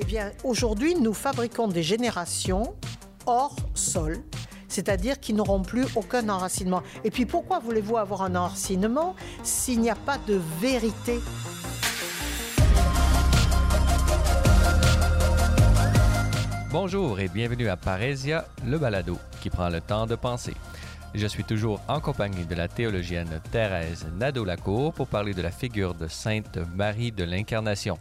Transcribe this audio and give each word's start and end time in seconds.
Eh 0.00 0.04
bien, 0.04 0.30
aujourd'hui, 0.44 0.94
nous 0.94 1.12
fabriquons 1.12 1.66
des 1.66 1.82
générations 1.82 2.76
hors 3.26 3.56
sol, 3.74 4.18
c'est-à-dire 4.68 5.18
qui 5.18 5.32
n'auront 5.32 5.62
plus 5.62 5.86
aucun 5.96 6.28
enracinement. 6.28 6.84
Et 7.02 7.10
puis, 7.10 7.26
pourquoi 7.26 7.58
voulez-vous 7.58 7.96
avoir 7.96 8.22
un 8.22 8.36
enracinement 8.36 9.16
s'il 9.42 9.80
n'y 9.80 9.90
a 9.90 9.96
pas 9.96 10.18
de 10.18 10.40
vérité? 10.60 11.18
Bonjour 16.70 17.18
et 17.18 17.26
bienvenue 17.26 17.68
à 17.68 17.76
Parésia, 17.76 18.46
le 18.64 18.78
balado 18.78 19.18
qui 19.40 19.50
prend 19.50 19.68
le 19.68 19.80
temps 19.80 20.06
de 20.06 20.14
penser. 20.14 20.54
Je 21.14 21.26
suis 21.26 21.42
toujours 21.42 21.80
en 21.88 21.98
compagnie 22.00 22.44
de 22.44 22.54
la 22.54 22.68
théologienne 22.68 23.40
Thérèse 23.50 24.06
Nadeau-Lacour 24.16 24.92
pour 24.92 25.08
parler 25.08 25.34
de 25.34 25.42
la 25.42 25.50
figure 25.50 25.94
de 25.94 26.06
Sainte 26.06 26.58
Marie 26.76 27.10
de 27.10 27.24
l'Incarnation. 27.24 27.98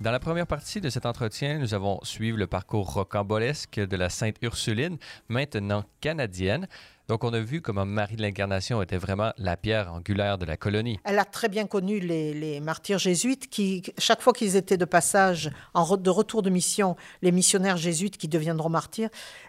Dans 0.00 0.12
la 0.12 0.20
première 0.20 0.46
partie 0.46 0.80
de 0.80 0.90
cet 0.90 1.06
entretien, 1.06 1.58
nous 1.58 1.74
avons 1.74 1.98
suivi 2.04 2.36
le 2.36 2.46
parcours 2.46 2.92
rocambolesque 2.92 3.80
de 3.80 3.96
la 3.96 4.08
Sainte 4.08 4.36
Ursuline, 4.42 4.96
maintenant 5.28 5.84
canadienne, 6.00 6.68
donc, 7.08 7.24
on 7.24 7.32
a 7.32 7.40
vu 7.40 7.62
comment 7.62 7.86
Marie 7.86 8.16
de 8.16 8.22
l'Incarnation 8.22 8.82
était 8.82 8.98
vraiment 8.98 9.32
la 9.38 9.56
pierre 9.56 9.90
angulaire 9.90 10.36
de 10.36 10.44
la 10.44 10.58
colonie. 10.58 11.00
Elle 11.04 11.18
a 11.18 11.24
très 11.24 11.48
bien 11.48 11.66
connu 11.66 12.00
les, 12.00 12.60
martyrs 12.60 12.98
jésuites 12.98 13.48
qui, 13.48 13.82
chaque 13.96 14.20
fois 14.20 14.34
qu'ils 14.34 14.56
étaient 14.56 14.76
de 14.76 14.84
passage, 14.84 15.50
en 15.72 15.96
de 15.96 16.10
retour 16.10 16.42
de 16.42 16.50
mission, 16.50 16.96
les 17.22 17.32
missionnaires 17.32 17.78
jésuites 17.78 18.18
qui 18.18 18.28
deviendront 18.28 18.68
martyrs, 18.68 19.08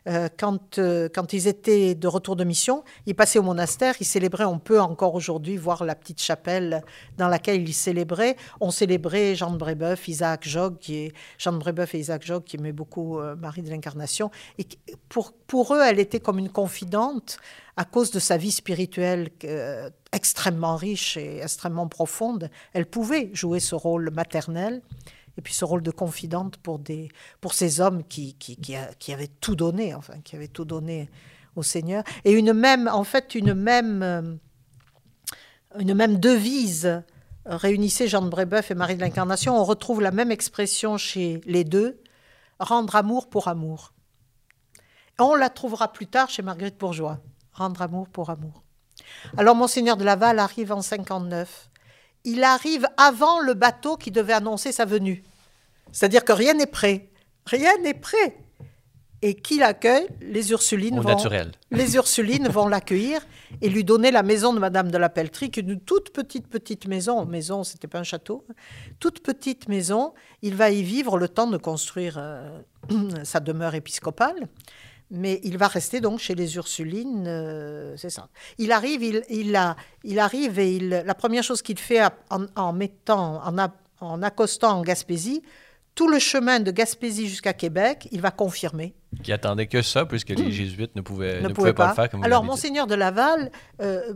euh, 0.10 0.28
quand, 0.40 0.80
euh, 0.80 1.08
quand 1.14 1.34
ils 1.34 1.48
étaient 1.48 1.94
de 1.94 2.08
retour 2.08 2.36
de 2.36 2.44
mission, 2.44 2.84
ils 3.06 3.16
passaient 3.16 3.38
au 3.38 3.44
monastère, 3.44 3.96
ils 4.00 4.06
célébraient, 4.06 4.46
on 4.46 4.58
peut 4.58 4.82
encore 4.82 5.14
aujourd'hui 5.14 5.56
voir 5.56 5.84
la 5.84 5.94
petite 5.94 6.22
chapelle 6.22 6.84
dans 7.18 7.28
laquelle 7.28 7.62
ils 7.62 7.74
célébraient. 7.74 8.36
On 8.60 8.72
célébrait 8.72 9.36
Jean 9.36 9.52
de 9.52 9.58
Brébeuf, 9.58 10.08
Isaac 10.08 10.48
Jogues, 10.48 10.80
qui 10.80 10.96
est, 10.96 11.14
Jean 11.38 11.54
de 11.54 11.60
Brébeuf 11.60 11.94
et 11.94 12.00
Isaac 12.00 12.26
Jogues 12.26 12.44
qui 12.44 12.58
aimaient 12.58 12.72
beaucoup 12.72 13.20
euh, 13.20 13.36
Marie 13.36 13.62
de 13.62 13.70
l'Incarnation. 13.70 14.32
Et 14.58 14.68
pour, 15.10 15.74
eux, 15.76 15.82
elle 15.86 16.00
était 16.00 16.20
comme 16.20 16.40
une 16.40 16.50
confidente 16.50 17.38
à 17.78 17.86
cause 17.86 18.12
de 18.12 18.20
sa 18.20 18.36
vie 18.36 18.52
spirituelle 18.52 19.30
extrêmement 20.12 20.76
riche 20.76 21.16
et 21.16 21.38
extrêmement 21.38 21.88
profonde, 21.88 22.50
elle 22.74 22.86
pouvait 22.86 23.30
jouer 23.34 23.62
ce 23.62 23.76
rôle 23.76 24.10
maternel 24.12 24.82
et 25.40 25.42
puis 25.42 25.54
ce 25.54 25.64
rôle 25.64 25.82
de 25.82 25.92
confidente 25.92 26.58
pour, 26.58 26.80
des, 26.80 27.08
pour 27.40 27.54
ces 27.54 27.80
hommes 27.80 28.04
qui, 28.04 28.34
qui, 28.34 28.58
qui, 28.58 29.14
avaient 29.14 29.30
tout 29.40 29.56
donné, 29.56 29.96
enfin, 29.96 30.16
qui 30.26 30.36
avaient 30.36 30.50
tout 30.50 30.66
donné 30.66 31.10
au 31.56 31.64
Seigneur. 31.64 32.04
Et 32.26 32.34
une 32.34 32.52
même, 32.52 32.90
en 32.92 33.06
fait, 33.06 33.36
une 33.36 33.54
même, 33.54 34.04
euh, 34.04 34.36
une 35.80 35.94
même 35.94 36.20
devise 36.20 37.02
réunissait 37.46 38.10
Jean 38.10 38.22
de 38.22 38.28
Brébeuf 38.28 38.70
et 38.70 38.76
Marie 38.76 38.98
de 38.98 39.00
l'Incarnation. 39.00 39.58
On 39.58 39.64
retrouve 39.64 40.02
la 40.02 40.12
même 40.12 40.30
expression 40.30 40.98
chez 40.98 41.40
les 41.46 41.64
deux, 41.64 42.02
rendre 42.60 42.98
amour 42.98 43.30
pour 43.30 43.48
amour. 43.48 43.94
On 45.20 45.36
la 45.36 45.50
trouvera 45.50 45.94
plus 45.94 46.08
tard 46.08 46.30
chez 46.30 46.42
Marguerite 46.42 46.78
Bourgeois 46.78 47.22
rendre 47.54 47.82
amour 47.82 48.08
pour 48.10 48.30
amour. 48.30 48.64
Alors 49.38 49.56
Monseigneur 49.56 49.98
de 49.98 50.04
Laval 50.04 50.40
arrive 50.40 50.72
en 50.72 50.82
59. 50.82 51.69
Il 52.30 52.44
arrive 52.44 52.86
avant 52.98 53.40
le 53.40 53.56
bateau 53.56 53.98
qui 53.98 54.12
devait 54.12 54.34
annoncer 54.34 54.72
sa 54.72 54.86
venue. 54.86 55.24
C'est-à-dire 55.92 56.24
que 56.24 56.32
rien 56.32 56.54
n'est 56.54 56.68
prêt. 56.68 57.10
Rien 57.48 57.76
n'est 57.82 57.96
prêt. 57.96 58.38
Et 59.24 59.34
qui 59.34 59.58
l'accueille? 59.58 60.08
Les 60.22 60.52
Ursulines. 60.52 61.00
Au 61.00 61.02
vont, 61.02 61.10
naturel. 61.10 61.52
Les 61.72 61.96
Ursulines 61.96 62.48
vont 62.48 62.68
l'accueillir 62.68 63.26
et 63.62 63.70
lui 63.70 63.84
donner 63.84 64.12
la 64.12 64.22
maison 64.22 64.54
de 64.54 64.60
Madame 64.60 64.92
de 64.92 64.98
la 65.00 65.10
Pelletrie, 65.10 65.50
qui 65.50 65.60
est 65.60 65.64
une 65.64 65.80
toute 65.80 66.12
petite, 66.12 66.48
petite 66.48 66.88
maison. 66.88 67.26
Maison, 67.26 67.64
c'était 67.64 67.88
pas 67.88 68.00
un 68.00 68.04
château. 68.04 68.46
Toute 69.00 69.22
petite 69.22 69.68
maison. 69.68 70.14
Il 70.44 70.56
va 70.56 70.70
y 70.70 70.84
vivre 70.84 71.18
le 71.18 71.28
temps 71.28 71.48
de 71.48 71.58
construire 71.58 72.18
euh, 72.20 72.60
sa 73.24 73.40
demeure 73.40 73.74
épiscopale 73.74 74.48
mais 75.12 75.40
il 75.44 75.58
va 75.58 75.68
rester 75.68 76.02
donc 76.02 76.20
chez 76.20 76.36
les 76.36 76.56
Ursulines, 76.56 77.26
euh, 77.28 77.96
c'est 77.98 78.10
ça. 78.10 78.30
Il 78.58 78.72
arrive, 78.72 79.04
il, 79.04 79.24
il, 79.30 79.56
a, 79.56 79.76
il 80.04 80.20
arrive 80.20 80.60
et 80.60 80.76
il, 80.76 80.90
la 80.90 81.16
première 81.16 81.44
chose 81.44 81.62
qu'il 81.62 81.80
fait 81.80 82.02
en, 82.30 82.74
mettant, 82.74 83.42
en, 83.44 83.70
en, 84.02 84.22
accostant 84.22 84.78
en 84.78 84.82
Gaspésie, 84.82 85.42
tout 85.96 86.08
le 86.10 86.20
chemin 86.20 86.60
de 86.60 86.72
Gaspésie 86.72 87.28
jusqu'à 87.28 87.54
Québec, 87.54 88.08
il 88.12 88.22
va 88.22 88.32
confirmer. 88.32 88.94
Qui 89.24 89.34
attendait 89.34 89.68
que 89.68 89.82
ça, 89.82 90.06
puisque 90.06 90.30
les 90.30 90.52
jésuites 90.52 90.96
ne 90.96 91.02
pouvaient, 91.02 91.42
ne, 91.42 91.50
pouvaient, 91.50 91.74
pas. 91.74 91.90
le 91.90 91.96
faire 91.96 92.10
comme 92.10 92.24
Alors, 92.24 92.44
Monseigneur 92.44 92.86
de 92.86 92.96
Laval, 92.96 93.52
euh, 93.82 94.14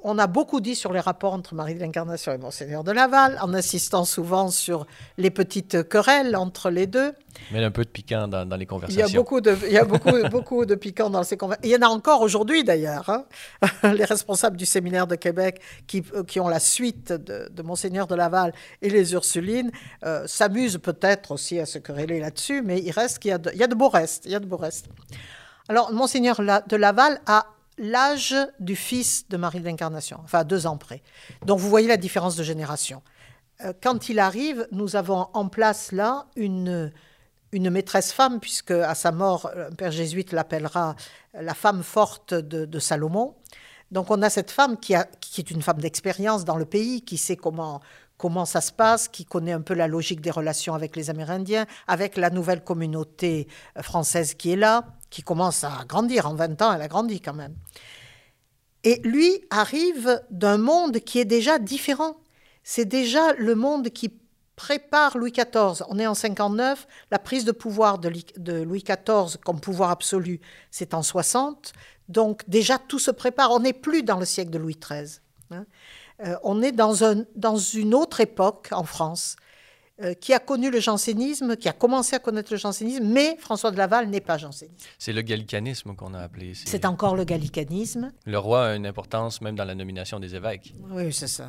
on 0.00 0.16
a 0.18 0.28
beaucoup 0.28 0.60
dit 0.60 0.76
sur 0.76 0.92
les 0.92 1.00
rapports 1.00 1.32
entre 1.32 1.54
Marie 1.54 1.74
de 1.74 1.80
l'Incarnation 1.80 2.32
et 2.32 2.38
Monseigneur 2.38 2.84
de 2.84 2.92
Laval, 2.92 3.36
en 3.42 3.52
insistant 3.52 4.04
souvent 4.04 4.48
sur 4.48 4.86
les 5.16 5.30
petites 5.30 5.88
querelles 5.88 6.36
entre 6.36 6.70
les 6.70 6.86
deux. 6.86 7.12
Mais 7.50 7.64
un 7.64 7.72
peu 7.72 7.84
de 7.84 7.88
piquant 7.88 8.28
dans, 8.28 8.56
les 8.56 8.66
conversations. 8.66 9.06
Il 9.06 9.12
y 9.12 9.16
a 9.16 9.18
beaucoup 9.18 9.40
de, 9.40 9.56
il 9.66 9.72
y 9.72 9.78
a 9.78 9.84
beaucoup, 9.84 10.12
beaucoup 10.30 10.66
de 10.66 10.76
piquant 10.76 11.10
dans 11.10 11.24
ces 11.24 11.36
conversations. 11.36 11.68
Il 11.68 11.72
y 11.72 11.76
en 11.76 11.86
a 11.86 11.90
encore 11.90 12.20
aujourd'hui 12.20 12.62
d'ailleurs. 12.62 13.10
Hein. 13.10 13.24
les 13.94 14.04
responsables 14.04 14.56
du 14.56 14.66
séminaire 14.66 15.08
de 15.08 15.16
Québec 15.16 15.60
qui, 15.88 16.04
euh, 16.14 16.22
qui 16.22 16.38
ont 16.38 16.48
la 16.48 16.60
suite 16.60 17.12
de, 17.12 17.48
de 17.50 17.62
Monseigneur 17.62 18.06
de 18.06 18.14
Laval 18.14 18.52
et 18.82 18.90
les 18.90 19.14
Ursulines 19.14 19.72
euh, 20.04 20.26
s'amusent 20.26 20.78
peut-être 20.78 21.32
aussi 21.32 21.58
à 21.58 21.66
se 21.66 21.78
quereller 21.78 22.20
là-dessus, 22.20 22.62
mais 22.62 22.80
il 22.80 22.92
reste 22.92 23.18
qu'il 23.18 23.30
y 23.30 23.34
a 23.34 23.38
de, 23.38 23.50
il 23.52 23.58
y 23.58 23.64
a 23.64 23.68
de 23.68 23.74
beaux 23.74 23.88
restes. 23.88 24.26
Il 24.26 24.30
y 24.30 24.36
a 24.36 24.40
de 24.40 24.46
beaux 24.46 24.56
restes. 24.56 24.86
Alors, 25.68 25.92
Monseigneur 25.92 26.40
de 26.40 26.76
Laval 26.76 27.20
a 27.26 27.46
l'âge 27.78 28.34
du 28.60 28.76
fils 28.76 29.28
de 29.28 29.36
Marie 29.36 29.60
de 29.60 29.64
l'Incarnation, 29.64 30.20
enfin 30.24 30.44
deux 30.44 30.66
ans 30.66 30.76
près. 30.76 31.02
Donc 31.46 31.58
vous 31.58 31.68
voyez 31.68 31.88
la 31.88 31.96
différence 31.96 32.36
de 32.36 32.42
génération. 32.42 33.02
Euh, 33.64 33.72
quand 33.82 34.08
il 34.08 34.18
arrive, 34.18 34.68
nous 34.72 34.96
avons 34.96 35.28
en 35.32 35.48
place 35.48 35.92
là 35.92 36.26
une, 36.36 36.92
une 37.52 37.70
maîtresse 37.70 38.12
femme, 38.12 38.40
puisque 38.40 38.70
à 38.70 38.94
sa 38.94 39.12
mort, 39.12 39.50
un 39.56 39.74
père 39.74 39.90
jésuite 39.90 40.32
l'appellera 40.32 40.96
la 41.34 41.54
femme 41.54 41.82
forte 41.82 42.34
de, 42.34 42.78
Salomon. 42.78 43.34
Donc 43.90 44.10
on 44.10 44.20
a 44.22 44.30
cette 44.30 44.50
femme 44.50 44.78
qui, 44.78 44.94
est 44.94 45.50
une 45.50 45.62
femme 45.62 45.78
d'expérience 45.78 46.44
dans 46.44 46.56
le 46.56 46.66
pays, 46.66 47.02
qui 47.02 47.16
sait 47.16 47.36
comment, 47.36 47.80
comment 48.18 48.44
ça 48.44 48.60
se 48.60 48.72
passe, 48.72 49.08
qui 49.08 49.24
connaît 49.24 49.52
un 49.52 49.62
peu 49.62 49.74
la 49.74 49.86
logique 49.86 50.20
des 50.20 50.30
relations 50.30 50.74
avec 50.74 50.96
les 50.96 51.08
Amérindiens, 51.08 51.66
avec 51.86 52.16
la 52.16 52.30
nouvelle 52.30 52.62
communauté 52.62 53.48
française 53.80 54.34
qui 54.34 54.52
est 54.52 54.56
là 54.56 54.84
qui 55.10 55.22
commence 55.22 55.64
à 55.64 55.84
grandir. 55.88 56.26
En 56.26 56.34
20 56.34 56.60
ans, 56.60 56.72
elle 56.72 56.82
a 56.82 56.88
grandi 56.88 57.20
quand 57.20 57.32
même. 57.32 57.54
Et 58.84 59.00
lui 59.04 59.44
arrive 59.50 60.22
d'un 60.30 60.58
monde 60.58 60.98
qui 61.00 61.18
est 61.18 61.24
déjà 61.24 61.58
différent. 61.58 62.16
C'est 62.62 62.84
déjà 62.84 63.32
le 63.34 63.54
monde 63.54 63.88
qui 63.90 64.12
prépare 64.56 65.16
Louis 65.16 65.32
XIV. 65.32 65.84
On 65.88 65.98
est 65.98 66.06
en 66.06 66.14
59, 66.14 66.86
la 67.10 67.18
prise 67.18 67.44
de 67.44 67.52
pouvoir 67.52 67.98
de 67.98 68.08
Louis 68.62 68.82
XIV 68.82 69.38
comme 69.44 69.60
pouvoir 69.60 69.90
absolu, 69.90 70.40
c'est 70.70 70.94
en 70.94 71.02
60. 71.02 71.72
Donc 72.08 72.42
déjà, 72.48 72.78
tout 72.78 72.98
se 72.98 73.10
prépare. 73.10 73.52
On 73.52 73.60
n'est 73.60 73.72
plus 73.72 74.02
dans 74.02 74.18
le 74.18 74.24
siècle 74.24 74.50
de 74.50 74.58
Louis 74.58 74.78
XIII. 74.78 75.20
Euh, 76.24 76.36
on 76.42 76.62
est 76.62 76.72
dans, 76.72 77.04
un, 77.04 77.24
dans 77.36 77.56
une 77.56 77.94
autre 77.94 78.20
époque 78.20 78.68
en 78.72 78.84
France. 78.84 79.36
Euh, 80.00 80.14
qui 80.14 80.32
a 80.32 80.38
connu 80.38 80.70
le 80.70 80.78
jansénisme, 80.78 81.56
qui 81.56 81.68
a 81.68 81.72
commencé 81.72 82.14
à 82.14 82.20
connaître 82.20 82.52
le 82.52 82.56
jansénisme, 82.56 83.02
mais 83.04 83.36
François 83.40 83.72
de 83.72 83.76
Laval 83.76 84.08
n'est 84.08 84.20
pas 84.20 84.38
janséniste. 84.38 84.86
C'est 84.96 85.12
le 85.12 85.22
gallicanisme 85.22 85.96
qu'on 85.96 86.14
a 86.14 86.20
appelé. 86.20 86.52
C'est 86.54 86.84
encore 86.84 87.16
le 87.16 87.24
gallicanisme. 87.24 88.12
Le 88.24 88.38
roi 88.38 88.66
a 88.68 88.74
une 88.76 88.86
importance 88.86 89.40
même 89.40 89.56
dans 89.56 89.64
la 89.64 89.74
nomination 89.74 90.20
des 90.20 90.36
évêques. 90.36 90.72
Oui, 90.92 91.12
c'est 91.12 91.26
ça. 91.26 91.48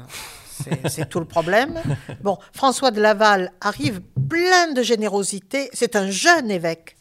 C'est 0.89 1.07
tout 1.07 1.19
le 1.19 1.27
problème. 1.27 1.79
Bon, 2.23 2.39
François 2.51 2.89
de 2.89 2.99
Laval 2.99 3.51
arrive 3.61 4.01
plein 4.27 4.73
de 4.73 4.81
générosité. 4.81 5.69
C'est 5.73 5.95
un 5.95 6.09
jeune 6.09 6.49
évêque, 6.49 6.97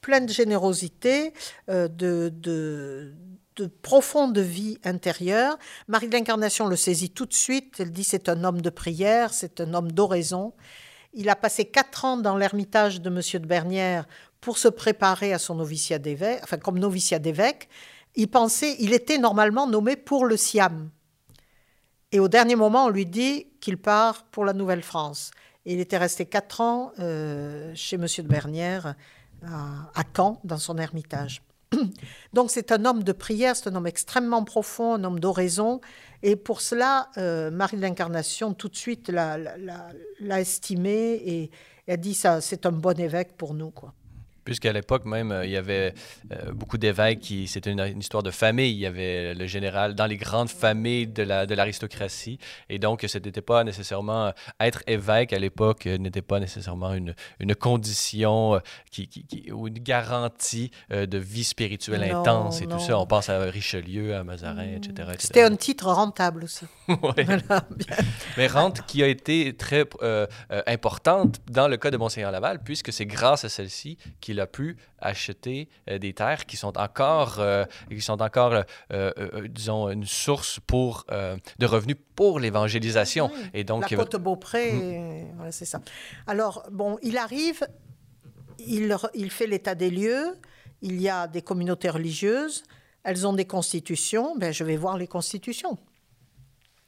plein 0.00 0.20
de 0.20 0.32
générosité, 0.32 1.32
euh, 1.70 1.86
de, 1.86 2.32
de, 2.34 3.14
de 3.58 3.66
profonde 3.66 4.38
vie 4.38 4.78
intérieure. 4.84 5.58
Marie 5.88 6.08
de 6.08 6.12
l'Incarnation 6.12 6.68
le 6.68 6.76
saisit 6.76 7.10
tout 7.10 7.26
de 7.26 7.34
suite. 7.34 7.80
Elle 7.80 7.90
dit 7.90 8.04
c'est 8.04 8.28
un 8.28 8.44
homme 8.44 8.60
de 8.60 8.70
prière, 8.70 9.34
c'est 9.34 9.60
un 9.60 9.74
homme 9.74 9.90
d'oraison. 9.90 10.54
Il 11.12 11.28
a 11.28 11.36
passé 11.36 11.64
quatre 11.64 12.04
ans 12.04 12.16
dans 12.16 12.36
l'ermitage 12.36 13.00
de 13.00 13.10
Monsieur 13.10 13.40
de 13.40 13.46
Bernières 13.46 14.06
pour 14.40 14.58
se 14.58 14.68
préparer 14.68 15.32
à 15.32 15.38
son 15.38 15.56
noviciat 15.56 15.98
d'évêque, 15.98 16.40
enfin 16.44 16.58
comme 16.58 16.78
noviciat 16.78 17.18
d'évêque. 17.18 17.68
Il 18.14 18.28
pensait, 18.28 18.76
il 18.78 18.92
était 18.92 19.18
normalement 19.18 19.66
nommé 19.66 19.96
pour 19.96 20.24
le 20.24 20.36
Siam. 20.36 20.90
Et 22.12 22.20
au 22.20 22.28
dernier 22.28 22.54
moment, 22.54 22.86
on 22.86 22.88
lui 22.88 23.06
dit 23.06 23.48
qu'il 23.60 23.76
part 23.76 24.24
pour 24.24 24.44
la 24.44 24.52
Nouvelle-France. 24.52 25.30
il 25.64 25.80
était 25.80 25.98
resté 25.98 26.24
quatre 26.24 26.60
ans 26.60 26.92
euh, 27.00 27.72
chez 27.74 27.98
Monsieur 27.98 28.22
de 28.22 28.28
Bernières 28.28 28.94
à, 29.44 29.90
à 29.94 30.04
Caen, 30.16 30.40
dans 30.44 30.58
son 30.58 30.78
ermitage. 30.78 31.42
Donc 32.32 32.50
c'est 32.50 32.72
un 32.72 32.84
homme 32.84 33.02
de 33.02 33.12
prière, 33.12 33.56
c'est 33.56 33.68
un 33.68 33.74
homme 33.74 33.86
extrêmement 33.86 34.44
profond, 34.44 34.94
un 34.94 35.04
homme 35.04 35.20
d'oraison. 35.20 35.80
Et 36.22 36.36
pour 36.36 36.60
cela, 36.60 37.10
euh, 37.16 37.50
Marie 37.50 37.76
de 37.76 37.82
l'Incarnation 37.82 38.54
tout 38.54 38.68
de 38.68 38.76
suite 38.76 39.08
l'a 39.08 40.40
estimé 40.40 41.22
et, 41.24 41.50
a 41.90 41.96
dit 41.96 42.12
ça, 42.14 42.42
c'est 42.42 42.66
un 42.66 42.72
bon 42.72 42.98
évêque 43.00 43.36
pour 43.36 43.54
nous. 43.54 43.70
Quoi. 43.70 43.94
Puisqu'à 44.48 44.72
l'époque 44.72 45.04
même, 45.04 45.30
euh, 45.30 45.44
il 45.44 45.50
y 45.50 45.58
avait 45.58 45.92
euh, 46.32 46.52
beaucoup 46.52 46.78
d'évêques 46.78 47.20
qui, 47.20 47.46
c'était 47.48 47.70
une, 47.70 47.98
histoire 47.98 48.22
de 48.22 48.30
famille. 48.30 48.72
Il 48.72 48.78
y 48.78 48.86
avait 48.86 49.34
le 49.34 49.46
général 49.46 49.94
dans 49.94 50.06
les 50.06 50.16
grandes 50.16 50.48
familles 50.48 51.06
de, 51.06 51.22
la, 51.22 51.44
de 51.44 51.54
l'aristocratie. 51.54 52.38
Et 52.70 52.78
donc, 52.78 53.04
ce 53.06 53.18
n'était 53.18 53.42
pas 53.42 53.62
nécessairement, 53.62 54.32
être 54.58 54.82
évêque 54.86 55.34
à 55.34 55.38
l'époque 55.38 55.84
n'était 55.84 56.22
pas 56.22 56.40
nécessairement 56.40 56.94
une, 56.94 57.14
une 57.40 57.54
condition 57.54 58.58
qui, 58.90 59.08
qui, 59.08 59.52
ou 59.52 59.68
une 59.68 59.80
garantie 59.80 60.70
de 60.90 61.18
vie 61.18 61.44
spirituelle 61.44 62.04
intense 62.04 62.62
et 62.62 62.66
tout 62.66 62.78
ça. 62.78 62.98
On 62.98 63.06
pense 63.06 63.28
à 63.28 63.38
Richelieu, 63.50 64.14
à 64.14 64.24
Mazarin, 64.24 64.76
etc., 64.76 65.10
C'était 65.18 65.42
un 65.42 65.56
titre 65.56 65.88
rentable 65.92 66.44
aussi. 66.44 66.64
oui. 66.88 67.24
Mais 68.38 68.46
rente 68.46 68.86
qui 68.86 69.02
a 69.02 69.08
été 69.08 69.54
très 69.54 69.84
importante 70.66 71.36
dans 71.50 71.68
le 71.68 71.76
cas 71.76 71.90
de 71.90 71.98
Monseigneur 71.98 72.32
Laval, 72.32 72.62
puisque 72.62 72.94
c'est 72.94 73.04
grâce 73.04 73.44
à 73.44 73.50
celle-ci 73.50 73.98
qu'il 74.22 74.37
a 74.40 74.46
pu 74.46 74.76
acheter 74.98 75.68
euh, 75.88 75.98
des 75.98 76.12
terres 76.12 76.46
qui 76.46 76.56
sont 76.56 76.76
encore, 76.78 77.38
euh, 77.38 77.64
qui 77.88 78.00
sont 78.00 78.20
encore 78.20 78.64
euh, 78.92 79.48
disons, 79.48 79.90
une 79.90 80.04
source 80.06 80.60
pour, 80.66 81.06
de 81.08 81.66
revenus 81.66 81.96
pour 82.14 82.40
l'évangélisation. 82.40 83.30
Et 83.54 83.64
donc, 83.64 83.90
La 83.90 83.96
côte 83.96 84.16
Beaupré, 84.16 84.72
mm. 84.72 85.50
c'est 85.50 85.64
ça. 85.64 85.80
Alors, 86.26 86.66
bon, 86.70 86.98
il 87.02 87.16
arrive, 87.16 87.66
il, 88.58 88.96
il 89.14 89.30
fait 89.30 89.46
l'état 89.46 89.74
des 89.74 89.90
lieux, 89.90 90.34
il 90.82 91.00
y 91.00 91.08
a 91.08 91.26
des 91.26 91.42
communautés 91.42 91.90
religieuses, 91.90 92.64
elles 93.04 93.26
ont 93.26 93.32
des 93.32 93.46
constitutions, 93.46 94.36
ben, 94.36 94.52
je 94.52 94.64
vais 94.64 94.76
voir 94.76 94.98
les 94.98 95.06
constitutions. 95.06 95.78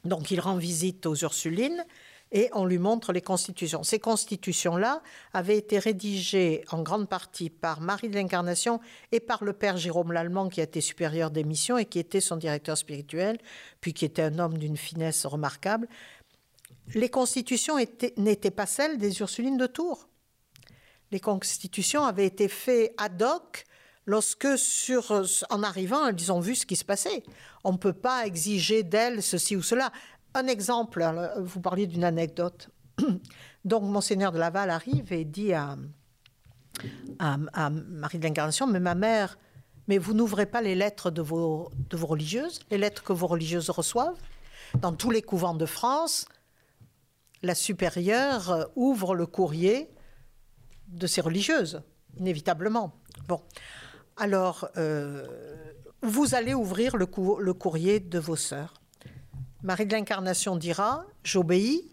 Donc 0.05 0.31
il 0.31 0.41
rend 0.41 0.57
visite 0.57 1.07
aux 1.07 1.15
Ursulines 1.15 1.85
et 2.33 2.49
on 2.53 2.65
lui 2.65 2.79
montre 2.79 3.13
les 3.13 3.21
constitutions. 3.21 3.83
Ces 3.83 3.99
constitutions-là 3.99 5.03
avaient 5.33 5.57
été 5.57 5.79
rédigées 5.79 6.65
en 6.71 6.83
grande 6.83 7.09
partie 7.09 7.51
par 7.51 7.81
Marie 7.81 8.09
de 8.09 8.15
l'Incarnation 8.15 8.81
et 9.13 9.21
par 9.21 9.45
le 9.45 9.53
père 9.53 9.77
Jérôme 9.77 10.13
Lallemand, 10.13 10.49
qui 10.49 10.61
a 10.61 10.65
été 10.65 10.81
supérieur 10.81 11.31
des 11.31 11.45
missions 11.45 11.79
et 11.79 11.87
qui 11.87 11.99
était 11.99 12.21
son 12.21 12.37
directeur 12.37 12.77
spirituel, 12.77 13.39
puis 13.81 13.93
qui 13.93 14.05
était 14.05 14.23
un 14.23 14.39
homme 14.39 14.59
d'une 14.59 14.77
finesse 14.77 15.27
remarquable. 15.27 15.89
Les 16.95 17.09
constitutions 17.09 17.77
n'étaient 18.17 18.51
pas 18.51 18.67
celles 18.67 18.99
des 18.99 19.21
Ursulines 19.21 19.59
de 19.59 19.67
Tours. 19.67 20.09
Les 21.11 21.21
constitutions 21.21 22.05
avaient 22.05 22.27
été 22.27 22.49
faites 22.49 22.95
ad 22.97 23.21
hoc 23.23 23.65
lorsque, 24.07 24.47
en 25.51 25.63
arrivant, 25.63 26.07
elles 26.07 26.33
ont 26.33 26.41
vu 26.41 26.55
ce 26.55 26.67
qui 26.67 26.77
se 26.77 26.85
passait. 26.85 27.23
On 27.65 27.73
ne 27.73 27.79
peut 27.79 27.93
pas 27.93 28.27
exiger 28.27 28.83
d'elles 28.83 29.23
ceci 29.23 29.57
ou 29.57 29.63
cela. 29.63 29.93
Un 30.35 30.47
exemple, 30.47 31.33
vous 31.39 31.61
parliez 31.61 31.87
d'une 31.87 32.05
anecdote. 32.05 32.71
Donc, 33.65 33.83
Monseigneur 33.83 34.31
de 34.33 34.39
Laval 34.39 34.71
arrive 34.71 35.13
et 35.13 35.25
dit 35.25 35.53
à, 35.53 35.77
Marie 37.19 38.19
de 38.19 38.25
l'Incarnation, 38.25 38.67
mais 38.67 38.81
ma 38.81 38.95
mère, 38.95 39.39
mais 39.89 39.99
vous 39.99 40.15
n'ouvrez 40.15 40.47
pas 40.47 40.63
les 40.63 40.75
lettres 40.75 41.11
de 41.11 41.21
vos, 41.21 41.71
religieuses, 41.93 42.61
les 42.71 42.79
lettres 42.79 43.03
que 43.03 43.13
vos 43.13 43.27
religieuses 43.27 43.71
reçoivent 43.71 44.19
Dans 44.79 44.93
tous 44.93 45.11
les 45.11 45.21
couvents 45.21 45.55
de 45.55 45.67
France, 45.67 46.27
la 47.43 47.57
supérieure 47.57 48.71
ouvre 48.77 49.15
le 49.15 49.27
courrier 49.27 49.91
de 50.89 51.07
ses 51.07 51.21
religieuses, 51.21 51.83
inévitablement. 52.19 52.93
Bon, 53.27 53.41
alors, 54.17 54.69
euh, 54.77 55.27
vous 56.03 56.35
allez 56.35 56.55
ouvrir 56.55 56.97
le 56.97 57.07
courrier 57.07 57.99
de 57.99 58.19
vos 58.19 58.37
sœurs. 58.37 58.80
Marie 59.63 59.87
de 59.87 59.93
l'Incarnation 59.93 60.57
dira 60.57 61.05
J'obéis. 61.23 61.91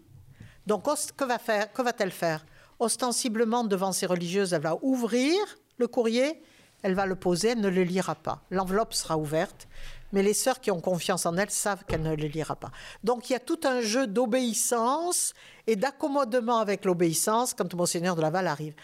Donc, 0.66 0.84
que 0.84 1.24
va-t-elle 1.24 2.08
va 2.08 2.14
faire 2.14 2.46
Ostensiblement, 2.78 3.64
devant 3.64 3.92
ses 3.92 4.06
religieuses, 4.06 4.52
elle 4.52 4.62
va 4.62 4.76
ouvrir 4.82 5.34
le 5.78 5.88
courrier, 5.88 6.40
elle 6.82 6.94
va 6.94 7.06
le 7.06 7.16
poser, 7.16 7.50
elle 7.50 7.60
ne 7.60 7.68
le 7.68 7.82
lira 7.82 8.14
pas. 8.14 8.42
L'enveloppe 8.50 8.94
sera 8.94 9.18
ouverte, 9.18 9.68
mais 10.12 10.22
les 10.22 10.34
sœurs 10.34 10.60
qui 10.60 10.70
ont 10.70 10.80
confiance 10.80 11.26
en 11.26 11.36
elle 11.36 11.50
savent 11.50 11.84
qu'elle 11.84 12.02
ne 12.02 12.14
le 12.14 12.26
lira 12.26 12.56
pas. 12.56 12.70
Donc, 13.04 13.28
il 13.28 13.32
y 13.32 13.36
a 13.36 13.40
tout 13.40 13.60
un 13.64 13.80
jeu 13.80 14.06
d'obéissance 14.06 15.34
et 15.66 15.76
d'accommodement 15.76 16.58
avec 16.58 16.84
l'obéissance 16.84 17.52
quand 17.54 17.74
Monseigneur 17.74 18.16
de 18.16 18.22
Laval 18.22 18.46
arrive. 18.46 18.74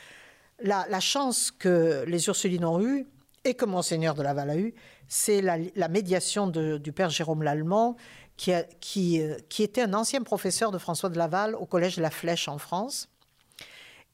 La, 0.60 0.86
la 0.88 1.00
chance 1.00 1.50
que 1.50 2.04
les 2.06 2.26
Ursulines 2.26 2.64
ont 2.64 2.82
eue, 2.82 3.06
et 3.44 3.54
que 3.54 3.64
Monseigneur 3.64 4.14
de 4.14 4.22
Laval 4.22 4.50
a 4.50 4.56
eue, 4.56 4.74
c'est 5.06 5.42
la, 5.42 5.88
médiation 5.88 6.46
du 6.46 6.92
Père 6.92 7.10
Jérôme 7.10 7.42
Lallemand, 7.42 7.96
euh, 8.48 8.62
qui, 8.80 9.20
était 9.60 9.82
un 9.82 9.94
ancien 9.94 10.22
professeur 10.22 10.70
de 10.70 10.78
François 10.78 11.08
de 11.08 11.16
Laval 11.16 11.54
au 11.54 11.66
Collège 11.66 11.96
de 11.96 12.02
la 12.02 12.10
Flèche 12.10 12.48
en 12.48 12.58
France. 12.58 13.08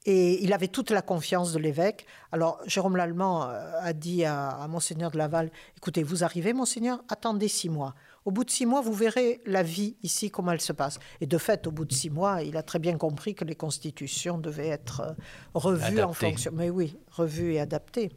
Et 0.07 0.43
il 0.43 0.53
avait 0.53 0.69
toute 0.69 0.91
la 0.91 1.03
confiance 1.03 1.53
de 1.53 1.59
l'évêque. 1.59 2.07
Alors, 2.33 2.61
Jérôme 2.67 2.97
Lallemand 2.97 3.45
euh, 3.45 3.73
a 3.81 3.93
dit 3.93 4.25
à, 4.25 4.67
Monseigneur 4.69 5.11
de 5.11 5.19
Laval 5.19 5.51
Écoutez, 5.77 6.03
vous 6.03 6.23
arrivez, 6.23 6.53
Monseigneur, 6.53 7.03
attendez 7.09 7.49
six 7.49 7.69
mois. 7.69 7.95
Au 8.25 8.31
bout 8.31 8.45
de 8.45 8.51
six 8.51 8.67
mois, 8.67 8.83
vous 8.83 8.93
verrez 8.93 9.41
la 9.47 9.63
vie 9.63 9.97
ici, 10.03 10.31
comment 10.31 10.53
elle 10.53 10.61
se 10.61 10.73
passe. 10.73 10.99
Et 11.21 11.27
de 11.27 11.39
fait, 11.39 11.67
au 11.67 11.71
bout 11.71 11.85
de 11.85 11.93
six 11.93 12.11
mois, 12.11 12.43
il 12.43 12.57
a 12.57 12.63
très 12.63 12.79
bien 12.79 12.97
compris 12.97 13.35
que 13.35 13.45
les 13.45 13.57
constitutions 13.57 14.39
devaient 14.39 14.69
être 14.69 15.01
euh, 15.01 15.13
revues 15.55 16.03
en 16.03 16.13
fonction. 16.13 16.53
Mais 16.55 16.71
oui, 16.71 16.97
revues 17.11 17.55
et 17.55 17.61
adaptées. 17.61 18.13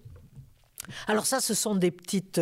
Alors 1.07 1.25
ça, 1.25 1.39
ce 1.39 1.53
sont 1.53 1.75
des 1.75 1.91
petites, 1.91 2.39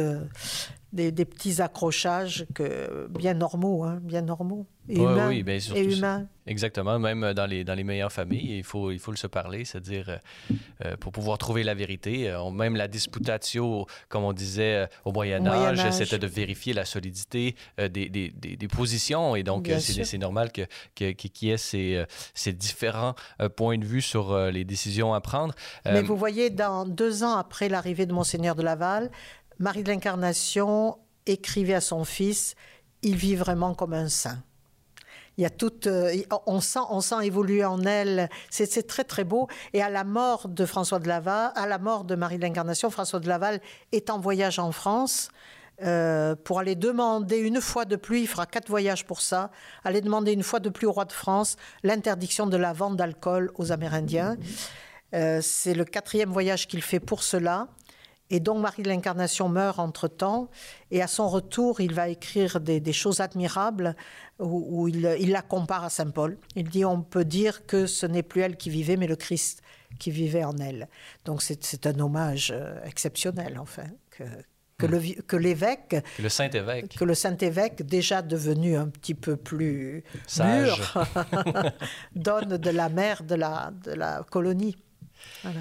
des, 0.94 1.26
petits 1.26 1.62
accrochages 1.62 2.46
que, 2.54 3.08
bien 3.10 3.34
normaux, 3.34 3.84
hein, 3.84 4.00
bien 4.02 4.22
normaux. 4.22 4.66
Et 4.90 4.96
humains. 4.96 5.30
Oui, 5.30 5.44
bien, 5.44 5.58
et 5.76 5.84
humains. 5.84 6.28
Exactement, 6.48 6.98
même 6.98 7.34
dans 7.34 7.46
les, 7.46 7.64
dans 7.64 7.76
les 7.76 7.84
meilleures 7.84 8.12
familles, 8.12 8.58
il 8.58 8.64
faut, 8.64 8.92
il 8.92 8.98
faut 9.00 9.12
le 9.12 9.18
se 9.18 9.28
parler, 9.28 9.64
c'est-à-dire 9.64 10.10
euh, 10.10 10.18
euh, 10.86 10.98
pour 10.98 11.12
pouvoir 11.12 11.38
trouver 11.38 11.64
la 11.64 11.76
vérité. 11.76 12.30
Euh, 12.30 12.50
même 12.50 12.76
la 12.76 12.88
disputatio, 12.88 13.86
comme 14.10 14.24
on 14.24 14.34
disait 14.34 14.88
au 15.06 15.12
Moyen 15.12 15.46
Âge, 15.46 15.88
c'était 15.92 16.18
de 16.18 16.26
vérifier 16.26 16.74
la 16.74 16.86
solidité 16.86 17.56
des, 17.78 18.10
des, 18.10 18.30
des, 18.32 18.68
positions. 18.68 19.36
Et 19.36 19.44
donc, 19.44 19.70
c'est 19.80 20.18
normal 20.18 20.52
qu'il 20.52 20.68
que, 20.96 21.46
y 21.46 21.52
ait 21.52 21.58
ces, 21.58 22.04
ces 22.34 22.54
différents 22.54 23.14
points 23.56 23.78
de 23.78 23.86
vue 23.86 24.02
sur 24.02 24.36
les 24.48 24.66
décisions 24.66 25.14
à 25.14 25.22
prendre. 25.22 25.54
Mais 25.86 26.02
vous 26.02 26.18
voyez, 26.18 26.50
dans 26.50 26.86
deux 26.86 27.24
ans 27.24 27.38
après 27.38 27.70
l'arrivée 27.70 28.08
de 28.08 28.14
Monseigneur 28.14 28.56
de 28.56 28.64
Laval, 28.64 29.12
Marie 29.62 29.84
de 29.84 29.92
l'Incarnation 29.92 30.98
écrivait 31.28 31.76
à 31.76 31.82
son 31.82 32.04
fils 32.04 32.56
Il 33.04 33.16
vit 33.16 33.36
vraiment 33.36 33.76
comme 33.76 33.94
un 33.94 34.10
saint. 34.10 34.44
Il 35.38 35.44
y 35.44 35.46
a 35.46 35.52
tout, 35.52 35.88
euh, 35.88 36.14
on, 36.48 36.60
sent, 36.62 36.80
on 36.90 37.00
sent 37.00 37.24
évoluer 37.24 37.64
en 37.64 37.84
elle. 37.84 38.28
C'est 38.50 38.86
très, 38.88 39.04
très 39.04 39.24
beau. 39.24 39.48
Et 39.74 39.82
à 39.82 39.90
la 39.90 40.04
mort 40.04 40.50
de 40.50 40.66
François 40.66 40.98
de 40.98 41.08
Laval, 41.08 41.52
à 41.56 41.68
la 41.68 41.78
mort 41.78 42.06
de 42.06 42.16
Marie 42.16 42.38
de 42.38 42.42
l'Incarnation, 42.42 42.90
François 42.90 43.20
de 43.20 43.28
Laval 43.28 43.62
est 43.92 44.10
en 44.10 44.20
voyage 44.20 44.58
en 44.58 44.72
France. 44.72 45.30
Euh, 45.84 46.36
pour 46.36 46.60
aller 46.60 46.76
demander 46.76 47.38
une 47.38 47.62
fois 47.62 47.86
de 47.86 47.96
plus, 47.96 48.22
il 48.22 48.28
fera 48.28 48.48
quatre 48.48 48.68
voyages 48.68 49.06
pour 49.06 49.22
ça, 49.22 49.52
aller 49.84 50.02
demander 50.02 50.32
une 50.32 50.44
fois 50.44 50.60
de 50.60 50.70
plus 50.70 50.86
au 50.86 50.92
roi 50.92 51.06
de 51.06 51.12
France 51.12 51.56
l'interdiction 51.84 52.46
de 52.46 52.58
la 52.58 52.74
vente 52.74 52.98
d'alcool 52.98 53.52
aux 53.56 53.72
Amérindiens. 53.72 54.38
Euh, 55.14 55.40
c'est 55.42 55.74
le 55.74 55.84
quatrième 55.86 56.30
voyage 56.30 56.68
qu'il 56.68 56.82
fait 56.82 57.00
pour 57.00 57.24
cela. 57.24 57.68
Et 58.32 58.40
donc 58.40 58.60
Marie 58.60 58.82
de 58.82 58.88
l'Incarnation 58.88 59.50
meurt 59.50 59.78
entre-temps, 59.78 60.50
et 60.90 61.02
à 61.02 61.08
son 61.08 61.28
retour, 61.28 61.82
il 61.82 61.94
va 61.94 62.08
écrire 62.08 62.62
des, 62.62 62.94
choses 62.94 63.20
admirables 63.20 63.96
où, 64.40 64.88
il, 64.88 65.02
la 65.02 65.42
compare 65.42 65.84
à 65.84 65.90
Saint 65.90 66.10
Paul. 66.10 66.38
Il 66.56 66.70
dit 66.70 66.86
on 66.86 67.02
peut 67.02 67.26
dire 67.26 67.66
que 67.66 67.86
ce 67.86 68.06
n'est 68.06 68.24
plus 68.24 68.42
elle 68.42 68.56
qui 68.56 68.70
vivait, 68.70 68.96
mais 68.96 69.06
le 69.06 69.18
Christ 69.18 69.62
qui 70.00 70.12
vivait 70.12 70.46
en 70.46 70.58
elle. 70.58 70.88
Donc 71.26 71.42
c'est 71.42 71.86
un 71.86 72.00
hommage 72.00 72.54
euh, 72.56 72.82
exceptionnel, 72.86 73.60
enfin, 73.60 73.84
que, 74.10 74.24
que 75.28 75.36
l'évêque, 75.36 75.98
le, 76.18 76.30
Saint-Évêque, 76.30 76.96
que 76.98 77.04
le 77.04 77.14
Saint-Évêque, 77.14 77.86
déjà 77.86 78.22
devenu 78.22 78.78
un 78.78 78.88
petit 78.88 79.14
peu 79.14 79.36
plus 79.36 80.06
Sage. 80.26 80.82
donne 82.16 82.58
de 82.58 82.70
la 82.70 82.88
mère 82.88 83.24
de 83.24 83.36
la, 83.36 83.74
de 83.84 83.92
la 83.92 84.26
colonie. 84.30 84.78
Voilà. 85.44 85.60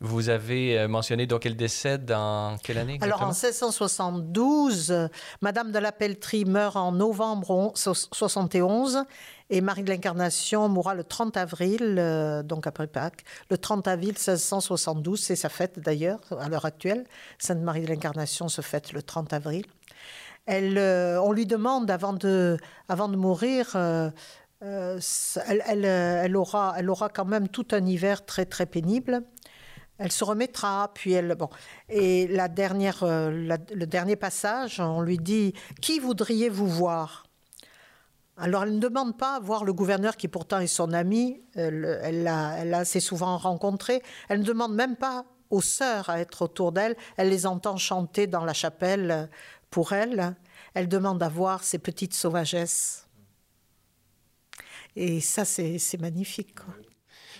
Vous 0.00 0.28
avez 0.28 0.78
euh, 0.78 0.86
mentionné 0.86 1.26
donc 1.26 1.44
elle 1.44 1.56
décède 1.56 2.12
en 2.12 2.56
quelle 2.62 2.78
année 2.78 2.98
Alors 3.00 3.22
en 3.22 3.32
1672, 3.32 5.08
Madame 5.42 5.72
de 5.72 5.78
la 5.80 5.90
Pelletrie 5.90 6.44
meurt 6.44 6.76
en 6.76 6.92
novembre 6.92 7.72
71 7.74 9.04
et 9.50 9.60
Marie 9.60 9.82
de 9.82 9.88
l'Incarnation 9.88 10.68
mourra 10.68 10.94
le 10.94 11.02
30 11.02 11.36
avril, 11.36 11.96
euh, 11.98 12.44
donc 12.44 12.68
après 12.68 12.86
Pâques, 12.86 13.24
le 13.50 13.58
30 13.58 13.88
avril 13.88 14.10
1672, 14.10 15.20
c'est 15.20 15.34
sa 15.34 15.48
fête 15.48 15.80
d'ailleurs 15.80 16.20
à 16.38 16.48
l'heure 16.48 16.64
actuelle. 16.64 17.04
Sainte 17.38 17.62
Marie 17.62 17.82
de 17.82 17.88
l'Incarnation 17.88 18.48
se 18.48 18.60
fête 18.60 18.92
le 18.92 19.02
30 19.02 19.32
avril. 19.32 19.64
Elle, 20.46 20.78
euh, 20.78 21.20
on 21.20 21.32
lui 21.32 21.44
demande 21.44 21.90
avant 21.90 22.12
de, 22.12 22.56
avant 22.88 23.08
de 23.08 23.16
mourir. 23.16 23.74
elle, 23.74 24.12
elle, 24.60 25.84
elle, 25.84 26.36
aura, 26.36 26.74
elle 26.76 26.88
aura 26.88 27.08
quand 27.08 27.24
même 27.24 27.48
tout 27.48 27.66
un 27.72 27.84
hiver 27.84 28.24
très 28.24 28.44
très 28.44 28.66
pénible. 28.66 29.24
Elle 29.98 30.12
se 30.12 30.24
remettra, 30.24 30.90
puis 30.94 31.12
elle. 31.12 31.34
Bon. 31.34 31.50
Et 31.88 32.28
la 32.28 32.48
dernière, 32.48 33.02
euh, 33.02 33.30
le 33.30 33.86
dernier 33.86 34.16
passage, 34.16 34.80
on 34.80 35.00
lui 35.00 35.18
dit 35.18 35.54
Qui 35.80 35.98
voudriez-vous 35.98 36.68
voir? 36.68 37.28
Alors 38.40 38.62
elle 38.62 38.76
ne 38.76 38.78
demande 38.78 39.18
pas 39.18 39.34
à 39.34 39.40
voir 39.40 39.64
le 39.64 39.72
gouverneur 39.72 40.16
qui 40.16 40.28
pourtant 40.28 40.60
est 40.60 40.68
son 40.68 40.92
ami, 40.92 41.42
elle 41.54 42.22
l'a 42.22 42.78
assez 42.78 43.00
souvent 43.00 43.36
rencontré. 43.36 44.00
Elle 44.28 44.40
ne 44.40 44.44
demande 44.44 44.74
même 44.74 44.94
pas 44.94 45.24
aux 45.50 45.60
sœurs 45.60 46.08
à 46.08 46.20
être 46.20 46.42
autour 46.42 46.70
d'elle. 46.70 46.96
Elle 47.16 47.30
les 47.30 47.46
entend 47.46 47.76
chanter 47.76 48.28
dans 48.28 48.44
la 48.44 48.54
chapelle 48.54 49.28
pour 49.70 49.92
elle. 49.92 50.36
Elle 50.74 50.88
demande 50.88 51.20
à 51.20 51.28
voir 51.28 51.64
ces 51.64 51.78
petites 51.78 52.14
sauvagesses. 52.14 53.08
Et 54.94 55.20
ça, 55.20 55.44
c'est 55.44 56.00
magnifique. 56.00 56.58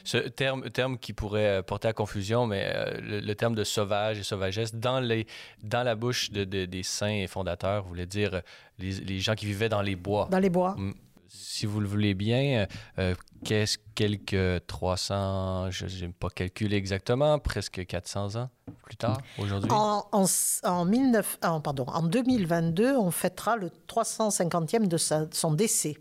Ce 0.05 0.19
terme, 0.19 0.71
terme 0.71 0.99
qui 0.99 1.13
pourrait 1.13 1.63
porter 1.63 1.89
à 1.89 1.93
confusion, 1.93 2.47
mais 2.47 2.71
euh, 2.75 3.21
le, 3.21 3.35
terme 3.35 3.55
de 3.55 3.65
sauvage 3.65 4.19
et 4.19 4.23
sauvagesse, 4.23 4.75
dans, 4.75 5.01
les, 5.01 5.27
dans 5.63 5.83
la 5.83 5.95
bouche 5.95 6.31
de, 6.31 6.45
des 6.45 6.83
saints 6.83 7.23
et 7.23 7.27
fondateurs, 7.27 7.85
voulait 7.85 8.07
dire 8.07 8.43
les, 8.79 8.93
les, 8.93 9.21
gens 9.21 9.35
qui 9.35 9.47
vivaient 9.47 9.69
dans 9.69 9.83
les 9.83 9.97
bois. 9.97 10.29
Dans 10.31 10.39
les 10.39 10.51
bois. 10.51 10.75
Mm. 10.77 10.95
Si 11.29 11.67
vous 11.67 11.81
le 11.81 11.87
voulez 11.87 12.15
bien, 12.15 12.67
euh, 12.99 13.15
qu'est-ce 13.45 13.77
quelques 13.95 14.67
300, 14.67 15.71
je 15.71 16.07
n'ai 16.07 16.13
pas 16.13 16.31
calculé 16.31 16.77
exactement, 16.77 17.39
presque 17.39 17.85
400 17.85 18.37
ans 18.37 18.51
plus 18.83 18.97
tard, 18.97 19.21
aujourd'hui? 19.39 19.71
En, 19.71 20.07
en, 20.13 20.25
en, 20.63 21.61
pardon, 21.61 21.85
en 21.89 22.03
2022, 22.03 22.97
on 22.97 23.11
fêtera 23.11 23.57
le 23.57 23.71
350e 23.89 24.89
de 24.89 24.97
son 24.97 25.53
décès. 25.53 25.99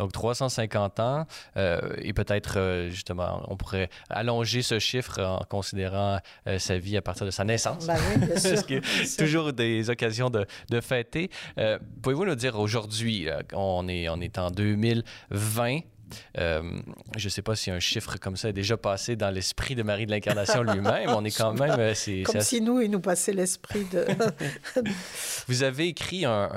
Donc 0.00 0.12
350 0.12 0.98
ans, 1.00 1.26
euh, 1.58 1.78
et 1.98 2.14
peut-être 2.14 2.54
euh, 2.56 2.88
justement, 2.88 3.44
on 3.48 3.56
pourrait 3.58 3.90
allonger 4.08 4.62
ce 4.62 4.78
chiffre 4.78 5.20
en 5.20 5.44
considérant 5.46 6.20
euh, 6.46 6.58
sa 6.58 6.78
vie 6.78 6.96
à 6.96 7.02
partir 7.02 7.26
de 7.26 7.30
sa 7.30 7.44
naissance. 7.44 7.86
Ben 7.86 7.98
oui, 8.08 8.26
bien 8.26 8.38
sûr. 8.38 8.62
toujours 9.18 9.52
des 9.52 9.90
occasions 9.90 10.30
de, 10.30 10.46
de 10.70 10.80
fêter. 10.80 11.28
Pouvez-vous 12.00 12.24
nous 12.24 12.34
dire 12.34 12.58
aujourd'hui, 12.58 13.28
on 13.52 13.88
est, 13.88 14.08
on 14.08 14.22
est 14.22 14.38
en 14.38 14.50
2020, 14.50 15.80
euh, 16.38 16.62
je 17.16 17.26
ne 17.26 17.30
sais 17.30 17.42
pas 17.42 17.56
si 17.56 17.70
un 17.70 17.80
chiffre 17.80 18.16
comme 18.18 18.36
ça 18.36 18.48
est 18.48 18.54
déjà 18.54 18.76
passé 18.76 19.16
dans 19.16 19.30
l'esprit 19.30 19.74
de 19.74 19.82
Marie 19.82 20.06
de 20.06 20.10
l'Incarnation 20.10 20.62
lui-même. 20.62 21.10
On 21.10 21.24
est 21.24 21.36
quand 21.36 21.54
même. 21.54 21.78
Euh, 21.78 21.94
c'est, 21.94 22.22
comme 22.22 22.40
si 22.40 22.60
nous, 22.60 22.80
il 22.80 22.90
nous 22.90 23.00
passait 23.00 23.32
l'esprit 23.32 23.84
de. 23.92 24.06
Vous 25.48 25.62
avez 25.62 25.88
écrit 25.88 26.24
un, 26.24 26.50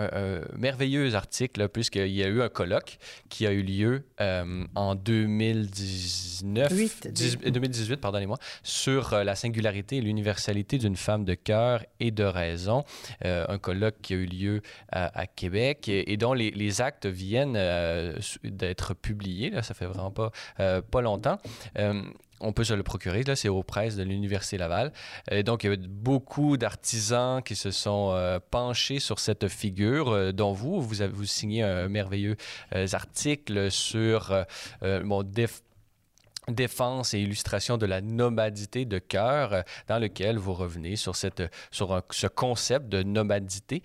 merveilleux 0.58 1.16
article, 1.16 1.68
puisqu'il 1.70 2.08
y 2.08 2.24
a 2.24 2.28
eu 2.28 2.42
un 2.42 2.50
colloque 2.50 2.98
qui 3.30 3.48
a 3.48 3.52
eu 3.52 3.62
lieu 3.62 4.04
euh, 4.22 4.66
en 4.76 4.96
2019. 4.96 6.74
2018, 7.14 7.98
pardonnez-moi, 7.98 8.38
sur 8.64 9.24
la 9.24 9.36
singularité 9.36 9.98
et 9.98 10.02
l'universalité 10.02 10.78
d'une 10.78 10.96
femme 10.96 11.26
de 11.26 11.34
cœur 11.34 11.84
et 12.00 12.12
de 12.12 12.24
raison. 12.24 12.84
un 13.24 13.58
colloque 13.58 13.96
qui 14.02 14.14
a 14.14 14.18
eu 14.18 14.26
lieu 14.26 14.62
à, 14.92 15.26
Québec 15.28 15.88
et, 15.88 16.18
dont 16.18 16.34
les, 16.34 16.52
les 16.52 16.82
actes 16.82 17.06
viennent 17.06 17.58
d'être 18.44 18.94
publiés 18.94 19.43
ça 19.62 19.74
fait 19.74 19.86
vraiment 19.86 20.12
pas, 20.12 20.32
euh, 20.60 20.82
pas 20.82 21.02
longtemps 21.02 21.40
euh, 21.78 22.02
on 22.46 22.52
peut 22.52 22.66
se 22.66 22.74
le 22.74 22.84
procurer, 22.84 23.24
là, 23.24 23.38
c'est 23.38 23.48
aux 23.48 23.64
presses 23.64 23.96
de 23.96 24.04
l'Université 24.04 24.58
Laval. 24.58 24.92
Et 25.32 25.44
donc, 25.44 25.64
il 25.64 25.72
y 25.72 25.74
a 25.74 25.78
beaucoup 25.78 26.58
d'artisans 26.58 27.42
qui 27.42 27.56
se 27.56 27.72
sont 27.72 28.12
euh, 28.12 28.38
penchés 28.52 29.00
sur 29.00 29.20
cette 29.20 29.48
figure, 29.48 30.34
dont 30.34 30.52
vous, 30.52 30.82
vous 30.82 31.02
avez 31.02 31.14
vous 31.14 31.26
signé 31.26 31.64
un 31.64 31.88
merveilleux 31.88 32.36
article 32.92 33.72
sur 33.72 34.46
mon 34.82 35.24
défense 36.50 37.14
et 37.14 37.20
illustration 37.20 37.78
de 37.78 37.86
la 37.86 38.02
nomadité 38.02 38.84
de 38.84 39.00
cœur, 39.00 39.64
dans 39.88 40.00
lequel 40.00 40.38
vous 40.38 40.54
revenez 40.54 40.98
sur, 40.98 41.16
cette, 41.16 41.44
sur 41.72 42.04
ce 42.12 42.28
concept 42.28 42.90
de 42.90 43.04
nomadité 43.04 43.84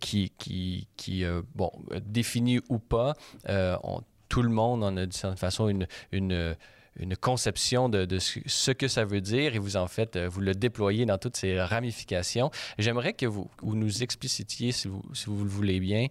qui, 0.00 0.32
qui, 0.36 0.88
qui 0.96 1.24
bon, 1.54 1.70
défini 2.02 2.58
ou 2.68 2.80
pas, 2.80 3.14
on, 3.46 4.02
tout 4.30 4.42
le 4.42 4.48
monde 4.48 4.82
en 4.82 4.96
a 4.96 5.02
d'une 5.02 5.12
certaine 5.12 5.36
façon 5.36 5.68
une, 5.68 5.86
une, 6.12 6.56
une 6.98 7.16
conception 7.16 7.88
de, 7.88 8.18
ce 8.18 8.70
que 8.70 8.88
ça 8.88 9.04
veut 9.04 9.20
dire 9.20 9.54
et 9.54 9.58
vous 9.58 9.76
en 9.76 9.86
faites, 9.86 10.16
euh, 10.16 10.28
vous 10.28 10.40
le 10.40 10.54
déployez 10.54 11.04
dans 11.04 11.18
toutes 11.18 11.36
ses 11.36 11.60
ramifications. 11.60 12.50
J'aimerais 12.78 13.12
que 13.12 13.26
vous, 13.26 13.50
nous 13.62 14.02
explicitiez, 14.02 14.72
si 14.72 14.88
vous, 14.88 15.02
si 15.12 15.26
vous 15.26 15.42
le 15.42 15.50
voulez 15.50 15.80
bien, 15.80 16.06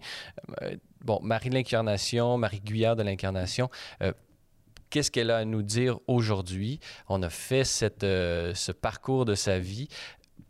euh, 0.62 0.76
bon, 1.00 1.18
Marie 1.22 1.48
de 1.48 1.54
l'Incarnation, 1.54 2.38
Marie 2.38 2.60
Guyard 2.60 2.94
de 2.94 3.02
l'Incarnation, 3.02 3.70
euh, 4.02 4.12
qu'est-ce 4.90 5.10
qu'elle 5.10 5.30
a 5.30 5.38
à 5.38 5.44
nous 5.44 5.62
dire 5.62 5.98
aujourd'hui? 6.06 6.78
On 7.08 7.22
a 7.22 7.30
fait 7.30 7.64
cette, 7.64 8.02
ce 8.02 8.72
parcours 8.72 9.24
de 9.24 9.34
sa 9.34 9.58
vie. 9.58 9.88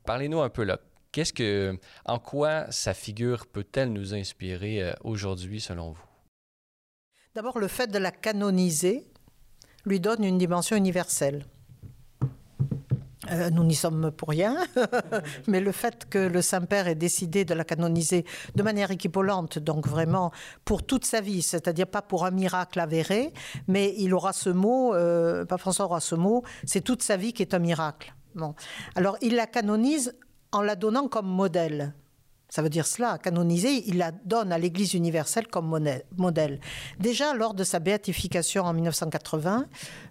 Parlez-nous 0.04 0.40
un 0.40 0.48
peu 0.50 0.64
là. 0.64 0.78
Qu'est-ce 1.12 1.32
que, 1.32 1.78
en 2.04 2.18
quoi 2.18 2.70
sa 2.70 2.94
figure 2.94 3.46
peut-elle 3.46 3.92
nous 3.92 4.14
inspirer 4.14 4.94
aujourd'hui 5.02 5.60
selon 5.60 5.90
vous? 5.90 6.09
D'abord, 7.36 7.60
le 7.60 7.68
fait 7.68 7.86
de 7.86 7.98
la 7.98 8.10
canoniser 8.10 9.06
lui 9.86 10.00
donne 10.00 10.24
une 10.24 10.36
dimension 10.36 10.76
universelle. 10.76 11.44
Euh, 13.30 13.50
nous 13.50 13.62
n'y 13.62 13.76
sommes 13.76 14.10
pour 14.10 14.30
rien, 14.30 14.56
mais 15.46 15.60
le 15.60 15.70
fait 15.70 16.08
que 16.10 16.18
le 16.18 16.42
Saint-Père 16.42 16.88
ait 16.88 16.96
décidé 16.96 17.44
de 17.44 17.54
la 17.54 17.62
canoniser 17.62 18.24
de 18.56 18.62
manière 18.64 18.90
équivalente, 18.90 19.60
donc 19.60 19.86
vraiment 19.86 20.32
pour 20.64 20.84
toute 20.84 21.04
sa 21.04 21.20
vie, 21.20 21.40
c'est-à-dire 21.40 21.86
pas 21.86 22.02
pour 22.02 22.24
un 22.24 22.32
miracle 22.32 22.80
avéré, 22.80 23.32
mais 23.68 23.94
il 23.96 24.12
aura 24.12 24.32
ce 24.32 24.50
mot, 24.50 24.92
euh, 24.94 25.44
pas 25.44 25.58
François 25.58 25.84
aura 25.84 26.00
ce 26.00 26.16
mot, 26.16 26.42
c'est 26.64 26.80
toute 26.80 27.04
sa 27.04 27.16
vie 27.16 27.32
qui 27.32 27.42
est 27.42 27.54
un 27.54 27.60
miracle. 27.60 28.12
Alors 28.96 29.16
il 29.22 29.36
la 29.36 29.46
canonise 29.46 30.16
en 30.50 30.62
la 30.62 30.74
donnant 30.74 31.06
comme 31.06 31.28
modèle. 31.28 31.94
Ça 32.50 32.62
veut 32.62 32.68
dire 32.68 32.86
cela, 32.86 33.16
canoniser, 33.18 33.84
il 33.86 33.98
la 33.98 34.10
donne 34.10 34.52
à 34.52 34.58
l'Église 34.58 34.94
universelle 34.94 35.46
comme 35.46 35.80
modèle. 36.16 36.60
Déjà, 36.98 37.32
lors 37.32 37.54
de 37.54 37.62
sa 37.62 37.78
béatification 37.78 38.64
en 38.64 38.72
1980, 38.72 39.66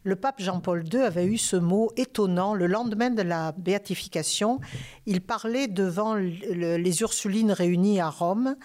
le 0.05 0.15
pape 0.15 0.41
Jean-Paul 0.41 0.86
II 0.91 1.01
avait 1.01 1.25
eu 1.25 1.38
ce 1.38 1.58
mot 1.58 1.91
étonnant. 1.98 2.53
Le 2.53 2.67
lendemain 2.67 3.10
de 3.10 3.22
la 3.22 3.51
béatification, 3.51 4.62
il 5.05 5.19
parlait 5.19 5.67
devant 5.67 6.15
les 6.15 7.01
Ursulines 7.01 7.51
réunies 7.51 8.00
à 8.00 8.10
Rome 8.10 8.55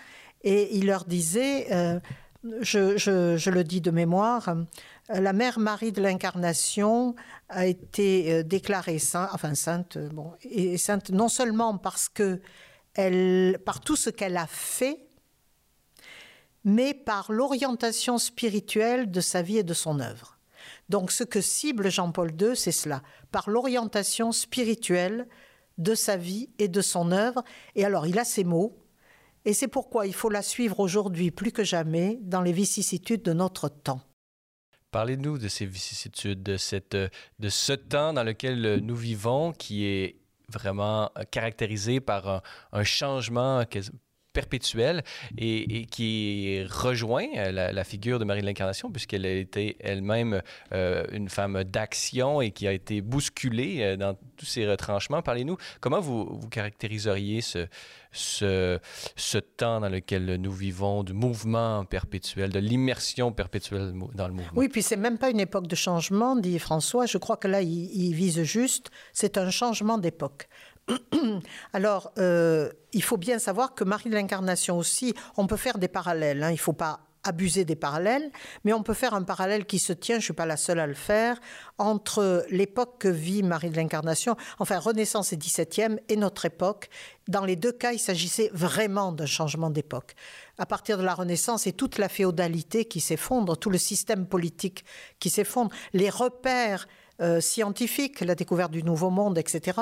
et 0.44 0.76
il 0.76 0.86
leur 0.86 1.04
disait, 1.04 1.66
euh, 1.72 1.98
je, 2.60 3.50
le 3.50 3.64
dis 3.64 3.80
de 3.80 3.90
mémoire, 3.90 4.54
la 5.08 5.32
mère 5.32 5.58
Marie 5.58 5.90
de 5.90 6.00
l'Incarnation 6.00 7.14
a 7.48 7.66
été 7.66 8.32
euh, 8.32 8.42
déclarée 8.42 8.98
sainte, 8.98 9.30
enfin 9.32 9.54
sainte, 9.54 9.98
bon, 10.12 10.32
et 10.42 10.78
sainte 10.78 11.10
non 11.10 11.28
seulement 11.28 11.76
parce 11.76 12.08
que 12.08 12.40
par 12.94 13.80
tout 13.80 13.96
ce 13.96 14.10
qu'elle 14.10 14.36
a 14.36 14.46
fait, 14.46 15.06
mais 16.64 16.94
par 16.94 17.32
l'orientation 17.32 18.18
spirituelle 18.18 19.10
de 19.10 19.20
sa 19.20 19.42
vie 19.42 19.58
et 19.58 19.62
de 19.62 19.74
son 19.74 20.00
œuvre. 20.00 20.38
Donc 20.88 21.10
ce 21.10 21.24
que 21.24 21.40
cible 21.40 21.90
Jean-Paul 21.90 22.32
II, 22.40 22.56
c'est 22.56 22.72
cela, 22.72 23.02
par 23.30 23.50
l'orientation 23.50 24.32
spirituelle 24.32 25.28
de 25.76 25.94
sa 25.94 26.16
vie 26.16 26.50
et 26.58 26.68
de 26.68 26.80
son 26.80 27.10
œuvre. 27.10 27.42
Et 27.74 27.84
alors 27.84 28.06
il 28.06 28.18
a 28.18 28.24
ces 28.24 28.44
mots, 28.44 28.78
et 29.44 29.52
c'est 29.52 29.68
pourquoi 29.68 30.06
il 30.06 30.14
faut 30.14 30.30
la 30.30 30.42
suivre 30.42 30.80
aujourd'hui 30.80 31.30
plus 31.30 31.52
que 31.52 31.64
jamais 31.64 32.18
dans 32.22 32.40
les 32.40 32.52
vicissitudes 32.52 33.22
de 33.22 33.32
notre 33.32 33.68
temps. 33.68 34.00
Parlez-nous 34.90 35.38
de 35.38 35.48
ces 35.48 35.66
vicissitudes, 35.66 36.42
de 36.42 36.56
ce 36.56 37.72
temps 37.72 38.12
dans 38.12 38.22
lequel 38.22 38.78
nous 38.78 38.96
vivons 38.96 39.52
qui 39.52 39.84
est 39.84 40.23
vraiment 40.54 41.10
euh, 41.18 41.22
caractérisé 41.30 42.00
par 42.00 42.28
un, 42.28 42.42
un 42.72 42.84
changement 42.84 43.64
perpétuel 44.34 45.02
et, 45.38 45.86
qui 45.86 46.62
rejoint 46.68 47.26
euh, 47.36 47.72
la, 47.72 47.84
figure 47.84 48.18
de 48.18 48.24
Marie 48.24 48.42
de 48.42 48.46
l'Incarnation 48.46 48.90
puisqu'elle 48.90 49.24
a 49.24 49.32
été 49.32 49.76
elle-même 49.80 50.42
euh, 50.72 51.04
une 51.12 51.30
femme 51.30 51.64
d'action 51.64 52.42
et 52.42 52.50
qui 52.50 52.68
a 52.68 52.72
été 52.72 53.00
bousculée 53.00 53.96
dans 53.96 54.14
tous 54.36 54.46
ses 54.46 54.68
retranchements. 54.68 55.22
Parlez-nous, 55.22 55.56
comment 55.80 56.00
vous, 56.00 56.38
vous 56.38 56.48
caractériseriez 56.48 57.40
ce, 57.40 57.66
ce, 58.12 58.78
ce, 59.16 59.38
temps 59.38 59.80
dans 59.80 59.88
lequel 59.88 60.36
nous 60.36 60.52
vivons, 60.52 61.02
du 61.04 61.12
mouvement 61.12 61.84
perpétuel, 61.84 62.50
de 62.50 62.58
l'immersion 62.58 63.32
perpétuelle 63.32 63.94
dans 64.14 64.28
le 64.28 64.34
mouvement? 64.34 64.52
Oui, 64.56 64.68
puis 64.68 64.82
c'est 64.82 64.96
même 64.96 65.18
pas 65.18 65.30
une 65.30 65.40
époque 65.40 65.66
de 65.66 65.76
changement, 65.76 66.36
dit 66.36 66.58
François. 66.58 67.06
Je 67.06 67.18
crois 67.18 67.36
que 67.36 67.48
là, 67.48 67.62
il, 67.62 67.90
il 67.94 68.14
vise 68.14 68.42
juste, 68.42 68.90
c'est 69.12 69.38
un 69.38 69.50
changement 69.50 69.98
d'époque. 69.98 70.48
Alors, 71.72 72.12
euh, 72.18 72.70
il 72.92 73.02
faut 73.02 73.16
bien 73.16 73.38
savoir 73.38 73.74
que 73.74 73.84
Marie 73.84 74.10
de 74.10 74.14
l'Incarnation 74.14 74.78
aussi, 74.78 75.14
on 75.36 75.46
peut 75.46 75.56
faire 75.56 75.78
des 75.78 75.88
parallèles. 75.88 76.42
Hein. 76.42 76.50
il 76.50 76.54
ne 76.54 76.58
faut 76.58 76.72
pas 76.72 77.00
abuser 77.24 77.64
des 77.64 77.74
parallèles, 77.74 78.30
mais 78.64 78.72
on 78.72 78.82
peut 78.82 78.94
faire 78.94 79.14
un 79.14 79.22
parallèle 79.22 79.64
qui 79.64 79.78
se 79.78 79.92
tient, 79.92 80.16
je 80.16 80.20
ne 80.20 80.24
suis 80.24 80.32
pas 80.34 80.46
la 80.46 80.56
seule 80.56 80.78
à 80.78 80.86
le 80.86 80.94
faire, 80.94 81.40
entre 81.78 82.46
l'époque 82.50 82.98
que 82.98 83.08
vit 83.08 83.42
Marie 83.42 83.70
de 83.70 83.76
l'Incarnation, 83.76 84.36
enfin 84.58 84.78
Renaissance 84.78 85.32
et 85.32 85.36
17e, 85.36 85.98
et 86.08 86.16
notre 86.16 86.44
époque. 86.44 86.88
Dans 87.26 87.44
les 87.44 87.56
deux 87.56 87.72
cas, 87.72 87.92
il 87.92 87.98
s'agissait 87.98 88.50
vraiment 88.52 89.10
d'un 89.10 89.26
changement 89.26 89.70
d'époque. 89.70 90.14
À 90.58 90.66
partir 90.66 90.98
de 90.98 91.02
la 91.02 91.14
Renaissance, 91.14 91.66
et 91.66 91.72
toute 91.72 91.98
la 91.98 92.08
féodalité 92.08 92.84
qui 92.84 93.00
s'effondre, 93.00 93.56
tout 93.56 93.70
le 93.70 93.78
système 93.78 94.26
politique 94.26 94.84
qui 95.18 95.30
s'effondre, 95.30 95.74
les 95.94 96.10
repères 96.10 96.86
euh, 97.20 97.40
scientifiques, 97.40 98.20
la 98.20 98.34
découverte 98.34 98.72
du 98.72 98.82
Nouveau 98.82 99.10
Monde, 99.10 99.38
etc., 99.38 99.78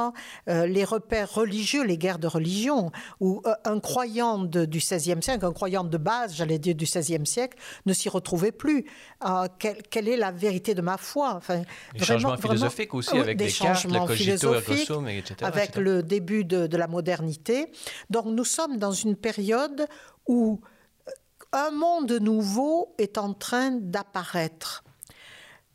euh, 0.48 0.66
les 0.66 0.84
repères 0.84 1.32
religieux, 1.32 1.84
les 1.84 1.98
guerres 1.98 2.18
de 2.18 2.26
religion, 2.26 2.90
où 3.20 3.42
euh, 3.46 3.54
un 3.64 3.80
croyant 3.80 4.38
de, 4.38 4.64
du 4.64 4.78
XVIe 4.78 5.22
siècle, 5.22 5.44
un 5.44 5.52
croyant 5.52 5.84
de 5.84 5.98
base, 5.98 6.34
j'allais 6.34 6.58
dire 6.58 6.74
du 6.74 6.84
XVIe 6.84 7.26
siècle, 7.26 7.58
ne 7.86 7.92
s'y 7.92 8.08
retrouvait 8.08 8.52
plus. 8.52 8.84
Euh, 9.24 9.48
quelle, 9.58 9.82
quelle 9.90 10.08
est 10.08 10.16
la 10.16 10.30
vérité 10.30 10.74
de 10.74 10.82
ma 10.82 10.96
foi? 10.96 11.34
Enfin, 11.34 11.62
Les 11.94 12.04
changements 12.04 12.36
philosophiques 12.36 12.94
aussi, 12.94 13.16
avec 13.16 13.36
des 13.36 13.44
le 13.44 13.50
changements 13.50 14.06
philosophiques, 14.06 14.90
etc. 14.90 15.34
avec 15.42 15.70
etc. 15.70 15.80
le 15.80 16.02
début 16.02 16.44
de, 16.44 16.66
de 16.66 16.76
la 16.76 16.86
modernité. 16.86 17.72
Donc 18.10 18.26
nous 18.26 18.44
sommes 18.44 18.78
dans 18.78 18.92
une 18.92 19.16
période 19.16 19.86
où 20.26 20.60
euh, 21.08 21.10
un 21.52 21.70
monde 21.70 22.12
nouveau 22.12 22.94
est 22.98 23.18
en 23.18 23.34
train 23.34 23.72
d'apparaître. 23.72 24.84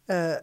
Euh, 0.09 0.39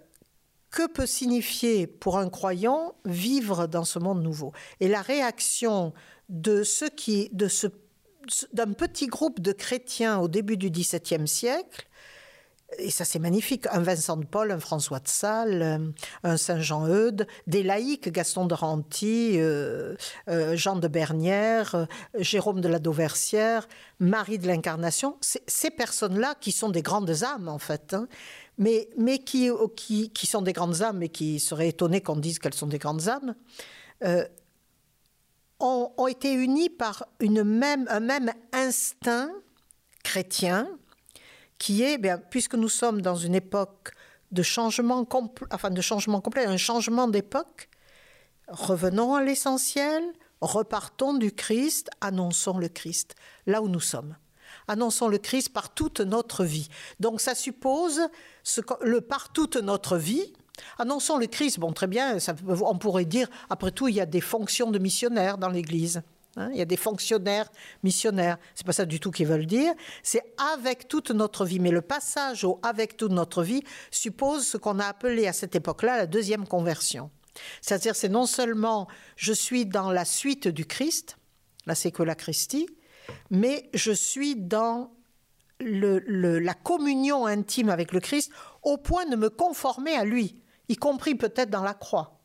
que 0.74 0.88
peut 0.88 1.06
signifier 1.06 1.86
pour 1.86 2.18
un 2.18 2.28
croyant 2.28 2.96
vivre 3.04 3.68
dans 3.68 3.84
ce 3.84 4.00
monde 4.00 4.24
nouveau. 4.24 4.52
Et 4.80 4.88
la 4.88 5.02
réaction 5.02 5.92
de 6.28 6.64
ceux 6.64 6.88
qui, 6.88 7.28
de 7.32 7.46
ce, 7.46 7.68
d'un 8.52 8.72
petit 8.72 9.06
groupe 9.06 9.38
de 9.38 9.52
chrétiens 9.52 10.18
au 10.18 10.26
début 10.26 10.56
du 10.56 10.70
XVIIe 10.70 11.28
siècle, 11.28 11.86
et 12.78 12.90
ça 12.90 13.04
c'est 13.04 13.18
magnifique, 13.18 13.66
un 13.70 13.80
Vincent 13.80 14.16
de 14.16 14.24
Paul, 14.24 14.50
un 14.50 14.58
François 14.58 15.00
de 15.00 15.08
Sales, 15.08 15.62
euh, 15.62 15.78
un 16.22 16.36
Saint 16.36 16.60
Jean 16.60 16.88
Eudes, 16.88 17.26
des 17.46 17.62
laïcs, 17.62 18.10
Gaston 18.10 18.46
de 18.46 18.54
Ranty, 18.54 19.34
euh, 19.36 19.96
euh, 20.28 20.56
Jean 20.56 20.76
de 20.76 20.88
Bernière, 20.88 21.86
Jérôme 22.18 22.60
de 22.60 22.68
la 22.68 22.78
Dauversière, 22.78 23.68
Marie 24.00 24.38
de 24.38 24.46
l'Incarnation, 24.46 25.16
ces 25.20 25.70
personnes-là 25.70 26.34
qui 26.40 26.52
sont 26.52 26.70
des 26.70 26.82
grandes 26.82 27.22
âmes 27.22 27.48
en 27.48 27.58
fait, 27.58 27.94
hein, 27.94 28.08
mais, 28.58 28.88
mais 28.96 29.18
qui, 29.18 29.50
qui, 29.76 30.10
qui 30.10 30.26
sont 30.26 30.42
des 30.42 30.52
grandes 30.52 30.82
âmes 30.82 31.02
et 31.02 31.08
qui 31.08 31.40
seraient 31.40 31.68
étonnés 31.68 32.00
qu'on 32.00 32.16
dise 32.16 32.38
qu'elles 32.38 32.54
sont 32.54 32.66
des 32.66 32.78
grandes 32.78 33.08
âmes, 33.08 33.34
ont, 35.60 36.06
été 36.06 36.32
unis 36.32 36.68
par 36.68 37.06
une 37.20 37.42
même, 37.42 37.86
un 37.88 38.00
même 38.00 38.32
instinct 38.52 39.30
chrétien 40.02 40.68
qui 41.64 41.82
est, 41.82 41.96
bien, 41.96 42.18
puisque 42.18 42.56
nous 42.56 42.68
sommes 42.68 43.00
dans 43.00 43.16
une 43.16 43.34
époque 43.34 43.94
de 44.32 44.42
changement, 44.42 45.08
enfin 45.50 45.70
de 45.70 45.80
changement 45.80 46.20
complet, 46.20 46.44
un 46.44 46.58
changement 46.58 47.08
d'époque, 47.08 47.70
revenons 48.48 49.14
à 49.14 49.22
l'essentiel, 49.22 50.04
repartons 50.42 51.14
du 51.14 51.32
Christ, 51.32 51.88
annonçons 52.02 52.58
le 52.58 52.68
Christ, 52.68 53.14
là 53.46 53.62
où 53.62 53.68
nous 53.68 53.80
sommes. 53.80 54.14
Annonçons 54.68 55.08
le 55.08 55.16
Christ 55.16 55.54
par 55.54 55.72
toute 55.72 56.00
notre 56.00 56.44
vie. 56.44 56.68
Donc 57.00 57.22
ça 57.22 57.34
suppose 57.34 58.02
ce 58.42 58.60
le 58.82 59.00
par 59.00 59.32
toute 59.32 59.56
notre 59.56 59.96
vie. 59.96 60.34
Annonçons 60.76 61.16
le 61.16 61.28
Christ, 61.28 61.58
bon 61.58 61.72
très 61.72 61.86
bien, 61.86 62.18
ça 62.18 62.34
on 62.46 62.76
pourrait 62.76 63.06
dire, 63.06 63.28
après 63.48 63.70
tout, 63.70 63.88
il 63.88 63.94
y 63.94 64.02
a 64.02 64.06
des 64.06 64.20
fonctions 64.20 64.70
de 64.70 64.78
missionnaires 64.78 65.38
dans 65.38 65.48
l'Église. 65.48 66.02
Hein, 66.36 66.48
il 66.52 66.58
y 66.58 66.62
a 66.62 66.66
des 66.66 66.76
fonctionnaires 66.76 67.50
missionnaires. 67.82 68.38
C'est 68.54 68.66
pas 68.66 68.72
ça 68.72 68.84
du 68.84 69.00
tout 69.00 69.10
qu'ils 69.10 69.26
veulent 69.26 69.46
dire. 69.46 69.72
C'est 70.02 70.34
avec 70.54 70.88
toute 70.88 71.10
notre 71.10 71.44
vie. 71.44 71.60
Mais 71.60 71.70
le 71.70 71.82
passage 71.82 72.44
au 72.44 72.60
avec 72.62 72.96
toute 72.96 73.12
notre 73.12 73.42
vie 73.42 73.62
suppose 73.90 74.46
ce 74.46 74.56
qu'on 74.56 74.78
a 74.78 74.86
appelé 74.86 75.26
à 75.26 75.32
cette 75.32 75.54
époque-là 75.54 75.96
la 75.96 76.06
deuxième 76.06 76.46
conversion. 76.46 77.10
C'est-à-dire, 77.60 77.96
c'est 77.96 78.08
non 78.08 78.26
seulement 78.26 78.88
je 79.16 79.32
suis 79.32 79.66
dans 79.66 79.90
la 79.90 80.04
suite 80.04 80.48
du 80.48 80.66
Christ, 80.66 81.18
la 81.66 81.74
sequela 81.74 82.14
Christi, 82.14 82.68
mais 83.30 83.68
je 83.74 83.92
suis 83.92 84.36
dans 84.36 84.92
la 85.60 86.54
communion 86.54 87.26
intime 87.26 87.70
avec 87.70 87.92
le 87.92 88.00
Christ 88.00 88.30
au 88.62 88.76
point 88.76 89.06
de 89.06 89.16
me 89.16 89.30
conformer 89.30 89.94
à 89.94 90.04
lui, 90.04 90.42
y 90.68 90.76
compris 90.76 91.14
peut-être 91.14 91.50
dans 91.50 91.62
la 91.62 91.74
croix. 91.74 92.20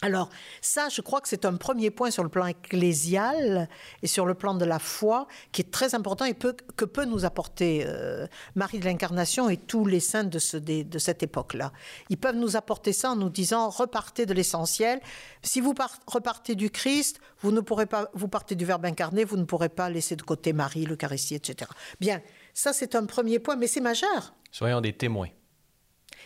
Alors, 0.00 0.30
ça, 0.60 0.88
je 0.88 1.00
crois 1.00 1.20
que 1.20 1.28
c'est 1.28 1.44
un 1.44 1.56
premier 1.56 1.90
point 1.90 2.12
sur 2.12 2.22
le 2.22 2.28
plan 2.28 2.46
ecclésial 2.46 3.68
et 4.02 4.06
sur 4.06 4.26
le 4.26 4.34
plan 4.34 4.54
de 4.54 4.64
la 4.64 4.78
foi 4.78 5.26
qui 5.50 5.62
est 5.62 5.70
très 5.72 5.96
important 5.96 6.24
et 6.24 6.34
que 6.34 6.84
peut 6.84 7.04
nous 7.04 7.24
apporter 7.24 7.84
euh, 7.84 8.28
Marie 8.54 8.78
de 8.78 8.84
l'Incarnation 8.84 9.50
et 9.50 9.56
tous 9.56 9.86
les 9.86 9.98
saints 9.98 10.22
de, 10.22 10.38
cette 10.38 11.22
époque-là. 11.24 11.72
Ils 12.10 12.16
peuvent 12.16 12.36
nous 12.36 12.56
apporter 12.56 12.92
ça 12.92 13.10
en 13.10 13.16
nous 13.16 13.28
disant 13.28 13.70
repartez 13.70 14.24
de 14.24 14.34
l'essentiel. 14.34 15.00
Si 15.42 15.60
vous 15.60 15.74
par- 15.74 15.98
repartez 16.06 16.54
du 16.54 16.70
Christ, 16.70 17.20
vous 17.40 17.50
ne 17.50 17.60
pourrez 17.60 17.86
pas, 17.86 18.08
vous 18.14 18.28
partez 18.28 18.54
du 18.54 18.64
Verbe 18.64 18.84
incarné, 18.84 19.24
vous 19.24 19.36
ne 19.36 19.44
pourrez 19.44 19.68
pas 19.68 19.90
laisser 19.90 20.14
de 20.14 20.22
côté 20.22 20.52
Marie, 20.52 20.86
l'Eucharistie, 20.86 21.34
etc. 21.34 21.68
Bien, 21.98 22.22
ça 22.54 22.72
c'est 22.72 22.94
un 22.94 23.04
premier 23.04 23.40
point, 23.40 23.56
mais 23.56 23.66
c'est 23.66 23.80
majeur. 23.80 24.34
Soyons 24.52 24.80
des 24.80 24.92
témoins. 24.92 25.28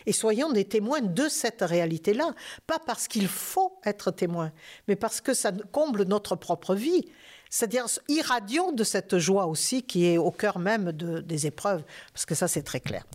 Et 0.05 0.13
soyons 0.13 0.51
des 0.51 0.65
témoins 0.65 1.01
de 1.01 1.27
cette 1.29 1.61
réalité-là. 1.61 2.33
Pas 2.67 2.79
parce 2.79 3.07
qu'il 3.07 3.27
faut 3.27 3.77
être 3.85 4.11
témoin, 4.11 4.51
mais 4.87 4.95
parce 4.95 5.21
que 5.21 5.33
ça 5.33 5.51
comble 5.71 6.03
notre 6.03 6.35
propre 6.35 6.75
vie. 6.75 7.05
C'est-à-dire, 7.49 7.85
irradions 8.07 8.71
de 8.71 8.83
cette 8.83 9.17
joie 9.19 9.45
aussi 9.45 9.83
qui 9.83 10.05
est 10.07 10.17
au 10.17 10.31
cœur 10.31 10.57
même 10.59 10.91
de- 10.91 11.19
des 11.19 11.45
épreuves, 11.45 11.83
parce 12.11 12.25
que 12.25 12.33
ça, 12.35 12.47
c'est 12.47 12.63
très 12.63 12.79
clair. 12.79 13.05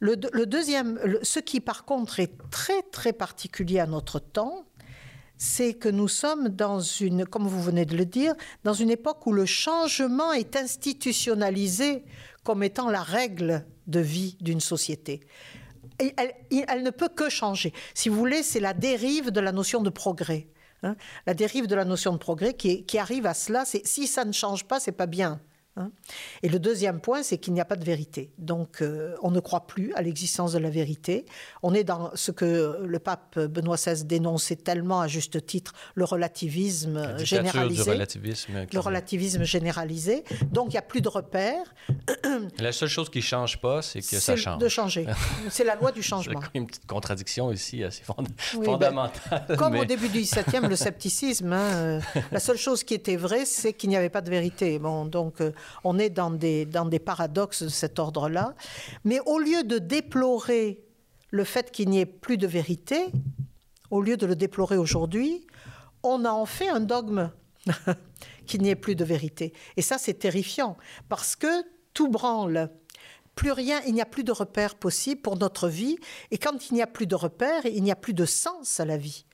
Le, 0.00 0.16
deux- 0.16 0.30
le 0.32 0.46
deuxième, 0.46 1.00
ce 1.22 1.40
qui 1.40 1.60
par 1.60 1.84
contre 1.84 2.20
est 2.20 2.32
très, 2.50 2.82
très 2.92 3.12
particulier 3.12 3.80
à 3.80 3.86
notre 3.86 4.18
temps, 4.20 4.64
c'est 5.38 5.72
que 5.74 5.88
nous 5.88 6.08
sommes 6.08 6.48
dans 6.48 6.80
une, 6.80 7.24
comme 7.24 7.46
vous 7.46 7.62
venez 7.62 7.84
de 7.86 7.96
le 7.96 8.04
dire, 8.04 8.34
dans 8.64 8.74
une 8.74 8.90
époque 8.90 9.26
où 9.26 9.32
le 9.32 9.46
changement 9.46 10.32
est 10.32 10.56
institutionnalisé 10.56 12.04
comme 12.44 12.62
étant 12.62 12.90
la 12.90 13.02
règle 13.02 13.64
de 13.86 14.00
vie 14.00 14.36
d'une 14.40 14.60
société. 14.60 15.20
Elle, 15.98 16.82
ne 16.82 16.90
peut 16.90 17.08
que 17.08 17.28
changer. 17.28 17.72
Si 17.94 18.08
vous 18.08 18.16
voulez, 18.16 18.42
c'est 18.42 18.60
la 18.60 18.72
dérive 18.72 19.30
de 19.30 19.40
la 19.40 19.52
notion 19.52 19.82
de 19.82 19.90
progrès. 19.90 20.48
hein. 20.82 20.96
La 21.26 21.34
dérive 21.34 21.66
de 21.66 21.74
la 21.74 21.84
notion 21.84 22.12
de 22.12 22.18
progrès 22.18 22.54
qui, 22.54 22.84
qui 22.84 22.98
arrive 22.98 23.26
à 23.26 23.34
cela, 23.34 23.64
c'est 23.64 23.86
si 23.86 24.06
ça 24.06 24.24
ne 24.24 24.32
change 24.32 24.64
pas, 24.64 24.78
c'est 24.80 24.92
pas 24.92 25.06
bien. 25.06 25.40
Hein. 25.78 25.90
Et 26.42 26.48
le 26.48 26.58
deuxième 26.58 27.00
point, 27.00 27.22
c'est 27.22 27.38
qu'il 27.38 27.52
n'y 27.54 27.60
a 27.60 27.64
pas 27.64 27.76
de 27.76 27.84
vérité. 27.84 28.30
Donc, 28.38 28.82
euh, 28.82 29.14
on 29.22 29.30
ne 29.30 29.40
croit 29.40 29.66
plus 29.66 29.92
à 29.94 30.02
l'existence 30.02 30.52
de 30.52 30.58
la 30.58 30.70
vérité. 30.70 31.24
On 31.62 31.72
est 31.74 31.84
dans 31.84 32.10
ce 32.14 32.30
que 32.32 32.78
le 32.84 32.98
pape 32.98 33.38
Benoît 33.38 33.76
XVI 33.76 34.04
dénonçait 34.04 34.56
tellement 34.56 35.00
à 35.00 35.08
juste 35.08 35.44
titre, 35.46 35.72
le 35.94 36.04
relativisme 36.04 37.16
généralisé. 37.18 37.84
du 37.84 37.90
relativisme. 37.90 38.52
Le 38.72 38.78
relativisme 38.80 39.42
généralisé. 39.44 40.24
Donc, 40.52 40.66
il 40.68 40.72
n'y 40.72 40.78
a 40.78 40.82
plus 40.82 41.00
de 41.00 41.08
repères. 41.08 41.74
La 42.58 42.72
seule 42.72 42.88
chose 42.88 43.08
qui 43.10 43.18
ne 43.18 43.22
change 43.22 43.60
pas, 43.60 43.82
c'est 43.82 44.00
que 44.00 44.06
ça 44.06 44.20
C'est 44.20 44.36
change. 44.36 44.58
de 44.58 44.68
changer. 44.68 45.06
c'est 45.50 45.64
la 45.64 45.74
loi 45.76 45.92
du 45.92 46.02
C'est 46.02 46.08
changement. 46.08 46.40
une 46.54 46.66
petite 46.66 46.86
contradiction 46.86 47.50
ici 47.52 47.84
assez 47.84 48.02
fond- 48.02 48.14
Oui, 48.56 48.64
fondamentale. 48.64 49.46
Comme 49.58 49.74
mais- 49.74 49.80
au 49.80 49.84
début 49.84 50.08
du 50.08 50.20
XVIIe, 50.20 50.66
le 50.68 50.76
scepticisme. 50.76 51.52
hein, 51.52 51.74
euh, 51.74 52.00
la 52.32 52.40
seule 52.40 52.56
chose 52.56 52.84
qui 52.84 52.94
était 52.94 53.16
vraie, 53.16 53.44
c'est 53.44 53.72
qu'il 53.72 53.90
n'y 53.90 53.96
avait 53.96 54.08
pas 54.10 54.20
de 54.20 54.30
vérité. 54.30 54.78
Bon, 54.78 55.04
donc, 55.04 55.40
euh, 55.40 55.52
on 55.84 55.98
est 55.98 56.10
dans 56.10 56.30
des, 56.30 56.66
dans 56.66 56.86
des 56.86 56.98
paradoxes 56.98 57.62
de 57.62 57.68
cet 57.68 57.98
ordre-là. 57.98 58.54
Mais 59.04 59.20
au 59.26 59.38
lieu 59.38 59.64
de 59.64 59.78
déplorer 59.78 60.80
le 61.30 61.44
fait 61.44 61.70
qu'il 61.70 61.88
n'y 61.90 62.00
ait 62.00 62.06
plus 62.06 62.38
de 62.38 62.46
vérité, 62.46 63.06
au 63.90 64.00
lieu 64.00 64.16
de 64.16 64.26
le 64.26 64.36
déplorer 64.36 64.76
aujourd'hui, 64.76 65.46
on 66.02 66.24
a 66.24 66.30
en 66.30 66.46
fait 66.46 66.68
un 66.68 66.80
dogme 66.80 67.30
qu'il 68.46 68.62
n'y 68.62 68.70
ait 68.70 68.76
plus 68.76 68.94
de 68.94 69.04
vérité. 69.04 69.52
Et 69.76 69.82
ça, 69.82 69.98
c'est 69.98 70.14
terrifiant, 70.14 70.76
parce 71.08 71.36
que 71.36 71.64
tout 71.94 72.08
branle. 72.08 72.70
Plus 73.34 73.52
rien, 73.52 73.80
il 73.86 73.94
n'y 73.94 74.00
a 74.00 74.06
plus 74.06 74.24
de 74.24 74.32
repères 74.32 74.74
possibles 74.74 75.20
pour 75.20 75.36
notre 75.36 75.68
vie. 75.68 75.96
Et 76.30 76.38
quand 76.38 76.70
il 76.70 76.74
n'y 76.74 76.82
a 76.82 76.86
plus 76.86 77.06
de 77.06 77.14
repères, 77.14 77.66
il 77.66 77.82
n'y 77.82 77.92
a 77.92 77.96
plus 77.96 78.14
de 78.14 78.24
sens 78.24 78.80
à 78.80 78.84
la 78.84 78.96
vie. 78.96 79.26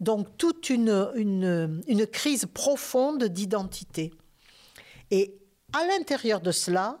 Donc 0.00 0.36
toute 0.38 0.70
une, 0.70 1.10
une, 1.14 1.82
une 1.86 2.06
crise 2.06 2.46
profonde 2.52 3.24
d'identité. 3.24 4.10
Et 5.10 5.41
à 5.72 5.86
l'intérieur 5.86 6.40
de 6.40 6.52
cela, 6.52 6.98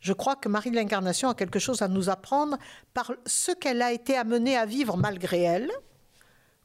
je 0.00 0.12
crois 0.12 0.36
que 0.36 0.48
Marie 0.48 0.70
de 0.70 0.76
l'Incarnation 0.76 1.28
a 1.28 1.34
quelque 1.34 1.58
chose 1.58 1.82
à 1.82 1.88
nous 1.88 2.10
apprendre 2.10 2.58
par 2.94 3.12
ce 3.24 3.52
qu'elle 3.52 3.82
a 3.82 3.92
été 3.92 4.16
amenée 4.16 4.56
à 4.56 4.66
vivre 4.66 4.96
malgré 4.96 5.42
elle, 5.42 5.70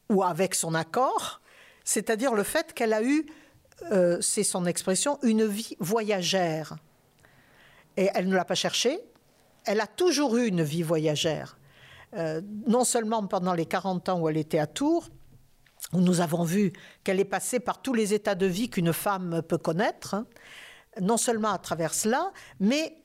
ou 0.09 0.23
avec 0.23 0.55
son 0.55 0.75
accord, 0.75 1.41
c'est-à-dire 1.83 2.33
le 2.33 2.43
fait 2.43 2.73
qu'elle 2.73 2.93
a 2.93 3.01
eu, 3.01 3.25
euh, 3.91 4.19
c'est 4.21 4.43
son 4.43 4.65
expression, 4.65 5.17
une 5.23 5.45
vie 5.45 5.75
voyagère. 5.79 6.75
Et 7.97 8.09
elle 8.13 8.27
ne 8.27 8.35
l'a 8.35 8.45
pas 8.45 8.55
cherchée, 8.55 8.99
elle 9.65 9.79
a 9.79 9.87
toujours 9.87 10.37
eu 10.37 10.47
une 10.47 10.63
vie 10.63 10.83
voyagère. 10.83 11.57
Euh, 12.13 12.41
non 12.67 12.83
seulement 12.83 13.25
pendant 13.25 13.53
les 13.53 13.65
40 13.65 14.09
ans 14.09 14.19
où 14.19 14.27
elle 14.27 14.37
était 14.37 14.59
à 14.59 14.67
Tours, 14.67 15.09
où 15.93 15.99
nous 15.99 16.19
avons 16.21 16.43
vu 16.43 16.73
qu'elle 17.03 17.19
est 17.19 17.25
passée 17.25 17.59
par 17.59 17.81
tous 17.81 17.93
les 17.93 18.13
états 18.13 18.35
de 18.35 18.45
vie 18.45 18.69
qu'une 18.69 18.93
femme 18.93 19.41
peut 19.41 19.57
connaître, 19.57 20.13
hein, 20.13 20.25
non 20.99 21.17
seulement 21.17 21.51
à 21.51 21.57
travers 21.57 21.93
cela, 21.93 22.31
mais 22.59 22.97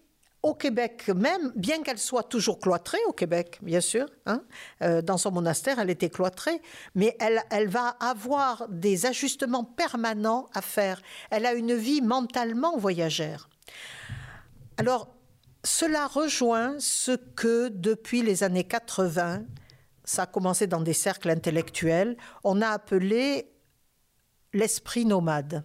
au 0.43 0.55
Québec 0.55 1.09
même, 1.09 1.53
bien 1.57 1.83
qu'elle 1.83 1.99
soit 1.99 2.23
toujours 2.23 2.61
cloîtrée 2.61 3.05
au 3.09 3.13
Québec, 3.13 3.59
bien 3.63 3.81
sûr, 3.81 4.07
hein, 4.27 4.43
euh, 4.83 5.03
dans 5.03 5.19
son 5.19 5.33
monastère, 5.33 5.79
elle 5.81 5.91
était 5.91 6.09
cloîtrée, 6.11 6.63
mais 6.95 7.17
elle, 7.19 7.43
elle 7.51 7.69
va 7.69 7.89
avoir 8.01 8.69
des 8.69 9.07
ajustements 9.07 9.65
permanents 9.65 10.47
à 10.55 10.63
faire. 10.63 11.01
Elle 11.31 11.47
a 11.47 11.55
une 11.55 11.75
vie 11.75 12.01
mentalement 12.01 12.77
voyagère. 12.77 13.49
Alors, 14.77 15.09
cela 15.65 16.07
rejoint 16.07 16.77
ce 16.79 17.13
que, 17.13 17.69
depuis 17.69 18.23
les 18.23 18.45
années 18.45 18.65
80, 18.65 19.43
ça 20.05 20.23
a 20.23 20.27
commencé 20.27 20.69
dans 20.69 20.81
des 20.81 20.93
cercles 20.93 21.31
intellectuels, 21.31 22.17
on 22.45 22.63
a 22.63 22.69
appelé 22.69 23.51
l'esprit 24.53 25.05
nomade. 25.05 25.65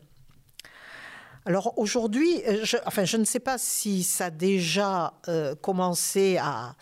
Alors 1.46 1.74
aujourd'hui, 1.78 2.42
euh, 2.48 2.64
je, 2.64 2.78
enfin, 2.86 3.04
je 3.04 3.18
ne 3.18 3.24
sais 3.24 3.40
pas 3.40 3.58
si 3.58 4.04
ça 4.04 4.26
a 4.26 4.30
déjà 4.30 5.14
euh, 5.28 5.56
commencé 5.56 6.38
à, 6.38 6.76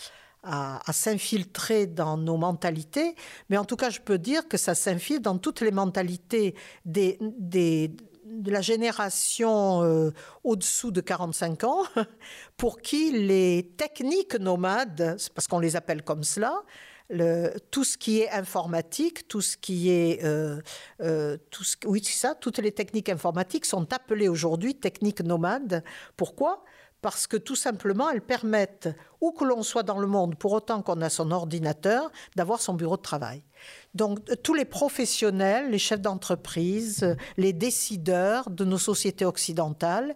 s'infiltrer 0.91 1.85
dans 1.85 2.17
nos 2.17 2.37
mentalités, 2.37 3.13
mais 3.49 3.57
en 3.57 3.65
tout 3.65 3.75
cas, 3.75 3.89
je 3.89 3.99
peux 3.99 4.17
dire 4.17 4.47
que 4.47 4.57
ça 4.57 4.73
s'infiltre 4.73 5.21
dans 5.21 5.37
toutes 5.37 5.59
les 5.59 5.69
mentalités 5.69 6.55
de 6.85 8.51
la 8.51 8.61
génération 8.61 9.83
euh, 9.83 10.11
au-dessous 10.45 10.91
de 10.91 11.01
45 11.01 11.65
ans, 11.65 11.83
pour 12.57 12.79
qui 12.79 13.11
les 13.11 13.73
techniques 13.77 14.35
nomades, 14.35 15.17
parce 15.35 15.47
qu'on 15.47 15.59
les 15.59 15.75
appelle 15.75 16.03
comme 16.03 16.23
cela, 16.23 16.53
tout 17.71 17.83
ce 17.83 17.97
qui 17.97 18.19
est 18.19 18.29
informatique, 18.29 19.27
tout 19.27 19.41
ce 19.41 19.57
qui 19.57 19.89
est, 19.89 20.23
euh, 20.23 20.61
euh, 21.01 21.37
oui, 21.85 22.01
c'est 22.03 22.17
ça, 22.17 22.35
toutes 22.35 22.59
les 22.59 22.71
techniques 22.71 23.09
informatiques 23.09 23.65
sont 23.65 23.91
appelées 23.93 24.27
aujourd'hui 24.27 24.75
techniques 24.75 25.21
nomades. 25.21 25.83
Pourquoi? 26.15 26.63
Parce 27.01 27.27
que 27.27 27.37
tout 27.37 27.55
simplement, 27.55 28.09
elles 28.09 28.21
permettent, 28.21 28.89
où 29.21 29.31
que 29.31 29.45
l'on 29.45 29.63
soit 29.63 29.83
dans 29.83 29.99
le 29.99 30.05
monde, 30.05 30.35
pour 30.35 30.51
autant 30.51 30.81
qu'on 30.81 31.01
a 31.01 31.09
son 31.09 31.31
ordinateur, 31.31 32.11
d'avoir 32.35 32.61
son 32.61 32.73
bureau 32.73 32.97
de 32.97 33.01
travail. 33.01 33.41
Donc, 33.95 34.19
tous 34.43 34.53
les 34.53 34.65
professionnels, 34.65 35.71
les 35.71 35.79
chefs 35.79 36.01
d'entreprise, 36.01 37.15
les 37.37 37.53
décideurs 37.53 38.49
de 38.49 38.65
nos 38.65 38.77
sociétés 38.77 39.25
occidentales, 39.25 40.13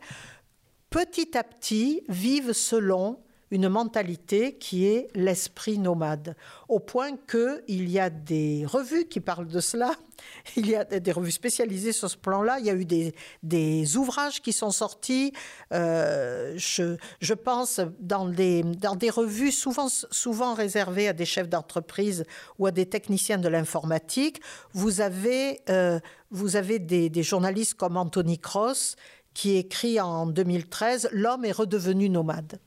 petit 0.89 1.37
à 1.37 1.43
petit, 1.43 2.03
vivent 2.09 2.53
selon 2.53 3.23
une 3.53 3.69
mentalité 3.69 4.55
qui 4.55 4.87
est 4.87 5.09
l'esprit 5.13 5.77
nomade, 5.77 6.35
au 6.69 6.79
point 6.79 7.11
qu'il 7.29 7.87
y 7.87 7.99
a 7.99 8.09
des 8.09 8.65
revues 8.65 9.05
qui 9.05 9.19
parlent 9.19 9.47
de 9.47 9.59
cela, 9.59 9.91
il 10.55 10.67
y 10.67 10.75
a 10.75 10.83
des 10.83 11.11
revues 11.11 11.31
spécialisées 11.31 11.91
sur 11.91 12.09
ce 12.09 12.17
plan-là, 12.17 12.57
il 12.59 12.65
y 12.65 12.71
a 12.71 12.73
eu 12.73 13.13
des, 13.43 13.95
ouvrages 13.95 14.41
qui 14.41 14.53
sont 14.53 14.71
sortis, 14.71 15.33
euh, 15.71 16.55
je, 16.57 16.97
je, 17.21 17.33
pense 17.35 17.79
dans 17.99 18.27
des, 18.27 18.63
dans 18.63 18.95
des 18.95 19.11
revues 19.11 19.51
souvent, 19.51 19.87
souvent 19.87 20.55
réservées 20.55 21.07
à 21.07 21.13
des 21.13 21.25
chefs 21.25 21.47
d'entreprise 21.47 22.25
ou 22.57 22.65
à 22.65 22.71
des 22.71 22.87
techniciens 22.87 23.37
de 23.37 23.49
l'informatique, 23.49 24.41
vous 24.73 24.99
avez, 24.99 25.61
euh, 25.69 25.99
vous 26.31 26.55
avez 26.55 26.79
des, 26.79 27.11
des 27.11 27.23
journalistes 27.23 27.75
comme 27.75 27.97
Anthony 27.97 28.39
Cross 28.39 28.95
qui 29.35 29.57
écrit 29.57 30.01
en 30.01 30.25
2013 30.25 31.09
L'homme 31.11 31.45
est 31.45 31.51
redevenu 31.51 32.09
nomade 32.09 32.59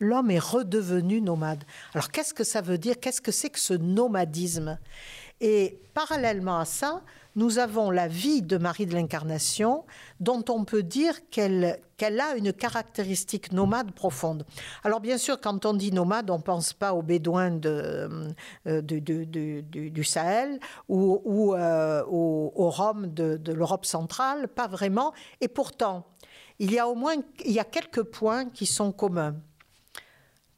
l'homme 0.00 0.30
est 0.30 0.38
redevenu 0.38 1.20
nomade. 1.20 1.62
Alors 1.94 2.10
qu'est-ce 2.10 2.34
que 2.34 2.44
ça 2.44 2.60
veut 2.60 2.78
dire? 2.78 2.98
Qu'est-ce 2.98 3.20
que 3.20 3.32
c'est 3.32 3.50
que 3.50 3.60
ce 3.60 3.74
nomadisme? 3.74 4.78
Et 5.40 5.78
parallèlement 5.94 6.58
à 6.58 6.64
ça, 6.64 7.02
nous 7.36 7.58
avons 7.58 7.90
la 7.90 8.08
vie 8.08 8.42
de 8.42 8.58
Marie 8.58 8.86
de 8.86 8.94
l'Incarnation, 8.94 9.84
dont 10.18 10.44
on 10.48 10.64
peut 10.64 10.82
dire 10.82 11.30
qu'elle 11.30 11.78
a 12.00 12.34
une 12.36 12.52
caractéristique 12.52 13.52
nomade 13.52 13.92
profonde. 13.92 14.44
Alors 14.84 15.00
bien 15.00 15.16
sûr, 15.16 15.40
quand 15.40 15.64
on 15.64 15.74
dit 15.74 15.92
nomade, 15.92 16.28
on 16.30 16.38
ne 16.38 16.42
pense 16.42 16.72
pas 16.72 16.92
aux 16.92 17.02
Bédouins 17.02 17.58
euh, 17.64 18.30
du 18.82 20.04
Sahel 20.04 20.58
ou, 20.88 21.54
euh, 21.54 22.04
aux, 22.06 22.70
Roms 22.70 23.06
de, 23.06 23.36
de 23.36 23.52
l'Europe 23.52 23.86
centrale, 23.86 24.48
pas 24.48 24.66
vraiment. 24.66 25.12
Et 25.40 25.48
pourtant, 25.48 26.06
il 26.58 26.72
y 26.72 26.78
a 26.78 26.88
au 26.88 26.94
moins 26.94 27.14
il 27.44 27.52
y 27.52 27.60
a 27.60 27.64
quelques 27.64 28.02
points 28.02 28.46
qui 28.46 28.66
sont 28.66 28.92
communs. 28.92 29.36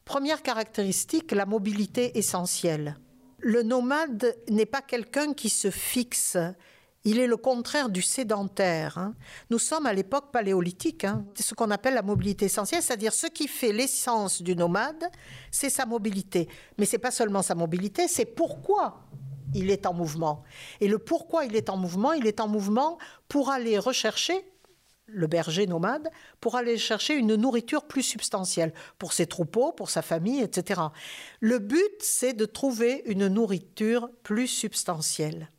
Première 0.04 0.42
caractéristique, 0.42 1.32
la 1.32 1.46
mobilité 1.46 2.18
essentielle. 2.18 2.98
Le 3.38 3.62
nomade 3.62 4.36
n'est 4.48 4.66
pas 4.66 4.82
quelqu'un 4.82 5.32
qui 5.32 5.48
se 5.48 5.70
fixe. 5.70 6.36
Il 7.04 7.18
est 7.18 7.26
le 7.26 7.36
contraire 7.36 7.88
du 7.88 8.02
sédentaire. 8.02 8.98
Hein. 8.98 9.14
Nous 9.50 9.58
sommes 9.58 9.86
à 9.86 9.92
l'époque 9.92 10.30
paléolithique. 10.32 11.04
Hein. 11.04 11.24
C'est 11.34 11.44
ce 11.44 11.54
qu'on 11.54 11.70
appelle 11.70 11.94
la 11.94 12.02
mobilité 12.02 12.44
essentielle, 12.44 12.82
c'est-à-dire 12.82 13.12
ce 13.12 13.26
qui 13.26 13.48
fait 13.48 13.72
l'essence 13.72 14.42
du 14.42 14.54
nomade, 14.54 15.10
c'est 15.50 15.70
sa 15.70 15.86
mobilité. 15.86 16.48
Mais 16.78 16.86
c'est 16.86 16.98
pas 16.98 17.10
seulement 17.10 17.42
sa 17.42 17.54
mobilité, 17.54 18.06
c'est 18.06 18.24
pourquoi 18.24 19.02
il 19.54 19.70
est 19.70 19.86
en 19.86 19.92
mouvement. 19.92 20.44
Et 20.80 20.88
le 20.88 20.98
pourquoi 20.98 21.44
il 21.44 21.56
est 21.56 21.70
en 21.70 21.76
mouvement, 21.76 22.12
il 22.12 22.26
est 22.26 22.40
en 22.40 22.48
mouvement 22.48 22.98
pour 23.28 23.50
aller 23.50 23.78
rechercher 23.78 24.51
le 25.12 25.26
berger 25.26 25.66
nomade, 25.66 26.10
pour 26.40 26.56
aller 26.56 26.78
chercher 26.78 27.14
une 27.14 27.34
nourriture 27.34 27.84
plus 27.84 28.02
substantielle 28.02 28.72
pour 28.98 29.12
ses 29.12 29.26
troupeaux, 29.26 29.72
pour 29.72 29.90
sa 29.90 30.02
famille, 30.02 30.40
etc. 30.40 30.80
Le 31.40 31.58
but, 31.58 32.00
c'est 32.00 32.32
de 32.32 32.44
trouver 32.44 33.02
une 33.06 33.28
nourriture 33.28 34.10
plus 34.22 34.48
substantielle. 34.48 35.50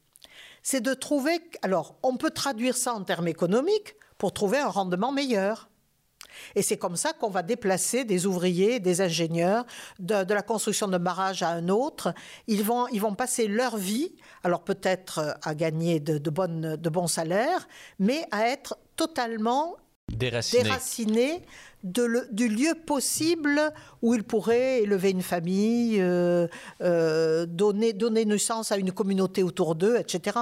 C'est 0.62 0.82
de 0.82 0.94
trouver, 0.94 1.40
alors 1.62 1.98
on 2.04 2.18
peut 2.18 2.32
traduire 2.32 2.78
ça 2.78 2.94
en 2.94 3.04
termes 3.04 3.28
économiques 3.28 3.96
pour 4.18 4.34
trouver 4.34 4.60
un 4.60 4.70
rendement 4.70 5.12
meilleur. 5.12 5.70
Et 6.56 6.62
c'est 6.62 6.78
comme 6.78 6.96
ça 6.96 7.14
qu'on 7.14 7.30
va 7.30 7.44
déplacer 7.44 8.06
des 8.06 8.26
ouvriers, 8.26 8.80
des 8.80 9.02
ingénieurs 9.02 9.66
de, 10.00 10.34
la 10.34 10.42
construction 10.42 10.88
de 10.88 10.98
barrages 10.98 11.44
à 11.44 11.50
un 11.50 11.70
autre. 11.70 12.14
Ils 12.48 12.64
vont, 12.64 12.88
ils 12.88 13.02
vont 13.02 13.16
passer 13.16 13.48
leur 13.48 13.78
vie, 13.78 14.16
alors 14.44 14.64
peut-être 14.64 15.38
à 15.42 15.56
gagner 15.56 16.00
de, 16.00 16.30
bonnes, 16.30 16.76
de 16.76 16.90
bons 16.90 17.08
salaires, 17.08 17.68
mais 18.00 18.26
à 18.32 18.48
être 18.48 18.78
totalement 18.96 19.76
déracinés, 20.12 21.42
du 21.84 22.48
lieu 22.48 22.76
possible 22.86 23.74
où 24.02 24.14
ils 24.14 24.24
pourraient 24.24 24.82
élever 24.82 25.12
une 25.12 25.22
famille, 25.22 26.00
euh, 26.00 26.48
euh, 26.82 27.46
donner, 27.46 27.94
donner 27.94 28.26
naissance 28.26 28.72
à 28.72 28.78
une 28.78 28.92
communauté 28.92 29.44
autour 29.44 29.76
d'eux, 29.76 29.98
etc. 29.98 30.38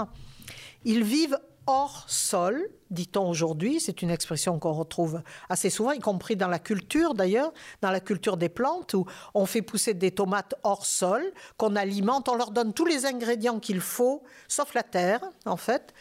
Ils 0.84 1.04
vivent 1.04 1.38
hors 1.68 2.06
sol, 2.08 2.70
dit-on 2.90 3.30
aujourd'hui, 3.30 3.80
c'est 3.80 4.02
une 4.02 4.10
expression 4.10 4.58
qu'on 4.60 4.74
retrouve 4.74 5.22
assez 5.48 5.70
souvent, 5.70 5.92
y 5.92 6.00
compris 6.00 6.36
dans 6.36 6.48
la 6.48 6.60
culture 6.60 7.14
d'ailleurs, 7.14 7.54
dans 7.82 7.92
la 7.92 8.00
culture 8.00 8.36
des 8.36 8.50
plantes, 8.50 8.94
où 8.94 9.06
on 9.34 9.46
fait 9.46 9.62
pousser 9.62 9.94
des 9.94 10.12
tomates 10.12 10.56
hors 10.64 10.86
sol, 10.86 11.24
qu'on 11.58 11.76
alimente, 11.76 12.30
on 12.30 12.36
leur 12.36 12.52
donne 12.52 12.74
tous 12.74 12.86
les 12.86 13.06
ingrédients 13.06 13.60
qu'il 13.60 13.80
faut, 13.80 14.24
sauf 14.48 14.74
la 14.74 14.84
terre, 14.84 15.22
en 15.46 15.58
fait, 15.58 15.94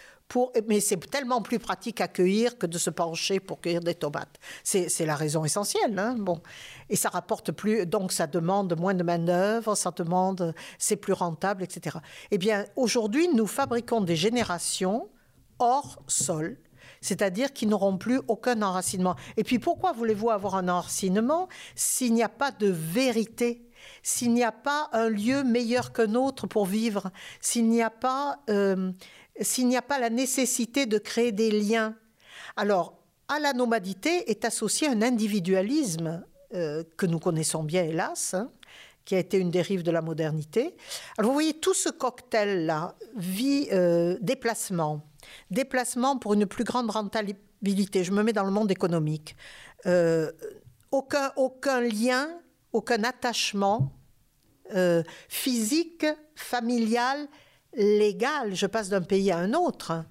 mais 0.66 0.80
c'est 0.80 0.98
tellement 1.10 1.42
plus 1.42 1.58
pratique 1.58 2.00
à 2.00 2.08
cueillir 2.08 2.58
que 2.58 2.66
de 2.66 2.78
se 2.78 2.90
pencher 2.90 3.40
pour 3.40 3.60
cueillir 3.60 3.80
des 3.80 3.94
tomates. 3.94 4.38
C'est 4.62 5.06
la 5.06 5.16
raison 5.16 5.44
essentielle. 5.44 5.98
Hein 5.98 6.16
bon. 6.18 6.40
Et 6.88 6.96
ça 6.96 7.08
rapporte 7.08 7.52
plus, 7.52 7.86
donc 7.86 8.12
ça 8.12 8.26
demande 8.26 8.78
moins 8.78 8.94
de 8.94 9.02
main-d'œuvre, 9.02 9.74
ça 9.74 9.90
demande, 9.90 10.54
c'est 10.78 10.96
plus 10.96 11.12
rentable, 11.12 11.62
etc. 11.62 11.98
Eh 12.30 12.38
bien, 12.38 12.64
aujourd'hui, 12.76 13.28
nous 13.28 13.46
fabriquons 13.46 14.00
des 14.00 14.16
générations 14.16 15.08
hors 15.58 16.02
sol, 16.06 16.58
c'est-à-dire 17.00 17.52
qui 17.52 17.66
n'auront 17.66 17.96
plus 17.96 18.20
aucun 18.28 18.60
enracinement. 18.62 19.14
Et 19.36 19.44
puis 19.44 19.58
pourquoi 19.58 19.92
voulez-vous 19.92 20.30
avoir 20.30 20.56
un 20.56 20.68
enracinement 20.68 21.48
s'il 21.74 22.14
n'y 22.14 22.22
a 22.22 22.28
pas 22.28 22.50
de 22.50 22.68
vérité? 22.68 23.66
S'il 24.02 24.34
n'y 24.34 24.44
a 24.44 24.52
pas 24.52 24.90
un 24.92 25.08
lieu 25.08 25.42
meilleur 25.42 25.92
qu'un 25.92 26.14
autre 26.14 26.46
pour 26.46 26.66
vivre, 26.66 27.10
s'il 27.40 27.68
n'y 27.68 27.82
a 27.82 27.90
pas 27.90 28.40
euh, 28.50 28.92
s'il 29.40 29.68
n'y 29.68 29.76
a 29.76 29.82
pas 29.82 29.98
la 29.98 30.10
nécessité 30.10 30.86
de 30.86 30.98
créer 30.98 31.32
des 31.32 31.50
liens. 31.50 31.96
Alors, 32.56 32.98
à 33.28 33.38
la 33.38 33.52
nomadité 33.52 34.30
est 34.30 34.44
associé 34.44 34.88
un 34.88 35.02
individualisme 35.02 36.24
euh, 36.54 36.82
que 36.96 37.06
nous 37.06 37.20
connaissons 37.20 37.62
bien, 37.62 37.84
hélas, 37.84 38.34
hein, 38.34 38.50
qui 39.04 39.14
a 39.14 39.18
été 39.18 39.38
une 39.38 39.50
dérive 39.50 39.82
de 39.82 39.90
la 39.90 40.02
modernité. 40.02 40.76
Alors, 41.16 41.30
vous 41.30 41.34
voyez, 41.34 41.54
tout 41.54 41.74
ce 41.74 41.88
cocktail-là, 41.88 42.96
vie, 43.16 43.68
euh, 43.72 44.18
déplacement, 44.20 45.06
déplacement 45.50 46.18
pour 46.18 46.34
une 46.34 46.46
plus 46.46 46.64
grande 46.64 46.90
rentabilité, 46.90 48.04
je 48.04 48.10
me 48.10 48.22
mets 48.22 48.32
dans 48.32 48.44
le 48.44 48.50
monde 48.50 48.70
économique, 48.70 49.36
euh, 49.86 50.32
aucun, 50.90 51.32
aucun 51.36 51.80
lien, 51.80 52.28
aucun 52.72 53.04
attachement 53.04 53.92
physique, 55.28 56.06
familial, 56.36 57.26
légal, 57.74 58.54
je 58.54 58.66
passe 58.66 58.88
d'un 58.88 59.02
pays 59.02 59.30
à 59.30 59.38
un 59.38 59.52
autre. 59.54 60.04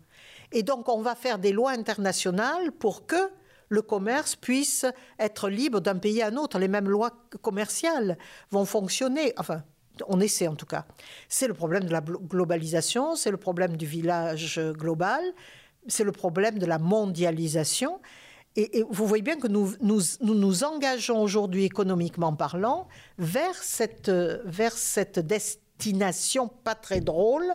Et 0.51 0.63
donc 0.63 0.89
on 0.89 1.01
va 1.01 1.15
faire 1.15 1.39
des 1.39 1.51
lois 1.51 1.71
internationales 1.71 2.71
pour 2.71 3.05
que 3.05 3.29
le 3.69 3.81
commerce 3.81 4.35
puisse 4.35 4.85
être 5.19 5.49
libre 5.49 5.79
d'un 5.79 5.97
pays 5.97 6.21
à 6.21 6.27
un 6.27 6.35
autre. 6.37 6.57
Les 6.57 6.67
mêmes 6.67 6.89
lois 6.89 7.11
commerciales 7.41 8.17
vont 8.49 8.65
fonctionner. 8.65 9.33
Enfin, 9.37 9.63
on 10.07 10.19
essaie 10.19 10.47
en 10.47 10.55
tout 10.55 10.65
cas. 10.65 10.85
C'est 11.27 11.47
le 11.47 11.53
problème 11.53 11.83
de 11.83 11.91
la 11.91 12.01
globalisation, 12.01 13.15
c'est 13.15 13.31
le 13.31 13.37
problème 13.37 13.77
du 13.77 13.85
village 13.85 14.59
global, 14.73 15.21
c'est 15.87 16.03
le 16.03 16.11
problème 16.11 16.57
de 16.57 16.65
la 16.65 16.79
mondialisation. 16.79 17.99
Et, 18.55 18.83
vous 18.89 19.05
voyez 19.05 19.21
bien 19.21 19.37
que 19.37 19.47
nous 19.47 19.75
nous, 19.79 20.01
nous, 20.21 20.63
engageons 20.63 21.21
aujourd'hui 21.21 21.65
économiquement 21.65 22.33
parlant 22.33 22.87
vers 23.19 23.55
cette, 23.61 24.09
vers 24.09 24.73
cette 24.73 25.19
destination 25.19 25.68
destination 25.79 26.49
pas 26.49 26.75
très 26.75 26.99
drôle, 26.99 27.45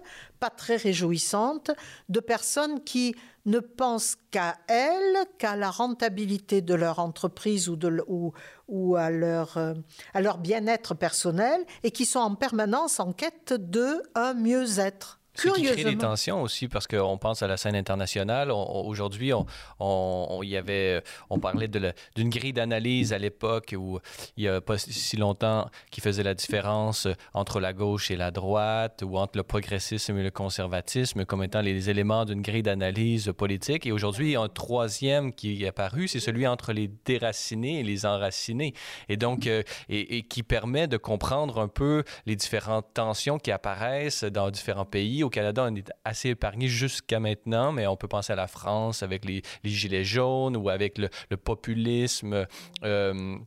pas 0.40 0.50
très 0.50 0.76
réjouissante, 0.76 1.70
de 2.08 2.20
personnes 2.20 2.82
qui 2.82 3.14
ne 3.44 3.58
pensent 3.58 4.16
qu'à 4.30 4.56
elles, 4.68 5.26
qu'à 5.38 5.56
la 5.56 5.70
rentabilité 5.70 6.62
de 6.62 6.74
leur 6.74 6.98
entreprise 6.98 7.68
ou, 7.68 8.96
à 8.96 9.10
leur, 9.10 9.58
euh, 9.58 9.74
à 10.14 10.22
leur 10.22 10.38
bien-être 10.38 10.94
personnel 10.94 11.60
et 11.82 11.90
qui 11.90 12.06
sont 12.06 12.20
en 12.20 12.34
permanence 12.34 12.98
en 12.98 13.12
quête 13.12 13.52
de 13.52 14.02
un 14.14 14.32
mieux-être. 14.32 15.20
Ce 15.34 15.48
qui 15.48 15.62
crée 15.64 15.84
des 15.84 15.98
tensions 15.98 16.42
aussi 16.42 16.68
parce 16.68 16.86
qu'on 16.86 17.18
pense 17.18 17.42
à 17.42 17.48
la 17.48 17.56
scène 17.56 17.74
internationale. 17.74 18.50
Aujourd'hui, 18.52 19.32
on, 19.32 19.46
on, 19.80 20.42
y 20.42 20.56
avait, 20.56 21.02
on 21.28 21.40
parlait 21.40 21.68
d'une 21.68 22.28
grille 22.30 22.52
d'analyse 22.52 23.12
à 23.12 23.18
l'époque 23.18 23.74
où 23.76 23.98
il 24.36 24.44
n'y 24.44 24.48
a 24.48 24.60
pas 24.60 24.78
si 24.78 25.16
longtemps 25.16 25.68
qui 25.90 26.00
faisait 26.00 26.22
la 26.22 26.34
différence 26.34 27.08
entre 27.32 27.58
la 27.58 27.72
gauche 27.72 28.10
et 28.10 28.16
la 28.16 28.30
droite 28.30 29.02
ou 29.04 29.18
entre 29.18 29.36
le 29.36 29.42
progressisme 29.42 30.16
et 30.18 30.22
le 30.22 30.30
conservatisme 30.30 31.24
comme 31.24 31.42
étant 31.42 31.62
les 31.62 31.90
éléments 31.90 32.24
d'une 32.24 32.42
grille 32.42 32.62
d'analyse 32.62 33.32
politique. 33.36 33.86
Et 33.86 33.92
aujourd'hui, 33.92 34.28
il 34.28 34.32
y 34.32 34.36
a 34.36 34.40
un 34.40 34.48
troisième 34.48 35.32
qui 35.32 35.64
est 35.64 35.68
apparu, 35.68 36.06
c'est 36.06 36.20
celui 36.20 36.46
entre 36.46 36.72
les 36.72 36.88
déracinés 37.04 37.80
et 37.80 37.82
les 37.82 38.06
enracinés. 38.06 38.74
Et 39.08 39.16
donc, 39.16 39.46
euh, 39.46 39.62
et, 39.88 40.18
et 40.18 40.22
qui 40.22 40.42
permet 40.42 40.86
de 40.86 40.96
comprendre 40.96 41.58
un 41.58 41.68
peu 41.68 42.04
les 42.26 42.36
différentes 42.36 42.86
tensions 42.94 43.38
qui 43.38 43.50
apparaissent 43.50 44.24
dans 44.24 44.50
différents 44.50 44.84
pays 44.84 45.23
au 45.24 45.30
Canada, 45.30 45.66
on 45.68 45.74
est 45.74 45.90
assez 46.04 46.30
épargné 46.30 46.68
jusqu'à 46.68 47.20
maintenant, 47.20 47.72
mais 47.72 47.86
on 47.86 47.96
peut 47.96 48.08
penser 48.08 48.32
à 48.32 48.36
la 48.36 48.46
France 48.46 49.02
avec 49.02 49.24
les, 49.24 49.42
gilets 49.64 50.04
jaunes 50.04 50.56
ou 50.56 50.68
avec 50.68 50.98
le, 50.98 51.08
populisme. 51.36 52.46
Euh, 52.84 53.38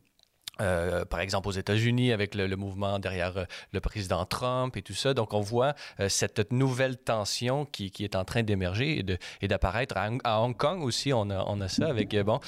euh, 0.60 1.04
par 1.04 1.20
exemple 1.20 1.48
aux 1.48 1.52
États-Unis 1.52 2.12
avec 2.12 2.34
le, 2.34 2.56
mouvement 2.56 2.98
derrière 2.98 3.36
euh, 3.36 3.44
le 3.72 3.80
président 3.80 4.24
Trump 4.24 4.76
et 4.76 4.82
tout 4.82 4.94
ça. 4.94 5.14
Donc 5.14 5.32
on 5.32 5.40
voit 5.40 5.74
euh, 6.00 6.08
cette 6.08 6.50
nouvelle 6.50 6.96
tension 6.96 7.64
qui, 7.64 7.90
qui 7.90 8.04
est 8.04 8.16
en 8.16 8.24
train 8.24 8.42
d'émerger 8.42 9.04
et 9.40 9.48
d'apparaître. 9.48 9.96
À, 9.96 10.40
Hong 10.40 10.56
Kong 10.56 10.82
aussi, 10.82 11.12
on 11.12 11.30
a, 11.30 11.44
on 11.46 11.60
a 11.60 11.68
ça 11.68 11.88
avec... 11.88 12.14
bon, 12.24 12.40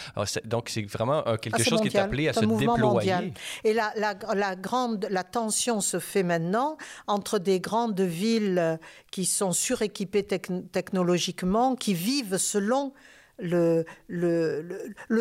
donc 0.45 0.69
c'est 0.69 0.83
vraiment 0.83 1.23
quelque 1.37 1.61
ah, 1.61 1.65
chose 1.65 1.81
qui 1.81 1.89
est 1.89 1.97
appelé 1.97 2.29
à 2.29 2.33
se 2.33 2.41
déployer. 2.41 2.81
Mondial. 2.81 3.33
Et 3.65 3.73
la, 3.73 3.93
la, 3.97 4.15
la, 4.35 4.57
grande, 4.57 5.07
la 5.11 5.25
tension 5.25 5.81
se 5.81 5.99
fait 5.99 6.23
maintenant 6.23 6.77
entre 7.07 7.39
des 7.39 7.61
grandes 7.61 8.01
villes 8.01 8.79
qui 9.11 9.25
sont 9.25 9.53
suréquipées 9.53 10.25
technologiquement, 10.25 11.77
qui 11.77 11.95
vivent 11.95 12.39
selon 12.39 12.93
le, 13.41 13.85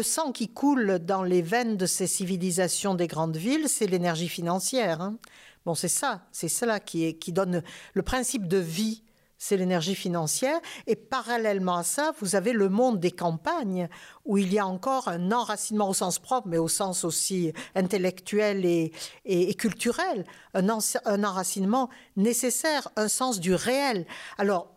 sang 0.03 0.32
qui 0.32 0.49
coule 0.49 0.99
dans 0.99 1.23
les 1.23 1.41
veines 1.41 1.77
de 1.77 1.86
ces 1.86 2.08
civilisations 2.08 2.95
des 2.95 3.08
grandes 3.08 3.38
villes, 3.38 3.67
c'est 3.67 3.88
l'énergie 3.88 4.29
financière. 4.29 5.01
Hein. 5.01 5.17
Bon, 5.65 5.75
c'est 5.75 5.88
ça, 5.88 6.21
c'est 6.32 6.49
cela 6.49 6.79
qui, 6.79 7.13
donne 7.27 7.63
le 7.93 8.01
principe 8.01 8.47
de 8.47 8.58
vie 8.58 9.03
c'est 9.41 9.55
l'énergie 9.55 9.95
financière. 9.95 10.60
Et 10.86 10.97
parallèlement 10.97 11.77
à 11.77 11.84
ça, 11.84 12.13
vous 12.19 12.36
avez 12.36 12.51
le 12.51 12.67
monde 12.67 12.99
des 12.99 13.12
campagnes, 13.12 13.88
où 14.25 14.38
il 14.38 14.51
y 14.51 14.60
a 14.60 14.67
encore 14.67 15.08
un 15.08 15.32
enracinement 15.32 15.88
au 15.88 15.93
sens 15.93 16.19
propre, 16.19 16.49
mais 16.49 16.58
au 16.58 16.67
sens 16.67 17.05
aussi 17.05 17.53
intellectuel 17.73 18.65
et, 18.65 18.91
et, 19.23 19.53
culturel, 19.53 20.25
un, 20.53 20.67
un 20.67 21.23
enracinement 21.23 21.89
nécessaire, 22.17 22.89
un 22.97 23.08
sens 23.08 23.39
du 23.39 23.53
réel. 23.53 24.05
Alors, 24.38 24.75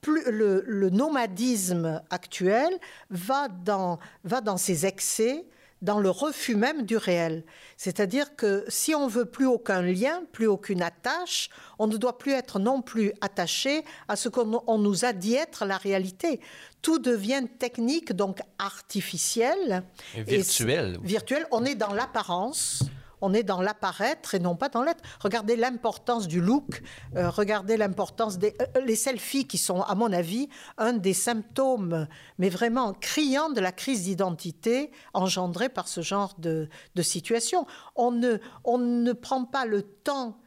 plus 0.00 0.22
le, 0.30 0.90
nomadisme 0.90 2.02
actuel 2.10 2.78
va 3.10 3.48
dans, 3.48 3.98
va 4.24 4.40
dans 4.40 4.56
ses 4.56 4.86
excès, 4.86 5.44
dans 5.82 5.98
le 5.98 6.10
refus 6.10 6.56
même 6.56 6.84
du 6.84 6.96
réel. 6.96 7.44
C'est-à-dire 7.76 8.36
que 8.36 8.64
si 8.68 8.94
on 8.94 9.06
veut 9.06 9.24
plus 9.24 9.46
aucun 9.46 9.80
lien, 9.80 10.22
plus 10.32 10.46
aucune 10.46 10.82
attache, 10.82 11.48
on 11.78 11.86
ne 11.86 11.96
doit 11.96 12.18
plus 12.18 12.32
être 12.32 12.58
non 12.58 12.82
plus 12.82 13.12
attaché 13.20 13.84
à 14.08 14.16
ce 14.16 14.28
qu'on 14.28 14.78
nous 14.78 15.04
a 15.04 15.12
dit 15.12 15.34
être 15.34 15.64
la 15.64 15.78
réalité. 15.78 16.40
Tout 16.82 16.98
devient 16.98 17.46
technique, 17.58 18.12
donc 18.12 18.40
artificiel. 18.58 19.82
Et 20.14 20.22
virtuel. 20.22 20.98
virtuel. 21.02 21.46
On 21.50 21.64
est 21.64 21.74
dans 21.74 21.94
l'apparence 21.94 22.82
on 23.20 23.34
est 23.34 23.42
dans 23.42 23.60
l'apparaître 23.60 24.34
et 24.34 24.38
non 24.38 24.56
pas 24.56 24.68
dans 24.68 24.82
l'être. 24.82 25.02
Regardez 25.20 25.56
l'importance 25.56 26.28
du 26.28 26.40
look, 26.40 26.82
euh, 27.16 27.30
regardez 27.30 27.76
l'importance 27.76 28.38
des 28.38 28.54
euh, 28.60 28.80
les 28.80 28.96
selfies 28.96 29.46
qui 29.46 29.58
sont, 29.58 29.82
à 29.82 29.94
mon 29.94 30.12
avis, 30.12 30.48
un 30.78 30.92
des 30.92 31.14
symptômes, 31.14 32.06
mais 32.38 32.48
vraiment 32.48 32.92
criants 32.92 33.50
de 33.50 33.60
la 33.60 33.72
crise 33.72 34.04
d'identité 34.04 34.90
engendrée 35.14 35.68
par 35.68 35.88
ce 35.88 36.00
genre 36.00 36.34
de, 36.38 36.68
situation. 37.02 37.66
On 37.96 38.10
ne, 38.10 38.38
on 38.64 38.78
ne 38.78 39.12
prend 39.12 39.44
pas 39.44 39.64
le 39.64 39.82
temps 39.82 40.38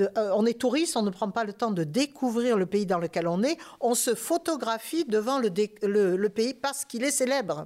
euh, 0.00 0.30
on 0.34 0.44
est 0.44 0.60
touriste, 0.60 0.96
on 0.96 1.02
ne 1.02 1.10
prend 1.10 1.30
pas 1.30 1.44
le 1.44 1.52
temps 1.52 1.70
de 1.70 1.82
découvrir 1.82 2.58
le 2.58 2.66
pays 2.66 2.84
dans 2.84 2.98
lequel 2.98 3.26
on 3.26 3.42
est, 3.42 3.56
on 3.80 3.94
se 3.94 4.14
photographie 4.14 5.04
devant 5.04 5.38
le 5.40 6.28
pays 6.28 6.54
parce 6.54 6.84
qu'il 6.84 7.04
est 7.04 7.10
célèbre. 7.10 7.64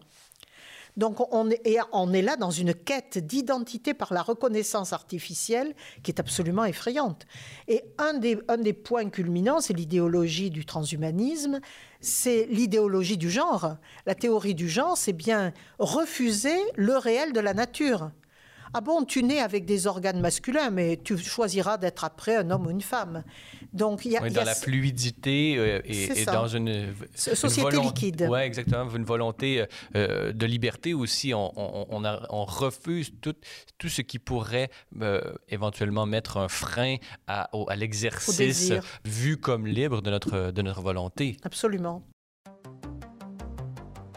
Donc 0.97 1.21
on 1.33 1.49
est, 1.51 2.23
là 2.23 2.37
dans 2.37 2.51
une 2.51 2.75
quête 2.75 3.19
d'identité 3.19 3.95
par 3.95 4.13
la 4.13 4.23
reconnaissance 4.23 4.93
artificielle 4.93 5.75
qui 6.03 6.11
est 6.11 6.21
absolument 6.21 6.65
effrayante. 6.65 7.27
Et 7.69 7.83
un 7.99 8.15
des 8.15 8.73
points 8.73 9.09
culminants, 9.09 9.61
c'est 9.61 9.73
l'idéologie 9.73 10.51
du 10.51 10.67
transhumanisme, 10.67 11.61
c'est 12.01 12.47
l'idéologie 12.51 13.17
du 13.17 13.31
genre. 13.31 13.77
La 14.07 14.15
théorie 14.15 14.55
du 14.55 14.69
genre, 14.69 14.97
c'est 14.97 15.13
bien 15.13 15.53
refuser 15.79 16.59
le 16.77 16.97
réel 16.97 17.33
de 17.33 17.41
la 17.41 17.55
nature. 17.55 18.11
Ah 18.75 18.81
bon, 18.81 19.05
tu 19.05 19.23
nais 19.23 19.41
avec 19.41 19.65
des 19.65 19.87
organes 19.87 20.21
masculins, 20.21 20.71
mais 20.71 20.99
tu 21.03 21.19
choisiras 21.19 21.77
d'être 21.77 22.05
après 22.05 22.37
un 22.37 22.51
homme 22.51 22.67
ou 22.67 22.71
une 22.71 22.81
femme. 22.81 23.23
Donc, 23.73 24.05
il 24.05 24.13
y 24.13 24.17
a. 24.17 24.29
dans 24.31 24.45
la 24.45 24.55
fluidité 24.55 25.57
euh, 25.59 25.81
et, 25.85 26.25
dans 26.25 26.47
une. 26.47 26.95
Société 27.15 27.81
liquide. 27.81 28.29
Oui, 28.31 28.41
exactement. 28.41 28.89
Une 28.95 29.05
volonté 29.05 29.61
euh, 29.61 29.67
euh, 29.97 30.33
de 30.33 30.47
liberté 30.47 30.95
aussi. 30.95 31.35
On, 31.35 31.53
on, 31.57 32.45
refuse 32.45 33.13
tout, 33.21 33.35
tout, 33.79 33.89
ce 33.89 34.03
qui 34.03 34.19
pourrait 34.19 34.71
éventuellement 35.49 36.07
mettre 36.07 36.37
un 36.37 36.49
frein 36.49 36.97
à, 37.27 37.51
à 37.69 37.77
l'exercice 37.77 38.73
vu 39.05 39.37
comme 39.37 39.67
libre 39.67 40.03
de 40.03 40.11
notre, 40.11 40.51
de 40.51 40.63
notre 40.63 40.81
volonté. 40.81 41.37
Absolument. 41.45 42.03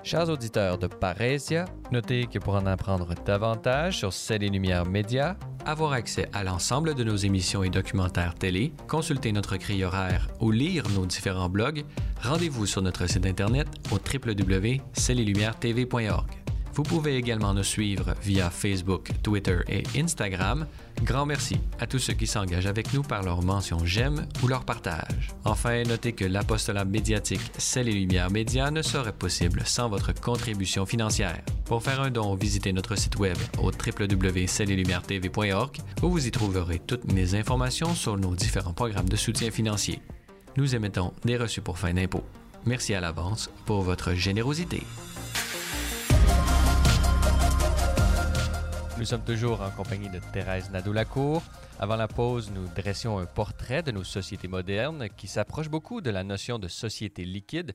Chers 0.05 0.29
auditeurs 0.29 0.77
de 0.77 0.85
Parésia, 0.85 1.65
notez 1.91 2.27
que 2.27 2.37
pour 2.37 2.53
en 2.53 2.67
apprendre 2.67 3.15
davantage 3.25 3.97
sur 3.97 4.13
Celles 4.13 4.43
et 4.43 4.49
Lumières 4.49 4.85
Média, 4.85 5.35
avoir 5.65 5.93
accès 5.93 6.29
à 6.31 6.43
l'ensemble 6.43 6.93
de 6.93 7.03
nos 7.03 7.15
émissions 7.15 7.63
et 7.63 7.71
documentaires 7.71 8.35
télé, 8.35 8.71
consulter 8.87 9.31
notre 9.31 9.57
grille 9.57 9.83
horaire 9.83 10.27
ou 10.39 10.51
lire 10.51 10.83
nos 10.93 11.07
différents 11.07 11.49
blogs, 11.49 11.83
rendez-vous 12.21 12.67
sur 12.67 12.83
notre 12.83 13.07
site 13.07 13.25
internet 13.25 13.67
au 13.91 13.95
www.cellesetlumières.tv.org. 13.95 16.44
Vous 16.75 16.83
pouvez 16.83 17.15
également 17.15 17.53
nous 17.53 17.63
suivre 17.63 18.13
via 18.21 18.49
Facebook, 18.49 19.09
Twitter 19.23 19.59
et 19.69 19.83
Instagram. 19.97 20.67
Grand 21.03 21.25
merci 21.25 21.55
à 21.79 21.87
tous 21.87 21.99
ceux 21.99 22.11
qui 22.13 22.27
s'engagent 22.27 22.65
avec 22.65 22.93
nous 22.93 23.01
par 23.01 23.23
leur 23.23 23.41
mention 23.41 23.85
j'aime 23.85 24.27
ou 24.43 24.47
leur 24.47 24.65
partage. 24.65 25.29
Enfin, 25.45 25.83
notez 25.83 26.11
que 26.11 26.25
l'apostolat 26.25 26.83
médiatique 26.83 27.39
Celles 27.57 27.87
et 27.87 27.93
Lumières 27.93 28.29
Média 28.29 28.71
ne 28.71 28.81
serait 28.81 29.13
possible 29.13 29.61
sans 29.65 29.87
votre 29.87 30.13
contribution 30.13 30.85
financière. 30.85 31.39
Pour 31.63 31.81
faire 31.81 32.01
un 32.01 32.11
don, 32.11 32.35
visitez 32.35 32.73
notre 32.73 32.97
site 32.97 33.17
web 33.19 33.37
au 33.57 33.71
www.cellesetlumières.tv.org 33.71 35.77
où 36.03 36.09
vous 36.09 36.27
y 36.27 36.31
trouverez 36.31 36.79
toutes 36.79 37.09
mes 37.09 37.35
informations 37.35 37.95
sur 37.95 38.17
nos 38.17 38.35
différents 38.35 38.73
programmes 38.73 39.07
de 39.07 39.15
soutien 39.15 39.49
financier. 39.49 40.01
Nous 40.57 40.75
émettons 40.75 41.13
des 41.23 41.37
reçus 41.37 41.61
pour 41.61 41.77
fin 41.77 41.93
d'impôt. 41.93 42.25
Merci 42.65 42.93
à 42.93 42.99
l'avance 42.99 43.49
pour 43.65 43.81
votre 43.81 44.13
générosité. 44.13 44.83
Nous 48.97 49.03
sommes 49.03 49.23
toujours 49.23 49.61
en 49.61 49.71
compagnie 49.71 50.09
de 50.09 50.19
Thérèse 50.31 50.71
Nadeau-Lacour. 50.71 51.43
Avant 51.79 51.97
la 51.97 52.07
pause, 52.07 52.49
nous 52.51 52.65
dressions 52.73 53.17
un 53.17 53.25
portrait 53.25 53.83
de 53.83 53.91
nos 53.91 54.05
sociétés 54.05 54.47
modernes 54.47 55.09
qui 55.17 55.27
s'approche 55.27 55.67
beaucoup 55.69 55.99
de 55.99 56.09
la 56.09 56.23
notion 56.23 56.59
de 56.59 56.69
société 56.69 57.25
liquide, 57.25 57.73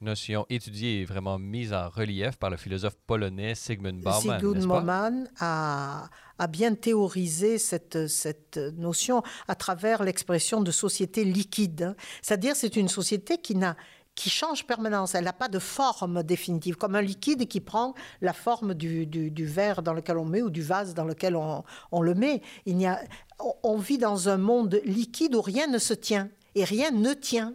notion 0.00 0.46
étudiée 0.48 1.00
et 1.00 1.04
vraiment 1.04 1.38
mise 1.38 1.74
en 1.74 1.90
relief 1.90 2.36
par 2.36 2.48
le 2.48 2.56
philosophe 2.56 2.96
polonais 3.06 3.54
Sigmund 3.54 4.00
Bauman. 4.00 4.38
Sigmund 4.38 4.66
Bauman 4.66 5.28
a, 5.40 6.08
a, 6.38 6.46
bien 6.46 6.74
théorisé 6.74 7.58
cette, 7.58 8.08
cette 8.08 8.56
notion 8.56 9.22
à 9.48 9.54
travers 9.54 10.02
l'expression 10.02 10.62
de 10.62 10.70
société 10.70 11.22
liquide. 11.24 11.94
C'est-à-dire 12.22 12.56
c'est 12.56 12.76
une 12.76 12.88
société 12.88 13.36
qui 13.36 13.56
n'a 13.56 13.76
qui 14.14 14.30
change 14.30 14.66
permanence. 14.66 15.14
Elle 15.14 15.24
n'a 15.24 15.32
pas 15.32 15.48
de 15.48 15.58
forme 15.58 16.22
définitive, 16.22 16.76
comme 16.76 16.94
un 16.94 17.02
liquide 17.02 17.48
qui 17.48 17.60
prend 17.60 17.94
la 18.20 18.32
forme 18.32 18.74
du, 18.74 19.06
du, 19.06 19.46
verre 19.46 19.82
dans 19.82 19.94
lequel 19.94 20.18
on 20.18 20.24
met 20.24 20.42
ou 20.42 20.50
du 20.50 20.62
vase 20.62 20.94
dans 20.94 21.04
lequel 21.04 21.36
on, 21.36 21.64
on 21.90 22.02
le 22.02 22.14
met. 22.14 22.42
Il 22.66 22.80
y 22.80 22.86
a, 22.86 23.00
on 23.62 23.78
vit 23.78 23.98
dans 23.98 24.28
un 24.28 24.36
monde 24.36 24.80
liquide 24.84 25.34
où 25.34 25.40
rien 25.40 25.66
ne 25.66 25.78
se 25.78 25.94
tient 25.94 26.28
et 26.54 26.64
rien 26.64 26.90
ne 26.90 27.12
tient. 27.14 27.54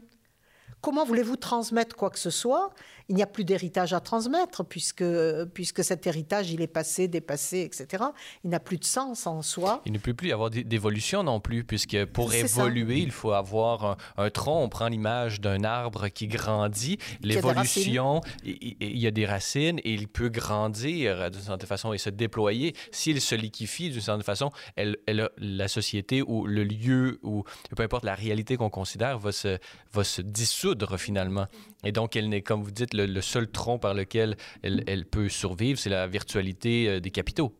comment 0.82 1.06
voulez-vous 1.06 1.36
transmettre 1.38 1.96
quoi 1.96 2.10
que 2.10 2.20
ce 2.20 2.30
soit 2.30 2.74
Il 3.10 3.16
n'y 3.16 3.24
a 3.24 3.28
plus 3.28 3.46
d'héritage 3.46 3.94
à 3.94 4.00
transmettre 4.00 4.66
puisque, 4.66 5.06
puisque 5.54 5.84
cet 5.84 6.08
héritage, 6.08 6.52
il 6.52 6.62
est 6.62 6.68
passé, 6.68 7.08
dépassé, 7.08 7.62
etc. 7.62 8.04
Il 8.44 8.50
n'a 8.50 8.60
plus 8.60 8.78
de 8.78 8.84
sens 8.84 9.28
en 9.28 9.42
soi. 9.42 9.82
Il 9.86 9.94
ne 9.94 9.98
peut 9.98 10.14
plus 10.14 10.30
y 10.30 10.32
avoir 10.34 10.50
d'évolution 10.50 11.24
non 11.24 11.40
plus, 11.40 11.64
puisque 11.64 12.06
pour 12.06 12.34
évoluer, 12.34 13.00
il 13.00 13.12
faut 13.12 13.32
avoir 13.32 13.98
un, 14.18 14.30
tronc. 14.30 14.62
On 14.64 14.70
prend 14.70 14.88
l'image 14.88 15.40
d'un 15.40 15.64
arbre 15.64 16.10
qui 16.10 16.28
grandit. 16.28 16.98
L'évolution, 17.22 18.22
il, 18.44 18.98
y 18.98 19.08
a 19.08 19.12
des 19.12 19.26
racines 19.26 19.80
et 19.80 19.94
il 19.94 20.08
peut 20.08 20.30
grandir 20.30 21.32
d'une 21.32 21.42
certaine 21.42 21.68
façon 21.68 21.94
et 21.94 21.98
se 21.98 22.10
déployer. 22.10 22.76
S'il 22.92 23.22
se 23.22 23.36
liquifie 23.36 23.90
d'une 23.90 24.02
certaine 24.02 24.24
façon, 24.24 24.52
elle, 24.76 24.98
elle, 25.06 25.30
la 25.38 25.68
société 25.68 26.22
ou 26.22 26.46
le 26.46 26.64
lieu 26.64 27.20
ou 27.24 27.44
peu 27.76 27.84
importe 27.84 28.04
la 28.04 28.16
réalité 28.16 28.58
qu'on 28.58 28.70
considère 28.70 29.18
va 29.18 29.32
se, 29.32 29.58
va 29.94 30.04
se 30.04 30.22
dissoudre 30.22 30.98
finalement. 30.98 31.48
Et 31.84 31.92
donc, 31.92 32.16
elle 32.16 32.30
n'est, 32.30 32.42
comme 32.42 32.64
vous 32.64 32.72
dites, 32.72 32.94
le, 33.06 33.22
seul 33.22 33.48
tronc 33.50 33.80
par 33.80 33.94
lequel 33.94 34.38
elle, 34.64 34.84
elle 34.88 35.06
peut 35.06 35.30
survivre, 35.30 35.80
c'est 35.80 35.90
la 35.90 36.08
virtualité 36.08 36.88
euh, 36.88 37.00
des 37.00 37.12
capitaux. 37.12 37.54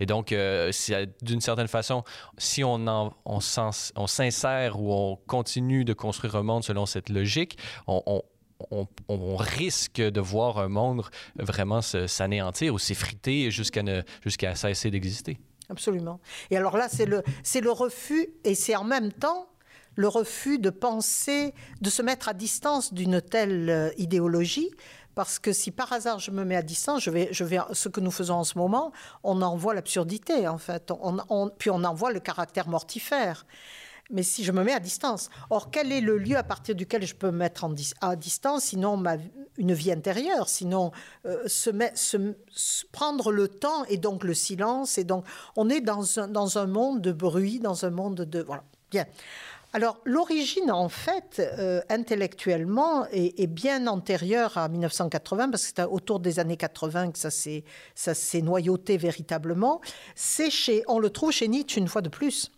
Et 0.00 0.06
donc, 0.06 0.32
euh, 0.32 0.72
d'une 1.22 1.40
certaine 1.40 1.68
façon, 1.68 2.02
si 2.36 2.64
on, 2.64 2.86
en, 2.86 3.12
on, 3.24 3.38
on 3.96 4.06
s'insère 4.06 4.80
ou 4.80 4.92
on 4.92 5.16
continue 5.26 5.84
de 5.84 5.92
construire 5.92 6.36
un 6.36 6.42
monde 6.42 6.64
selon 6.64 6.86
cette 6.86 7.08
logique, 7.08 7.58
on, 7.86 8.02
on 8.06 8.22
on, 8.72 8.88
on, 9.08 9.36
risque 9.36 10.00
de 10.00 10.20
voir 10.20 10.58
un 10.58 10.66
monde 10.68 11.02
vraiment 11.36 11.80
s'anéantir 11.80 12.74
ou 12.74 12.78
s'effriter 12.80 13.52
jusqu'à 13.52 13.84
jusqu'à 14.24 14.56
cesser 14.56 14.90
d'exister. 14.90 15.38
Absolument. 15.70 16.20
Et 16.50 16.56
alors 16.56 16.76
là, 16.76 16.88
c'est 16.88 17.06
le, 17.06 17.22
c'est 17.42 17.60
le 17.60 17.70
refus, 17.70 18.28
et 18.44 18.54
c'est 18.54 18.74
en 18.74 18.84
même 18.84 19.12
temps 19.12 19.47
le 19.98 20.06
refus 20.06 20.60
de 20.60 20.70
penser, 20.70 21.52
de 21.80 21.90
se 21.90 22.02
mettre 22.02 22.28
à 22.28 22.32
distance 22.32 22.94
d'une 22.94 23.20
telle 23.20 23.68
euh, 23.68 23.90
idéologie, 23.98 24.70
parce 25.16 25.40
que 25.40 25.52
si 25.52 25.72
par 25.72 25.92
hasard 25.92 26.20
je 26.20 26.30
me 26.30 26.44
mets 26.44 26.54
à 26.54 26.62
distance, 26.62 27.02
je 27.02 27.10
vais, 27.10 27.28
je 27.32 27.42
vais, 27.42 27.58
ce 27.72 27.88
que 27.88 27.98
nous 27.98 28.12
faisons 28.12 28.36
en 28.36 28.44
ce 28.44 28.56
moment, 28.56 28.92
on 29.24 29.42
en 29.42 29.56
voit 29.56 29.74
l'absurdité 29.74 30.46
en 30.46 30.56
fait, 30.56 30.92
on, 30.92 31.50
puis 31.50 31.70
on 31.70 31.82
en 31.82 31.94
voit 31.94 32.12
le 32.12 32.20
caractère 32.20 32.68
mortifère. 32.68 33.44
Mais 34.10 34.22
si 34.22 34.44
je 34.44 34.52
me 34.52 34.62
mets 34.62 34.72
à 34.72 34.78
distance, 34.78 35.30
or 35.50 35.72
quel 35.72 35.90
est 35.90 36.00
le 36.00 36.16
lieu 36.16 36.36
à 36.36 36.44
partir 36.44 36.76
duquel 36.76 37.04
je 37.04 37.16
peux 37.16 37.32
me 37.32 37.38
mettre 37.38 37.64
en 37.64 37.74
à 38.00 38.14
distance, 38.14 38.62
sinon 38.66 38.96
ma, 38.96 39.16
une 39.56 39.74
vie 39.74 39.90
intérieure, 39.90 40.48
sinon 40.48 40.92
euh, 41.26 41.42
se, 41.48 41.70
se, 41.94 42.86
prendre 42.92 43.32
le 43.32 43.48
temps 43.48 43.84
et 43.86 43.96
donc 43.96 44.22
le 44.22 44.32
silence, 44.32 44.96
et 44.96 45.04
donc 45.04 45.24
on 45.56 45.68
est 45.68 45.80
dans 45.80 46.20
un, 46.20 46.28
dans 46.28 46.56
un 46.56 46.66
monde 46.66 47.02
de 47.02 47.10
bruit, 47.10 47.58
dans 47.58 47.84
un 47.84 47.90
monde 47.90 48.20
de 48.20 48.40
voilà. 48.40 48.62
Bien. 48.92 49.04
Alors 49.74 49.98
l'origine, 50.04 50.70
en 50.70 50.88
fait, 50.88 51.40
euh, 51.40 51.82
intellectuellement, 51.90 53.06
est, 53.12 53.46
bien 53.46 53.86
antérieure 53.86 54.56
à 54.56 54.68
1980, 54.68 55.50
parce 55.50 55.66
que 55.66 55.72
c'est 55.76 55.84
autour 55.84 56.20
des 56.20 56.38
années 56.38 56.56
80 56.56 57.12
que 57.12 57.18
ça 57.18 57.30
s'est, 57.30 57.64
ça 57.94 58.14
s'est 58.14 58.40
noyauté 58.40 58.96
véritablement. 58.96 59.80
C'est 60.14 60.50
chez, 60.50 60.84
on 60.88 60.98
le 60.98 61.10
trouve 61.10 61.32
chez 61.32 61.48
Nietzsche 61.48 61.78
une 61.78 61.88
fois 61.88 62.00
de 62.00 62.08
plus. 62.08 62.50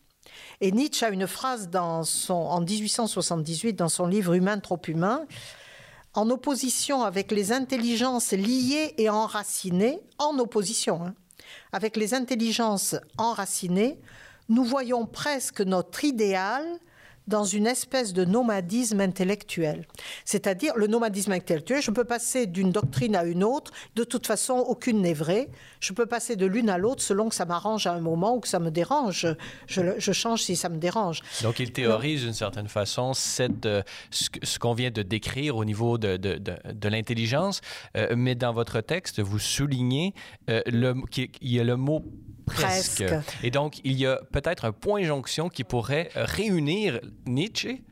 Et 0.60 0.70
Nietzsche 0.70 1.04
a 1.04 1.10
une 1.10 1.26
phrase 1.26 1.68
dans 1.68 2.04
son, 2.04 2.34
en 2.34 2.60
1878 2.60 3.72
dans 3.72 3.88
son 3.88 4.06
livre 4.06 4.34
Humain 4.34 4.60
trop 4.60 4.80
humain, 4.86 5.26
en 6.14 6.30
opposition 6.30 7.02
avec 7.02 7.32
les 7.32 7.50
intelligences 7.50 8.32
liées 8.32 8.94
et 8.98 9.08
enracinées, 9.08 10.00
en 10.18 10.38
opposition 10.38 11.04
hein, 11.04 11.14
avec 11.72 11.96
les 11.96 12.14
intelligences 12.14 12.94
enracinées, 13.18 13.98
nous 14.48 14.64
voyons 14.64 15.06
presque 15.06 15.60
notre 15.60 16.04
idéal 16.04 16.64
dans 17.26 17.44
une 17.44 17.66
espèce 17.66 18.12
de 18.12 18.24
nomadisme 18.24 19.00
intellectuel. 19.00 19.86
C'est-à-dire, 20.24 20.72
le 20.76 20.86
nomadisme 20.86 21.32
intellectuel, 21.32 21.80
je 21.82 21.90
peux 21.90 22.04
passer 22.04 22.46
d'une 22.46 22.70
doctrine 22.72 23.14
à 23.16 23.24
une 23.24 23.44
autre, 23.44 23.72
de 23.94 24.04
toute 24.04 24.26
façon, 24.26 24.54
aucune 24.54 25.00
n'est 25.02 25.14
vraie. 25.14 25.48
Je 25.80 25.92
peux 25.92 26.06
passer 26.06 26.36
de 26.36 26.46
l'une 26.46 26.68
à 26.68 26.78
l'autre 26.78 27.02
selon 27.02 27.28
que 27.28 27.34
ça 27.34 27.44
m'arrange 27.44 27.86
à 27.86 27.92
un 27.92 28.00
moment 28.00 28.36
ou 28.36 28.40
que 28.40 28.48
ça 28.48 28.58
me 28.58 28.70
dérange. 28.70 29.26
Je, 29.66 30.12
change 30.12 30.42
si 30.42 30.56
ça 30.56 30.68
me 30.68 30.78
dérange. 30.78 31.22
Donc, 31.42 31.60
il 31.60 31.72
théorise 31.72 32.22
d'une 32.22 32.32
certaine 32.32 32.68
façon 32.68 33.12
euh, 33.40 33.82
ce, 34.10 34.58
qu'on 34.58 34.74
vient 34.74 34.90
de 34.90 35.02
décrire 35.02 35.56
au 35.56 35.64
niveau 35.64 35.98
de, 35.98 36.16
de, 36.16 36.88
l'intelligence, 36.88 37.60
euh, 37.96 38.14
mais 38.16 38.34
dans 38.34 38.52
votre 38.52 38.80
texte, 38.80 39.20
vous 39.20 39.38
soulignez 39.38 40.14
euh, 40.48 40.62
qu'il 41.10 41.28
y 41.42 41.60
a 41.60 41.64
le 41.64 41.76
mot 41.76 42.04
presque. 42.54 43.04
Et 43.42 43.50
donc, 43.50 43.80
il 43.84 43.92
y 43.92 44.06
a 44.06 44.20
peut-être 44.32 44.64
un 44.64 44.72
point 44.72 45.02
jonction 45.02 45.48
qui 45.48 45.64
pourrait 45.64 46.10
réunir 46.14 47.00
Nietzsche 47.26 47.82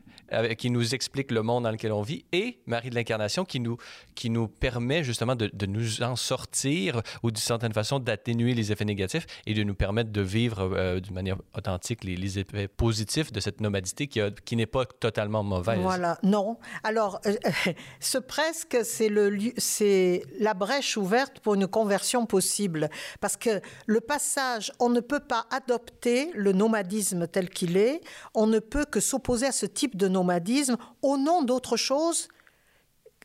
qui 0.57 0.69
nous 0.69 0.93
explique 0.93 1.31
le 1.31 1.41
monde 1.41 1.63
dans 1.63 1.71
lequel 1.71 1.91
on 1.91 2.01
vit, 2.01 2.25
et 2.31 2.59
Marie 2.65 2.89
de 2.89 2.95
l'Incarnation 2.95 3.45
qui 3.45 3.59
nous, 3.59 3.77
qui 4.15 4.29
nous 4.29 4.47
permet 4.47 5.03
justement 5.03 5.35
de, 5.35 5.49
de 5.51 5.65
nous 5.65 6.03
en 6.03 6.15
sortir 6.15 7.01
ou 7.23 7.31
d'une 7.31 7.37
certaine 7.37 7.73
façon 7.73 7.99
d'atténuer 7.99 8.53
les 8.53 8.71
effets 8.71 8.85
négatifs 8.85 9.25
et 9.45 9.53
de 9.53 9.63
nous 9.63 9.75
permettre 9.75 10.11
de 10.11 10.21
vivre 10.21 10.61
euh, 10.61 10.99
d'une 10.99 11.13
manière 11.13 11.37
authentique 11.57 12.03
les, 12.03 12.15
les, 12.15 12.39
effets 12.39 12.67
positifs 12.67 13.31
de 13.31 13.39
cette 13.39 13.61
nomadité 13.61 14.07
qui, 14.07 14.21
qui 14.45 14.55
n'est 14.55 14.65
pas 14.65 14.85
totalement 14.85 15.43
mauvaise. 15.43 15.79
Voilà, 15.79 16.17
non. 16.23 16.57
Alors, 16.83 17.19
euh, 17.25 17.35
ce 17.99 18.17
presque, 18.17 18.77
c'est 18.83 20.23
la 20.39 20.53
brèche 20.53 20.97
ouverte 20.97 21.39
pour 21.39 21.55
une 21.55 21.67
conversion 21.67 22.25
possible. 22.25 22.89
Parce 23.19 23.37
que 23.37 23.61
le 23.85 24.01
passage, 24.01 24.71
on 24.79 24.89
ne 24.89 24.99
peut 24.99 25.19
pas 25.19 25.45
adopter 25.51 26.31
le 26.35 26.51
nomadisme 26.51 27.27
tel 27.27 27.49
qu'il 27.49 27.77
est, 27.77 28.01
on 28.35 28.47
ne 28.47 28.59
peut 28.59 28.85
que 28.85 28.99
s'opposer 28.99 29.47
à 29.47 29.51
ce 29.51 29.65
type 29.65 29.97
de 29.97 30.07
nomadisme 30.07 30.18
nomadisme 30.19 30.77
au 31.01 31.17
nom 31.17 31.43
d'autre 31.43 31.77
chose, 31.77 32.27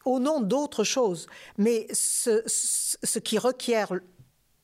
au 0.05 0.19
nom 0.19 0.41
d'autre 0.41 0.85
chose. 0.85 1.27
Mais 1.59 1.87
ce, 1.93 3.19
qui 3.19 3.39
requiert 3.39 3.93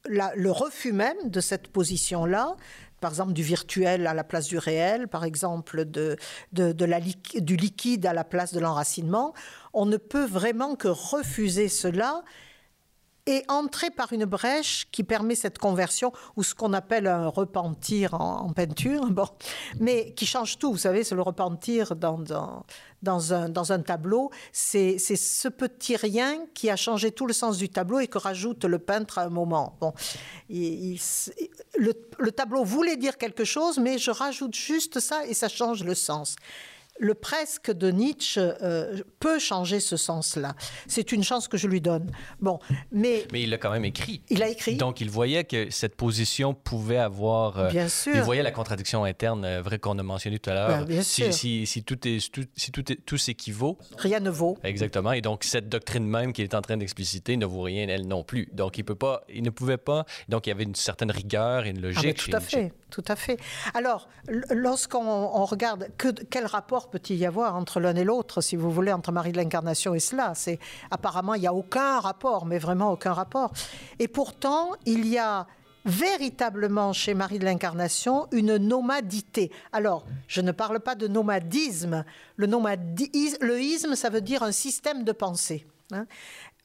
le 0.06 0.50
refus 0.50 0.92
même 0.92 1.30
de 1.30 1.40
cette 1.40 1.68
position-là, 1.68 2.56
par 3.00 3.10
exemple 3.10 3.32
du 3.32 3.42
virtuel 3.42 4.06
à 4.06 4.14
la 4.14 4.24
place 4.24 4.46
du 4.46 4.58
réel, 4.58 5.08
par 5.08 5.24
exemple 5.24 5.84
de, 5.84 6.16
du 6.52 7.56
liquide 7.56 8.06
à 8.06 8.12
la 8.12 8.24
place 8.24 8.52
de 8.52 8.60
l'enracinement, 8.60 9.34
on 9.72 9.86
ne 9.86 9.96
peut 9.96 10.26
vraiment 10.26 10.76
que 10.76 10.88
refuser 10.88 11.68
cela 11.68 12.22
et 13.30 13.44
entrer 13.46 13.90
par 13.90 14.12
une 14.12 14.24
brèche 14.24 14.88
qui 14.90 15.04
permet 15.04 15.36
cette 15.36 15.58
conversion, 15.58 16.12
ou 16.34 16.42
ce 16.42 16.52
qu'on 16.52 16.72
appelle 16.72 17.06
un 17.06 17.28
repentir 17.28 18.14
en, 18.14 18.52
peinture, 18.52 19.06
bon, 19.10 19.28
mais 19.78 20.12
qui 20.14 20.26
change 20.26 20.58
tout. 20.58 20.72
Vous 20.72 20.78
savez, 20.78 21.04
c'est 21.04 21.14
le 21.14 21.22
repentir 21.22 21.94
dans, 21.94 22.18
dans, 23.02 23.32
un, 23.32 23.48
dans 23.48 23.72
un 23.72 23.78
tableau. 23.78 24.32
C'est 24.52 24.98
ce 24.98 25.46
petit 25.46 25.94
rien 25.94 26.44
qui 26.54 26.70
a 26.70 26.76
changé 26.76 27.12
tout 27.12 27.26
le 27.26 27.32
sens 27.32 27.56
du 27.56 27.68
tableau 27.68 28.00
et 28.00 28.08
que 28.08 28.18
rajoute 28.18 28.64
le 28.64 28.80
peintre 28.80 29.18
à 29.18 29.22
un 29.22 29.30
moment. 29.30 29.76
Bon, 29.80 29.92
il, 30.48 30.98
le 31.78 32.32
tableau 32.32 32.64
voulait 32.64 32.96
dire 32.96 33.16
quelque 33.16 33.44
chose, 33.44 33.78
mais 33.78 33.98
je 33.98 34.10
rajoute 34.10 34.56
juste 34.56 34.98
ça 34.98 35.24
et 35.24 35.34
ça 35.34 35.48
change 35.48 35.84
le 35.84 35.94
sens 35.94 36.34
le 37.00 37.14
presque 37.14 37.72
de 37.72 37.90
Nietzsche 37.90 38.40
euh, 38.40 38.98
peut 39.18 39.38
changer 39.38 39.80
ce 39.80 39.96
sens-là. 39.96 40.54
C'est 40.86 41.12
une 41.12 41.24
chance 41.24 41.48
que 41.48 41.56
je 41.56 41.66
lui 41.66 41.80
donne. 41.80 42.10
Bon, 42.40 42.58
mais 42.92 43.26
mais 43.32 43.42
il 43.42 43.52
a 43.54 43.58
quand 43.58 43.70
même 43.70 43.86
écrit. 43.86 44.22
Il 44.28 44.42
a 44.42 44.48
écrit. 44.48 44.76
Donc 44.76 45.00
il 45.00 45.10
voyait 45.10 45.44
que 45.44 45.70
cette 45.70 45.96
position 45.96 46.54
pouvait 46.54 46.98
avoir. 46.98 47.58
Euh, 47.58 47.70
bien 47.70 47.88
sûr. 47.88 48.14
Il 48.14 48.22
voyait 48.22 48.42
la 48.42 48.50
contradiction 48.52 49.04
interne, 49.04 49.44
euh, 49.44 49.62
vrai 49.62 49.78
qu'on 49.78 49.98
a 49.98 50.02
mentionné 50.02 50.38
tout 50.38 50.50
à 50.50 50.54
l'heure. 50.54 50.68
Ben, 50.68 50.84
bien 50.84 51.02
si, 51.02 51.22
sûr. 51.22 51.32
Si, 51.32 51.66
si, 51.66 51.82
tout 51.82 52.06
est 52.06 52.20
si 52.20 52.70
tout 52.70 52.92
est 52.92 52.96
tout 53.06 53.16
s'équivaut. 53.16 53.78
Rien 53.96 54.20
ne 54.20 54.30
vaut. 54.30 54.58
Exactement. 54.62 55.12
Et 55.12 55.22
donc 55.22 55.44
cette 55.44 55.68
doctrine 55.70 56.06
même 56.06 56.34
qu'il 56.34 56.44
est 56.44 56.54
en 56.54 56.62
train 56.62 56.76
d'expliciter 56.76 57.36
ne 57.38 57.46
vaut 57.46 57.62
rien 57.62 57.88
elle 57.88 58.06
non 58.06 58.24
plus. 58.24 58.48
Donc 58.52 58.76
il 58.76 58.84
peut 58.84 58.94
pas, 58.94 59.24
il 59.32 59.42
ne 59.42 59.50
pouvait 59.50 59.78
pas. 59.78 60.04
Donc 60.28 60.46
il 60.46 60.50
y 60.50 60.52
avait 60.52 60.64
une 60.64 60.74
certaine 60.74 61.10
rigueur 61.10 61.64
et 61.64 61.70
une 61.70 61.80
logique. 61.80 62.20
Ah, 62.20 62.30
tout 62.30 62.36
à 62.36 62.40
fait, 62.40 62.72
tout 62.90 63.04
à 63.08 63.16
fait. 63.16 63.38
Alors 63.74 64.08
lorsqu'on 64.50 65.44
regarde 65.44 65.88
que, 65.96 66.08
quel 66.08 66.46
rapport 66.46 66.90
peut-il 66.90 67.16
y 67.16 67.26
avoir 67.26 67.56
entre 67.56 67.80
l'un 67.80 67.94
et 67.96 68.04
l'autre, 68.04 68.40
si 68.40 68.56
vous 68.56 68.70
voulez, 68.70 68.92
entre 68.92 69.12
Marie 69.12 69.32
de 69.32 69.38
l'Incarnation 69.38 69.94
et 69.94 70.00
cela? 70.00 70.34
C'est 70.34 70.58
apparemment 70.90 71.34
il 71.34 71.40
n'y 71.40 71.46
a 71.46 71.54
aucun 71.54 72.00
rapport, 72.00 72.46
mais 72.46 72.58
vraiment 72.58 72.92
aucun 72.92 73.12
rapport. 73.12 73.52
Et 73.98 74.08
pourtant, 74.08 74.72
il 74.84 75.06
y 75.06 75.18
a 75.18 75.46
véritablement 75.84 76.92
chez 76.92 77.14
Marie 77.14 77.38
de 77.38 77.44
l'Incarnation 77.44 78.26
une 78.32 78.56
nomadité. 78.56 79.50
Alors, 79.72 80.04
je 80.28 80.40
ne 80.40 80.52
parle 80.52 80.80
pas 80.80 80.94
de 80.94 81.08
nomadisme. 81.08 82.04
Le, 82.36 82.46
nomadisme, 82.46 83.58
isme, 83.58 83.94
ça 83.94 84.10
veut 84.10 84.20
dire 84.20 84.42
un 84.42 84.52
système 84.52 85.04
de 85.04 85.12
pensée. 85.12 85.66
Hein. 85.92 86.06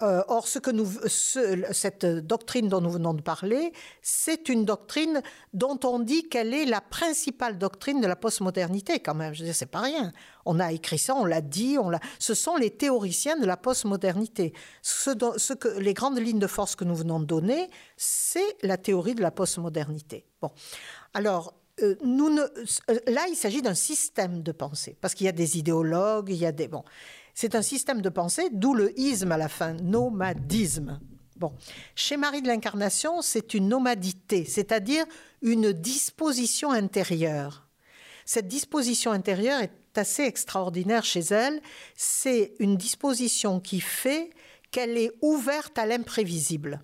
Euh, 0.02 0.24
or, 0.28 0.48
cette 0.48 2.06
doctrine 2.06 2.68
dont 2.68 2.82
nous 2.82 2.90
venons 2.90 3.14
de 3.14 3.22
parler, 3.22 3.72
c'est 4.02 4.50
une 4.50 4.66
doctrine 4.66 5.22
dont 5.54 5.80
on 5.84 6.00
dit 6.00 6.28
qu'elle 6.28 6.54
est 6.54 6.66
la 6.66 6.82
principale 6.82 7.58
doctrine 7.58 8.02
de 8.02 8.08
la 8.08 8.16
postmodernité, 8.16 9.00
quand 9.00 9.16
même. 9.16 9.34
Je 9.34 9.40
veux 9.40 9.46
dire, 9.46 9.56
c'est 9.56 9.66
pas 9.66 9.82
rien. 9.82 10.12
On 10.46 10.60
a 10.60 10.74
écrit 10.74 10.98
ça, 10.98 11.16
on 11.16 11.26
l'a 11.26 11.42
dit, 11.42 11.78
on 11.80 11.90
l'a. 11.90 12.00
Ce 12.20 12.34
sont 12.34 12.58
les 12.58 12.72
théoriciens 12.72 13.38
de 13.38 13.46
la 13.46 13.58
postmodernité. 13.58 14.54
Ce, 14.82 15.54
que 15.54 15.80
les 15.80 15.94
grandes 15.94 16.20
lignes 16.20 16.40
de 16.40 16.48
force 16.48 16.76
que 16.76 16.84
nous 16.84 16.96
venons 16.96 17.20
de 17.20 17.26
donner, 17.26 17.70
c'est 17.96 18.58
la 18.64 18.78
théorie 18.78 19.16
de 19.16 19.22
la 19.22 19.32
postmodernité. 19.32 20.26
Bon, 20.42 20.52
alors. 21.14 21.54
Euh, 21.82 21.96
euh, 22.02 23.00
là, 23.08 23.26
il 23.28 23.36
s'agit 23.36 23.62
d'un 23.62 23.74
système 23.74 24.42
de 24.44 24.54
pensée, 24.54 24.96
parce 25.02 25.14
qu'il 25.14 25.26
y 25.26 25.28
a 25.28 25.34
des 25.34 25.58
idéologues, 25.58 26.30
il 26.30 26.38
y 26.38 26.46
a 26.46 26.54
des 26.54 26.70
bon, 26.70 26.86
C'est 27.36 27.54
un 27.54 27.62
système 27.62 28.02
de 28.02 28.08
pensée, 28.08 28.50
d'où 28.50 28.74
le 28.74 28.98
isme 28.98 29.34
à 29.34 29.38
la 29.38 29.50
fin, 29.50 29.74
nomadisme. 29.74 31.02
Bon, 31.36 31.54
chez 31.94 32.16
Marie 32.16 32.42
de 32.42 32.48
l'Incarnation, 32.48 33.22
c'est 33.22 33.54
une 33.54 33.68
nomadité, 33.68 34.46
c'est-à-dire 34.46 35.06
une 35.42 35.74
disposition 35.74 36.72
intérieure. 36.72 37.68
Cette 38.24 38.48
disposition 38.48 39.12
intérieure 39.12 39.60
est 39.60 39.98
assez 39.98 40.24
extraordinaire 40.24 41.04
chez 41.04 41.20
elle. 41.20 41.62
C'est 41.98 42.54
une 42.60 42.78
disposition 42.78 43.60
qui 43.60 43.82
fait 43.82 44.30
qu'elle 44.72 44.98
est 44.98 45.12
ouverte 45.22 45.78
à 45.78 45.86
l'imprévisible. 45.86 46.82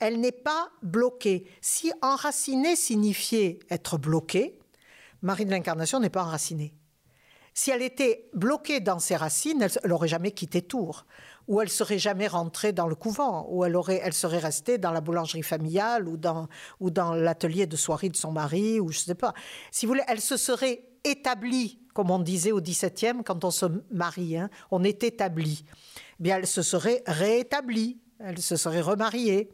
Elle 0.00 0.20
n'est 0.20 0.32
pas 0.32 0.68
bloquée. 0.82 1.46
Si 1.62 1.90
enracinée 2.02 2.76
signifiait 2.76 3.58
être 3.70 3.96
bloquée, 3.96 4.58
Marie 5.22 5.46
de 5.46 5.50
l'Incarnation 5.50 5.98
n'est 5.98 6.10
pas 6.10 6.24
enracinée. 6.24 6.74
Si 7.56 7.70
elle 7.70 7.82
était 7.82 8.28
bloquée 8.34 8.80
dans 8.80 8.98
ses 8.98 9.14
racines, 9.14 9.62
elle 9.62 9.88
n'aurait 9.88 10.08
jamais 10.08 10.32
quitté 10.32 10.60
Tours, 10.60 11.06
ou 11.46 11.60
elle 11.60 11.68
serait 11.68 12.00
jamais 12.00 12.26
rentrée 12.26 12.72
dans 12.72 12.88
le 12.88 12.96
couvent, 12.96 13.46
ou 13.48 13.64
elle, 13.64 13.76
aurait, 13.76 14.00
elle 14.02 14.12
serait 14.12 14.40
restée 14.40 14.76
dans 14.76 14.90
la 14.90 15.00
boulangerie 15.00 15.44
familiale, 15.44 16.08
ou 16.08 16.16
dans, 16.16 17.14
l'atelier 17.14 17.66
de 17.66 17.76
soirée 17.76 18.08
de 18.08 18.16
son 18.16 18.32
mari, 18.32 18.80
ou 18.80 18.90
je 18.90 18.98
ne 18.98 19.04
sais 19.04 19.14
pas. 19.14 19.34
Si 19.70 19.86
vous 19.86 19.90
voulez, 19.90 20.04
elle 20.08 20.20
se 20.20 20.36
serait 20.36 20.84
établie, 21.04 21.78
comme 21.94 22.10
on 22.10 22.18
disait 22.18 22.50
au 22.50 22.60
XVIIe, 22.60 23.22
quand 23.24 23.44
on 23.44 23.52
se 23.52 23.66
marie, 23.92 24.36
hein, 24.36 24.50
on 24.72 24.82
est 24.82 25.04
établi. 25.04 25.64
Eh 26.18 26.22
bien, 26.24 26.38
elle 26.38 26.48
se 26.48 26.62
serait 26.62 27.04
réétablie, 27.06 28.00
elle 28.18 28.38
se 28.38 28.56
serait 28.56 28.80
remariée 28.80 29.48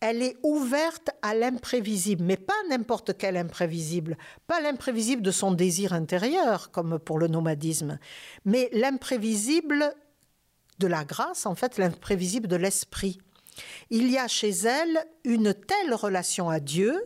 elle 0.00 0.22
est 0.22 0.36
ouverte 0.42 1.10
à 1.22 1.34
l'imprévisible, 1.34 2.22
mais 2.24 2.36
pas 2.36 2.54
n'importe 2.68 3.16
quel 3.16 3.36
imprévisible, 3.36 4.16
pas 4.46 4.60
l'imprévisible 4.60 5.22
de 5.22 5.30
son 5.30 5.52
désir 5.52 5.92
intérieur, 5.92 6.70
comme 6.70 6.98
pour 6.98 7.18
le 7.18 7.26
nomadisme, 7.26 7.98
mais 8.44 8.68
l'imprévisible 8.72 9.94
de 10.78 10.86
la 10.86 11.04
grâce, 11.04 11.46
en 11.46 11.54
fait, 11.54 11.78
l'imprévisible 11.78 12.46
de 12.46 12.56
l'esprit. 12.56 13.18
Il 13.90 14.08
y 14.08 14.18
a 14.18 14.28
chez 14.28 14.50
elle 14.50 15.04
une 15.24 15.52
telle 15.52 15.94
relation 15.94 16.48
à 16.48 16.60
Dieu 16.60 17.04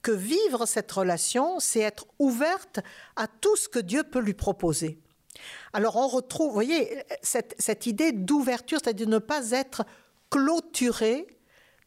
que 0.00 0.12
vivre 0.12 0.64
cette 0.64 0.90
relation, 0.90 1.60
c'est 1.60 1.80
être 1.80 2.06
ouverte 2.18 2.80
à 3.16 3.26
tout 3.26 3.54
ce 3.56 3.68
que 3.68 3.78
Dieu 3.78 4.02
peut 4.02 4.20
lui 4.20 4.32
proposer. 4.32 4.98
Alors 5.74 5.96
on 5.96 6.08
retrouve, 6.08 6.48
vous 6.48 6.54
voyez, 6.54 7.02
cette, 7.22 7.54
cette 7.58 7.84
idée 7.84 8.12
d'ouverture, 8.12 8.78
c'est-à-dire 8.82 9.08
ne 9.08 9.18
pas 9.18 9.50
être 9.50 9.84
clôturée 10.30 11.26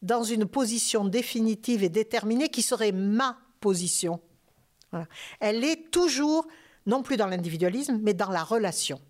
dans 0.04 0.22
une 0.22 0.44
position 0.44 1.06
définitive 1.06 1.82
et 1.82 1.88
déterminée 1.88 2.50
qui 2.50 2.62
serait 2.62 2.92
ma 2.92 3.38
position. 3.58 4.20
Elle 5.40 5.64
est 5.64 5.90
toujours, 5.90 6.46
non 6.86 7.02
plus 7.02 7.16
dans 7.16 7.26
l'individualisme, 7.26 7.98
mais 8.02 8.14
dans 8.14 8.30
la 8.30 8.44
relation. 8.44 9.00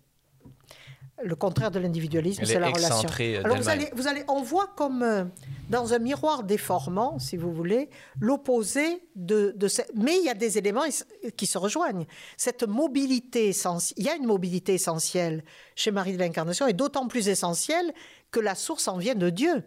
Le 1.23 1.35
contraire 1.35 1.71
de 1.71 1.79
l'individualisme, 1.79 2.43
c'est 2.45 2.59
la 2.59 2.69
relation. 2.69 3.07
Alors 3.43 3.57
vous 3.57 3.69
allez, 3.69 3.89
vous 3.93 4.07
allez, 4.07 4.23
on 4.27 4.41
voit 4.41 4.67
comme 4.75 5.03
euh, 5.03 5.23
dans 5.69 5.93
un 5.93 5.99
miroir 5.99 6.43
déformant, 6.43 7.19
si 7.19 7.37
vous 7.37 7.53
voulez, 7.53 7.89
l'opposé 8.19 9.01
de, 9.15 9.53
de 9.55 9.67
mais 9.95 10.17
il 10.17 10.25
y 10.25 10.29
a 10.29 10.33
des 10.33 10.57
éléments 10.57 10.83
qui 11.37 11.45
se 11.45 11.57
rejoignent. 11.57 12.05
Cette 12.35 12.63
mobilité 12.63 13.47
essentielle, 13.47 13.95
il 13.97 14.05
y 14.05 14.09
a 14.09 14.15
une 14.15 14.25
mobilité 14.25 14.73
essentielle 14.73 15.43
chez 15.75 15.91
Marie 15.91 16.13
de 16.13 16.19
l'Incarnation 16.19 16.67
et 16.67 16.73
d'autant 16.73 17.07
plus 17.07 17.29
essentielle 17.29 17.93
que 18.31 18.41
la 18.41 18.55
source 18.55 18.87
en 18.89 18.97
vient 18.97 19.15
de 19.15 19.29
Dieu. 19.29 19.63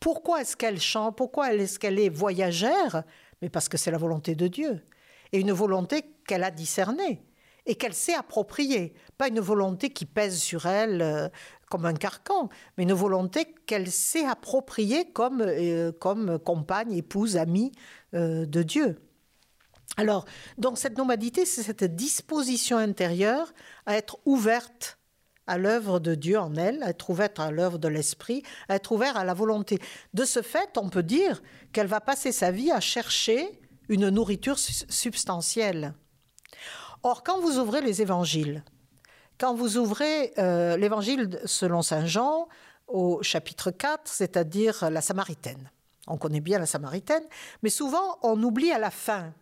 Pourquoi 0.00 0.40
est-ce 0.40 0.56
qu'elle 0.56 0.80
chante? 0.80 1.16
Pourquoi 1.16 1.52
est-ce 1.54 1.78
qu'elle 1.78 1.98
est 1.98 2.08
voyagère? 2.08 3.04
Mais 3.42 3.48
parce 3.48 3.68
que 3.68 3.76
c'est 3.76 3.90
la 3.90 3.98
volonté 3.98 4.34
de 4.34 4.48
Dieu. 4.48 4.82
Et 5.32 5.40
une 5.40 5.52
volonté 5.52 6.02
qu'elle 6.26 6.44
a 6.44 6.50
discernée 6.50 7.22
et 7.66 7.74
qu'elle 7.74 7.94
s'est 7.94 8.14
appropriée. 8.14 8.94
Pas 9.18 9.28
une 9.28 9.40
volonté 9.40 9.90
qui 9.90 10.06
pèse 10.06 10.38
sur 10.40 10.66
elle 10.66 11.02
euh, 11.02 11.28
comme 11.68 11.84
un 11.84 11.94
carcan, 11.94 12.48
mais 12.76 12.84
une 12.84 12.92
volonté 12.92 13.44
qu'elle 13.66 13.90
s'est 13.90 14.24
appropriée 14.24 15.10
comme, 15.12 15.42
euh, 15.42 15.92
comme 15.92 16.38
compagne, 16.38 16.92
épouse, 16.92 17.36
amie 17.36 17.72
euh, 18.14 18.46
de 18.46 18.62
Dieu. 18.62 19.00
Alors, 19.96 20.26
donc 20.58 20.78
cette 20.78 20.96
nomadité, 20.98 21.44
c'est 21.44 21.62
cette 21.62 21.96
disposition 21.96 22.76
intérieure 22.76 23.52
à 23.86 23.96
être 23.96 24.18
ouverte 24.24 24.98
à 25.46 25.58
l'œuvre 25.58 26.00
de 26.00 26.14
Dieu 26.14 26.38
en 26.38 26.54
elle, 26.56 26.82
être 26.82 27.10
ouverte 27.10 27.38
à 27.38 27.50
l'œuvre 27.50 27.78
de 27.78 27.88
l'Esprit, 27.88 28.42
être 28.68 28.92
ouverte 28.92 29.16
à 29.16 29.24
la 29.24 29.34
volonté. 29.34 29.78
De 30.14 30.24
ce 30.24 30.42
fait, 30.42 30.76
on 30.76 30.88
peut 30.88 31.02
dire 31.02 31.42
qu'elle 31.72 31.86
va 31.86 32.00
passer 32.00 32.32
sa 32.32 32.50
vie 32.50 32.70
à 32.70 32.80
chercher 32.80 33.60
une 33.88 34.08
nourriture 34.08 34.58
substantielle. 34.58 35.94
Or, 37.02 37.22
quand 37.22 37.40
vous 37.40 37.58
ouvrez 37.58 37.80
les 37.80 38.02
évangiles, 38.02 38.64
quand 39.38 39.54
vous 39.54 39.76
ouvrez 39.76 40.32
euh, 40.38 40.76
l'évangile 40.76 41.40
selon 41.44 41.82
Saint 41.82 42.06
Jean 42.06 42.48
au 42.88 43.22
chapitre 43.22 43.70
4, 43.70 44.02
c'est-à-dire 44.06 44.90
la 44.90 45.00
Samaritaine, 45.00 45.70
on 46.08 46.16
connaît 46.16 46.40
bien 46.40 46.58
la 46.58 46.66
Samaritaine, 46.66 47.24
mais 47.62 47.70
souvent 47.70 48.18
on 48.22 48.42
oublie 48.42 48.72
à 48.72 48.78
la 48.78 48.90
fin. 48.90 49.34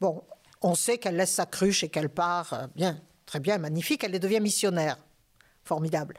Bon, 0.00 0.22
on 0.60 0.74
sait 0.74 0.98
qu'elle 0.98 1.16
laisse 1.16 1.32
sa 1.32 1.46
cruche 1.46 1.84
et 1.84 1.88
qu'elle 1.88 2.08
part, 2.08 2.52
euh, 2.52 2.66
bien, 2.74 3.00
très 3.26 3.40
bien, 3.40 3.58
magnifique, 3.58 4.04
elle 4.04 4.18
devient 4.18 4.40
missionnaire 4.40 4.98
formidable. 5.68 6.14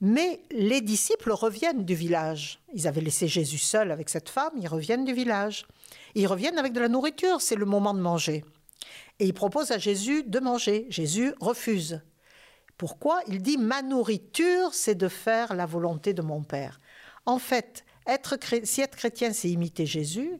Mais 0.00 0.40
les 0.50 0.82
disciples 0.82 1.32
reviennent 1.32 1.84
du 1.84 1.94
village. 1.94 2.60
Ils 2.74 2.86
avaient 2.86 3.00
laissé 3.00 3.28
Jésus 3.28 3.58
seul 3.58 3.90
avec 3.90 4.10
cette 4.10 4.28
femme, 4.28 4.52
ils 4.60 4.68
reviennent 4.68 5.06
du 5.06 5.14
village. 5.14 5.66
Ils 6.14 6.26
reviennent 6.26 6.58
avec 6.58 6.72
de 6.74 6.80
la 6.80 6.88
nourriture, 6.88 7.40
c'est 7.40 7.56
le 7.56 7.64
moment 7.64 7.94
de 7.94 8.00
manger. 8.00 8.44
Et 9.18 9.26
ils 9.26 9.34
proposent 9.34 9.70
à 9.70 9.78
Jésus 9.78 10.22
de 10.24 10.38
manger. 10.38 10.86
Jésus 10.90 11.32
refuse. 11.40 12.02
Pourquoi? 12.76 13.22
Il 13.26 13.40
dit 13.40 13.56
Ma 13.56 13.80
nourriture, 13.80 14.74
c'est 14.74 14.94
de 14.94 15.08
faire 15.08 15.54
la 15.54 15.64
volonté 15.64 16.12
de 16.12 16.20
mon 16.20 16.42
Père. 16.42 16.78
En 17.24 17.38
fait, 17.38 17.84
être, 18.06 18.36
si 18.64 18.82
être 18.82 18.96
chrétien, 18.96 19.32
c'est 19.32 19.48
imiter 19.48 19.86
Jésus, 19.86 20.30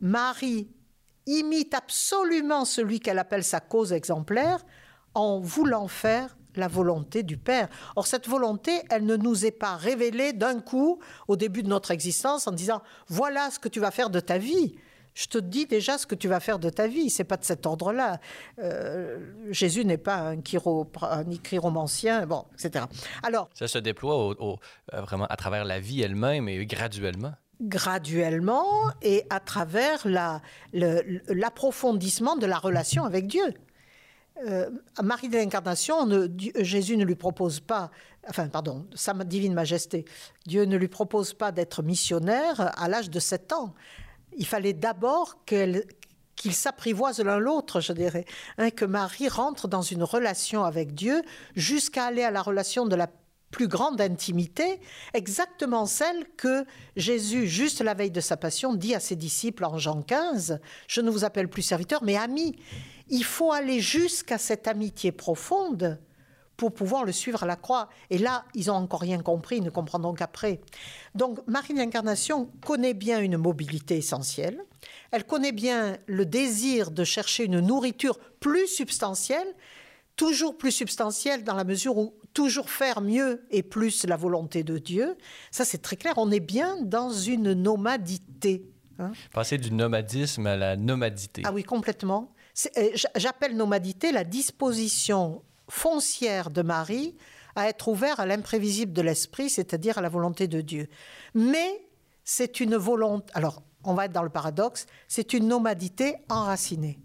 Marie 0.00 0.70
imite 1.26 1.74
absolument 1.74 2.64
celui 2.64 3.00
qu'elle 3.00 3.18
appelle 3.18 3.44
sa 3.44 3.60
cause 3.60 3.92
exemplaire 3.92 4.64
en 5.14 5.40
voulant 5.40 5.88
faire 5.88 6.36
la 6.56 6.68
volonté 6.68 7.22
du 7.22 7.36
Père. 7.36 7.68
Or, 7.96 8.06
cette 8.06 8.28
volonté, 8.28 8.72
elle 8.90 9.04
ne 9.04 9.16
nous 9.16 9.46
est 9.46 9.50
pas 9.50 9.76
révélée 9.76 10.32
d'un 10.32 10.60
coup 10.60 10.98
au 11.28 11.36
début 11.36 11.62
de 11.62 11.68
notre 11.68 11.90
existence 11.90 12.46
en 12.46 12.52
disant 12.52 12.82
voilà 13.08 13.50
ce 13.50 13.58
que 13.58 13.68
tu 13.68 13.80
vas 13.80 13.90
faire 13.90 14.10
de 14.10 14.20
ta 14.20 14.38
vie. 14.38 14.74
Je 15.14 15.26
te 15.26 15.38
dis 15.38 15.66
déjà 15.66 15.98
ce 15.98 16.06
que 16.06 16.14
tu 16.14 16.28
vas 16.28 16.40
faire 16.40 16.58
de 16.58 16.70
ta 16.70 16.86
vie. 16.86 17.10
C'est 17.10 17.24
pas 17.24 17.36
de 17.36 17.44
cet 17.44 17.66
ordre-là. 17.66 18.20
Euh, 18.58 19.18
Jésus 19.50 19.84
n'est 19.84 19.98
pas 19.98 20.16
un, 20.16 20.40
chiro, 20.42 20.90
chiromancien, 21.42 22.26
bon, 22.26 22.44
etc. 22.54 22.84
Alors, 23.22 23.50
ça 23.54 23.68
se 23.68 23.78
déploie 23.78 24.30
euh, 24.40 24.56
vraiment 25.02 25.26
à 25.26 25.36
travers 25.36 25.64
la 25.64 25.80
vie 25.80 26.02
elle-même 26.02 26.48
et 26.48 26.64
graduellement 26.66 27.32
graduellement 27.62 28.64
et 29.02 29.24
à 29.28 29.38
travers 29.38 30.06
l'approfondissement 30.72 32.36
de 32.36 32.46
la 32.46 32.58
relation 32.58 33.04
avec 33.04 33.26
Dieu. 33.26 33.52
Euh, 34.46 34.70
à 34.96 35.02
Marie 35.02 35.28
de 35.28 35.36
l'Incarnation, 35.36 36.08
Jésus 36.56 36.96
ne 36.96 37.04
lui 37.04 37.14
propose 37.14 37.60
pas, 37.60 37.90
enfin, 38.28 38.48
pardon, 38.48 38.86
Sa 38.94 39.12
Divine 39.12 39.54
Majesté, 39.54 40.04
Dieu 40.46 40.64
ne 40.64 40.76
lui 40.76 40.88
propose 40.88 41.34
pas 41.34 41.52
d'être 41.52 41.82
missionnaire 41.82 42.72
à 42.80 42.88
l'âge 42.88 43.10
de 43.10 43.20
7 43.20 43.52
ans. 43.52 43.74
Il 44.36 44.46
fallait 44.46 44.72
d'abord 44.72 45.44
qu'ils 45.44 46.54
s'apprivoisent 46.54 47.20
l'un 47.20 47.38
l'autre, 47.38 47.80
je 47.80 47.92
dirais, 47.92 48.24
hein, 48.58 48.70
que 48.70 48.84
Marie 48.84 49.28
rentre 49.28 49.68
dans 49.68 49.82
une 49.82 50.04
relation 50.04 50.64
avec 50.64 50.94
Dieu 50.94 51.22
jusqu'à 51.54 52.04
aller 52.04 52.22
à 52.22 52.30
la 52.30 52.42
relation 52.42 52.86
de 52.86 52.96
la 52.96 53.08
plus 53.50 53.68
grande 53.68 54.00
intimité, 54.00 54.80
exactement 55.12 55.84
celle 55.84 56.24
que 56.36 56.64
Jésus, 56.96 57.46
juste 57.48 57.80
la 57.80 57.94
veille 57.94 58.10
de 58.10 58.20
sa 58.20 58.36
passion, 58.36 58.74
dit 58.74 58.94
à 58.94 59.00
ses 59.00 59.16
disciples 59.16 59.64
en 59.64 59.76
Jean 59.76 60.02
15, 60.02 60.60
Je 60.86 61.00
ne 61.00 61.10
vous 61.10 61.24
appelle 61.24 61.48
plus 61.48 61.62
serviteur, 61.62 62.02
mais 62.04 62.16
ami. 62.16 62.56
Il 63.10 63.24
faut 63.24 63.52
aller 63.52 63.80
jusqu'à 63.80 64.38
cette 64.38 64.66
amitié 64.68 65.12
profonde 65.12 66.00
pour 66.56 66.72
pouvoir 66.72 67.04
le 67.04 67.12
suivre 67.12 67.42
à 67.42 67.46
la 67.46 67.56
croix. 67.56 67.88
Et 68.10 68.18
là, 68.18 68.44
ils 68.54 68.66
n'ont 68.66 68.74
encore 68.74 69.00
rien 69.00 69.20
compris, 69.22 69.56
ils 69.56 69.64
ne 69.64 69.70
comprendront 69.70 70.12
qu'après. 70.12 70.60
Donc, 71.14 71.38
Marie 71.46 71.72
d'Incarnation 71.74 72.50
connaît 72.64 72.92
bien 72.92 73.20
une 73.20 73.38
mobilité 73.38 73.96
essentielle. 73.96 74.62
Elle 75.10 75.24
connaît 75.24 75.52
bien 75.52 75.96
le 76.06 76.26
désir 76.26 76.90
de 76.90 77.02
chercher 77.02 77.44
une 77.44 77.60
nourriture 77.60 78.18
plus 78.40 78.66
substantielle, 78.66 79.54
toujours 80.16 80.58
plus 80.58 80.70
substantielle 80.70 81.44
dans 81.44 81.54
la 81.54 81.64
mesure 81.64 81.96
où 81.96 82.14
toujours 82.34 82.70
faire 82.70 83.00
mieux 83.00 83.42
et 83.50 83.62
plus 83.62 84.04
la 84.04 84.16
volonté 84.16 84.62
de 84.62 84.78
Dieu, 84.78 85.16
ça 85.50 85.64
c'est 85.64 85.78
très 85.78 85.96
clair, 85.96 86.14
on 86.16 86.30
est 86.30 86.40
bien 86.40 86.76
dans 86.82 87.10
une 87.10 87.54
nomadité. 87.54 88.70
Hein. 88.98 89.12
Passer 89.32 89.58
du 89.58 89.72
nomadisme 89.72 90.46
à 90.46 90.56
la 90.56 90.76
nomadité. 90.76 91.42
Ah 91.44 91.52
oui, 91.52 91.64
complètement. 91.64 92.34
Euh, 92.76 92.90
j'appelle 93.16 93.56
nomadité 93.56 94.12
la 94.12 94.24
disposition 94.24 95.42
foncière 95.68 96.50
de 96.50 96.62
Marie 96.62 97.16
à 97.56 97.68
être 97.68 97.88
ouvert 97.88 98.20
à 98.20 98.26
l'imprévisible 98.26 98.92
de 98.92 99.02
l'esprit, 99.02 99.50
c'est-à-dire 99.50 99.98
à 99.98 100.00
la 100.00 100.08
volonté 100.08 100.48
de 100.48 100.60
Dieu. 100.60 100.88
Mais 101.34 101.86
c'est 102.24 102.60
une 102.60 102.76
volonté. 102.76 103.32
Alors, 103.34 103.62
on 103.84 103.94
va 103.94 104.06
être 104.06 104.12
dans 104.12 104.22
le 104.22 104.30
paradoxe, 104.30 104.86
c'est 105.08 105.32
une 105.32 105.48
nomadité 105.48 106.16
enracinée. 106.28 106.98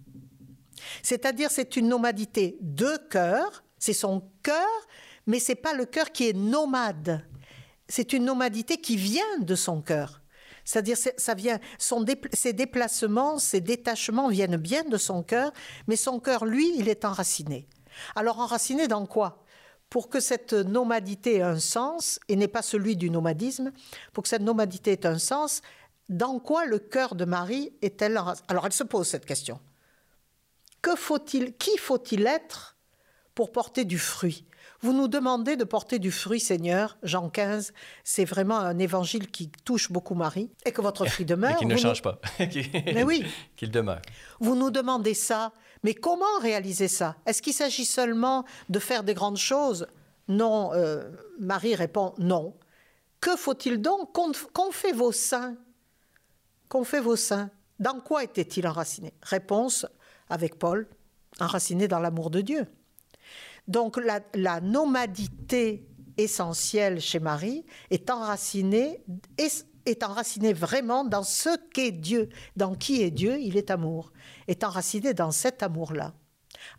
C'est-à-dire, 1.01 1.51
c'est 1.51 1.77
une 1.77 1.87
nomadité 1.87 2.57
de 2.61 2.97
cœur, 3.09 3.63
C'est 3.77 3.93
son 3.93 4.23
cœur, 4.41 4.87
mais 5.27 5.39
c'est 5.39 5.55
pas 5.55 5.73
le 5.73 5.85
cœur 5.85 6.11
qui 6.11 6.29
est 6.29 6.33
nomade. 6.33 7.25
C'est 7.87 8.13
une 8.13 8.25
nomadité 8.25 8.77
qui 8.77 8.95
vient 8.95 9.39
de 9.39 9.53
son 9.53 9.81
cœur. 9.81 10.21
C'est-à-dire, 10.65 10.97
ça 10.97 11.33
vient, 11.35 11.59
ses 12.33 12.53
déplacements, 12.53 13.37
ses 13.37 13.61
détachements 13.61 14.27
viennent 14.27 14.57
bien 14.57 14.83
de 14.83 14.97
son 14.97 15.23
cœur, 15.23 15.53
mais 15.87 15.95
son 15.95 16.19
cœur, 16.19 16.45
lui, 16.45 16.73
il 16.77 16.89
est 16.89 17.05
enraciné. 17.05 17.67
Alors, 18.15 18.39
enraciné 18.39 18.87
dans 18.87 19.05
quoi? 19.05 19.43
Pour 19.89 20.09
que 20.09 20.19
cette 20.19 20.53
nomadité 20.53 21.35
ait 21.35 21.41
un 21.43 21.59
sens, 21.59 22.19
et 22.27 22.35
n'est 22.35 22.47
pas 22.47 22.63
celui 22.63 22.97
du 22.97 23.11
nomadisme, 23.11 23.71
pour 24.11 24.23
que 24.23 24.29
cette 24.29 24.41
nomadité 24.41 24.91
ait 24.93 25.05
un 25.05 25.19
sens, 25.19 25.61
dans 26.09 26.39
quoi 26.39 26.65
le 26.65 26.79
cœur 26.79 27.15
de 27.15 27.25
Marie 27.25 27.71
est-elle 27.83 28.19
Alors, 28.47 28.65
elle 28.65 28.73
se 28.73 28.83
pose 28.83 29.07
cette 29.07 29.25
question. 29.25 29.59
Qui 30.81 31.77
faut-il 31.77 32.25
être 32.25 32.75
pour 33.35 33.51
porter 33.51 33.85
du 33.85 33.99
fruit? 33.99 34.47
Vous 34.81 34.93
nous 34.93 35.07
demandez 35.07 35.55
de 35.55 35.63
porter 35.63 35.99
du 35.99 36.11
fruit, 36.11 36.39
Seigneur. 36.39 36.97
Jean 37.03 37.29
15, 37.29 37.73
c'est 38.03 38.25
vraiment 38.25 38.57
un 38.57 38.77
évangile 38.77 39.29
qui 39.31 39.49
touche 39.63 39.91
beaucoup 39.91 40.15
Marie. 40.15 40.49
Et 40.65 40.71
que 40.71 40.81
votre 40.81 41.05
fruit 41.05 41.25
demeure. 41.25 41.51
Et 41.51 41.55
qui 41.55 41.65
ne 41.65 41.77
change 41.77 42.01
pas. 42.01 42.19
mais 42.39 43.03
oui. 43.03 43.25
Qu'il 43.55 43.71
demeure. 43.71 44.01
Vous 44.39 44.55
nous 44.55 44.71
demandez 44.71 45.13
ça. 45.13 45.53
Mais 45.83 45.93
comment 45.93 46.39
réaliser 46.41 46.87
ça? 46.87 47.15
Est-ce 47.25 47.41
qu'il 47.41 47.53
s'agit 47.53 47.85
seulement 47.85 48.45
de 48.69 48.79
faire 48.79 49.03
des 49.03 49.13
grandes 49.13 49.37
choses? 49.37 49.87
Non. 50.27 50.73
Euh, 50.73 51.09
Marie 51.39 51.75
répond 51.75 52.13
non. 52.17 52.55
Que 53.21 53.35
faut-il 53.35 53.81
donc 53.81 54.13
Qu'ont 54.13 54.71
fait 54.71 54.91
vos 54.91 55.11
saints? 55.11 55.55
Qu'ont 56.69 56.83
fait 56.83 56.99
vos 56.99 57.15
saints? 57.15 57.49
Dans 57.79 57.99
quoi 57.99 58.23
étaient-ils 58.23 58.67
enracinés 58.67 59.13
Réponse 59.21 59.85
avec 60.29 60.57
Paul 60.57 60.87
enracinés 61.39 61.87
dans 61.87 61.99
l'amour 61.99 62.29
de 62.29 62.41
Dieu. 62.41 62.67
Donc 63.67 63.97
la, 63.97 64.61
nomadité 64.61 65.87
essentielle 66.17 67.01
chez 67.01 67.19
Marie 67.19 67.65
est 67.89 68.09
enracinée, 68.09 69.03
est, 69.37 70.53
vraiment 70.53 71.03
dans 71.03 71.23
ce 71.23 71.49
qu'est 71.73 71.91
Dieu. 71.91 72.29
Dans 72.55 72.75
qui 72.75 73.01
est 73.01 73.11
Dieu 73.11 73.37
Il 73.39 73.57
est 73.57 73.71
amour. 73.71 74.11
Est 74.47 74.63
enracinée 74.63 75.13
dans 75.13 75.31
cet 75.31 75.63
amour-là. 75.63 76.13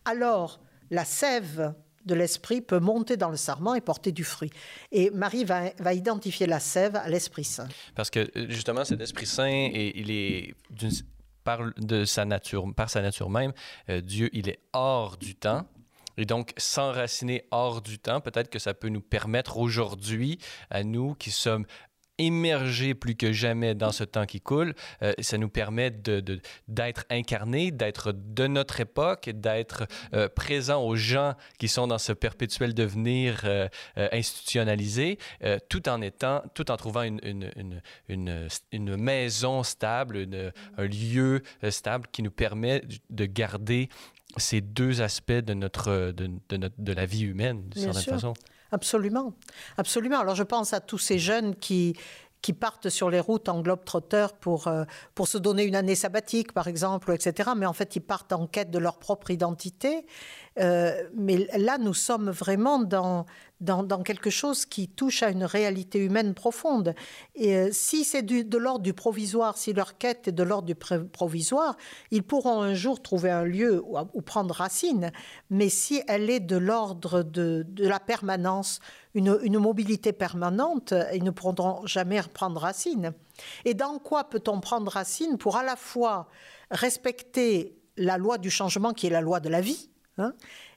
Alors, 0.05 0.61
la 0.91 1.05
sève 1.05 1.75
de 2.07 2.15
l'Esprit 2.15 2.61
peut 2.61 2.79
monter 2.79 3.17
dans 3.17 3.31
le 3.31 3.37
sarment 3.37 3.75
et 3.75 3.81
porter 3.81 4.13
du 4.13 4.25
fruit. 4.25 4.51
Et 4.93 5.11
Marie 5.11 5.45
va, 5.45 5.93
identifier 5.93 6.47
la 6.47 6.61
sève 6.61 6.95
à 6.97 7.09
l'Esprit 7.09 7.45
Saint. 7.45 7.69
Parce 7.97 8.11
que 8.11 8.31
justement, 8.49 8.85
cet 8.85 9.01
Esprit 9.01 9.27
Saint, 9.27 9.71
il 9.75 10.11
est 10.11 10.55
par, 11.47 11.61
de 11.77 12.05
sa 12.05 12.25
nature, 12.25 12.67
par 12.75 12.91
sa 12.91 13.03
nature 13.03 13.31
même, 13.31 13.53
euh, 13.89 14.01
Dieu, 14.01 14.29
il 14.33 14.49
est 14.49 14.61
hors 14.73 15.17
du 15.17 15.35
temps. 15.35 15.67
Et 16.17 16.25
donc, 16.25 16.53
s'enraciner 16.57 17.45
hors 17.51 17.83
du 17.83 17.99
temps, 17.99 18.21
peut-être 18.21 18.51
que 18.51 18.59
ça 18.59 18.75
peut 18.75 18.89
nous 18.89 19.01
permettre 19.01 19.59
aujourd'hui, 19.59 20.39
à 20.71 20.85
nous 20.85 21.15
qui 21.15 21.31
sommes 21.31 21.67
émergés 22.19 22.95
plus 22.95 23.15
que 23.15 23.33
jamais 23.33 23.75
dans 23.75 23.93
ce 23.93 24.05
temps 24.05 24.27
qui 24.27 24.41
coule. 24.41 24.75
Euh, 25.03 25.13
ça 25.19 25.39
nous 25.39 25.49
permet 25.49 25.91
d'être 25.91 26.25
de, 26.25 26.41
d'être 26.69 27.05
incarnés, 27.11 27.71
d'être 27.71 28.13
de 28.13 28.47
notre 28.47 28.81
époque, 28.81 29.29
d'être 29.31 29.87
euh, 30.15 30.29
présents 30.29 30.83
aux 30.83 30.97
gens 30.97 31.35
qui 31.59 31.69
sont 31.69 31.87
dans 31.87 31.99
ce 31.99 32.13
perpétuel 32.13 32.75
devenir 32.75 33.43
euh, 33.45 33.69
institutionnalisé, 33.97 35.19
tout 35.69 35.89
en 35.89 36.01
étant, 36.01 36.43
tout 36.55 36.71
en 36.71 36.77
trouvant 36.77 37.03
une, 37.03 37.21
une, 38.09 38.49
une 38.73 38.97
maison 38.97 39.63
stable, 39.63 40.53
un 40.77 40.87
lieu 40.87 41.43
stable 41.71 42.07
qui 42.11 42.23
nous 42.23 42.31
permet 42.31 42.83
de 43.11 43.27
garder 43.27 43.89
ces 44.37 44.61
deux 44.61 45.01
aspects 45.03 45.33
de 45.33 45.55
notre 45.55 46.13
de, 46.13 46.31
de, 46.49 46.71
de 46.77 46.93
la 46.93 47.07
vie 47.07 47.23
humaine, 47.23 47.69
d'une 47.69 47.93
certaine 47.93 48.15
façon. 48.15 48.35
Absolument, 48.73 49.33
absolument. 49.77 50.19
Alors 50.19 50.35
je 50.35 50.43
pense 50.43 50.73
à 50.73 50.81
tous 50.81 50.99
ces 50.99 51.19
jeunes 51.19 51.55
qui 51.55 51.97
qui 52.43 52.53
partent 52.53 52.91
sur 52.91 53.11
les 53.11 53.19
routes 53.19 53.49
en 53.49 53.61
globe-trotteur 53.61 54.33
pour, 54.35 54.69
euh, 54.69 54.85
pour 55.17 55.27
se 55.27 55.37
donner 55.37 55.65
une 55.65 55.75
année 55.75 55.97
sabbatique, 55.97 56.53
par 56.53 56.69
exemple, 56.69 57.13
etc. 57.13 57.51
Mais 57.57 57.67
en 57.67 57.73
fait, 57.73 57.97
ils 57.97 58.01
partent 58.01 58.33
en 58.33 58.47
quête 58.47 58.71
de 58.71 58.79
leur 58.79 58.99
propre 58.99 59.33
identité. 59.33 60.07
Euh, 60.59 61.09
mais 61.15 61.49
là, 61.59 61.79
nous 61.79 61.95
sommes 61.95 62.31
vraiment 62.31 62.79
dans, 62.79 63.27
dans, 63.61 64.03
quelque 64.03 64.31
chose 64.31 64.65
qui 64.65 64.89
touche 64.89 65.23
à 65.23 65.31
une 65.31 65.45
réalité 65.45 65.99
humaine 65.99 66.35
profonde. 66.35 66.95
Et 67.35 67.57
euh, 67.57 67.69
si 67.73 68.05
c'est 68.05 68.23
de 68.23 68.59
l'ordre 68.59 68.83
du 68.83 68.95
provisoire, 68.95 69.59
si 69.59 69.73
leur 69.73 69.99
quête 69.99 70.29
est 70.29 70.33
de 70.33 70.43
l'ordre 70.43 70.67
du 70.67 70.75
provisoire, 70.75 71.77
ils 72.11 72.23
pourront 72.23 72.63
un 72.63 72.75
jour 72.75 73.03
trouver 73.03 73.31
un 73.31 73.45
lieu 73.45 73.83
où, 73.85 74.23
prendre 74.23 74.55
racine. 74.55 75.13
Mais 75.51 75.69
si 75.69 76.03
elle 76.09 76.31
est 76.31 76.41
de 76.41 76.57
l'ordre 76.57 77.23
de, 77.23 77.67
la 77.79 78.01
permanence, 78.01 78.81
une, 79.15 79.39
une 79.43 79.59
mobilité 79.59 80.13
permanente, 80.13 80.95
ils 81.15 81.25
ne 81.25 81.31
pourront 81.31 81.87
jamais 81.87 82.21
prendre 82.33 82.61
racine. 82.61 83.13
Et 83.65 83.75
dans 83.75 83.99
quoi 83.99 84.25
peut-on 84.25 84.61
prendre 84.61 84.91
racine 84.91 85.37
pour 85.37 85.57
à 85.57 85.63
la 85.63 85.77
fois 85.77 86.29
respecter 86.71 87.77
la 87.99 88.19
loi 88.19 88.39
du 88.39 88.51
changement 88.51 88.93
qui 88.93 89.07
est 89.07 89.11
la 89.11 89.21
loi 89.21 89.41
de 89.41 89.49
la 89.49 89.61
vie, 89.61 89.91
hein, 90.19 90.33